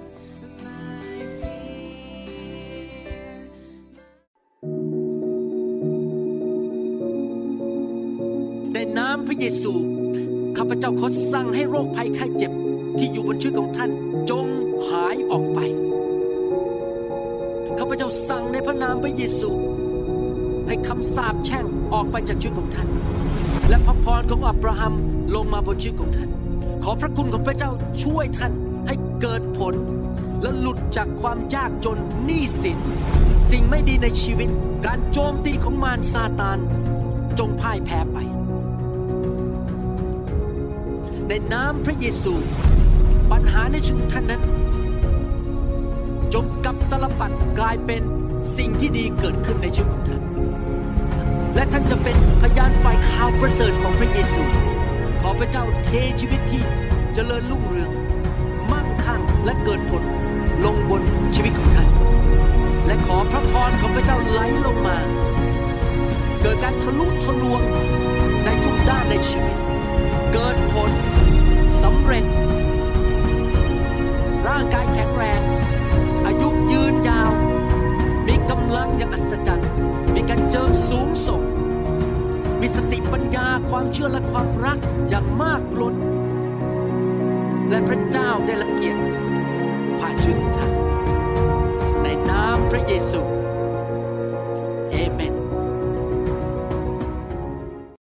[8.73, 9.73] ในน้ำพระเยซู
[10.57, 12.53] ข้าพเจ้าขอสั่งให้โรคภัยไข้เจ็บ
[12.99, 13.91] ที่อยู่บนชีวิตของท่าน
[14.31, 14.47] จง
[14.89, 15.59] หายออกไป
[17.79, 19.51] ข้าพเจ้าสั่งในพระนามพระเยซู
[20.67, 22.89] ให้คำสาปแช่งออกไปจากชีวิตของท่าน
[23.69, 24.95] และพระพรของอับราฮัม
[25.35, 26.31] ลงมาบนชีวิตของท่าน
[26.85, 27.71] ขอพระคุณของพระเจ้า
[28.03, 28.53] ช่วยท่าน
[28.87, 29.75] ให้เกิดผล
[30.43, 32.79] และหลุดจากความยากจนหนี้สิน
[33.51, 34.51] สิ่งไม่ดีในชีวิต
[34.87, 36.59] การโจมตีของมารซาตาน
[37.39, 38.19] จงพ่ายแพ้ไป
[41.29, 42.33] ในน้ำพระเยซู
[43.31, 44.43] ปัญหาในชีวิตท่านนั้น
[46.35, 48.03] จงกับตลปัดกลายเป็น
[48.57, 50.23] สิ่งที่ดีเกิดขึ้นในชีวิตของท่าน
[51.55, 54.43] และท่านจะเป็นพยานฝ่ายข่าวประเสริฐของพระเยซู
[55.21, 56.63] ขอพระเจ้าเทชีวิตที่
[57.15, 57.91] เจริญรุ่งเรือง
[58.71, 60.03] มั่งคั่งและเกิดผล
[60.65, 61.03] ลงบน
[61.35, 61.89] ชีวิตของท่าน
[62.87, 64.97] และขอพระพรของพระเจ้าไหลลงมา
[66.43, 67.63] เกิดการทะลุทะลวง
[68.45, 69.57] ในทุกด้านในชีวิต
[70.33, 70.91] เกิดผล
[71.83, 72.25] สำเร็จ
[74.49, 75.41] ร่างกายแข็งแรง
[76.27, 77.33] อายุยืนยาว
[78.27, 79.69] มีกำลังอย่างอัศจรรย์
[80.15, 81.43] มีการเจิมสูงส่ง
[82.61, 84.79] มีสติปัญญาความเชื่อและความรัก
[85.09, 85.95] อย่างมากล้น
[87.71, 89.01] และพระเจ้าได้ละเกียรติ
[89.99, 90.73] ผ่านชีวิตขอท่าน
[92.03, 93.34] ในนามพระเยซู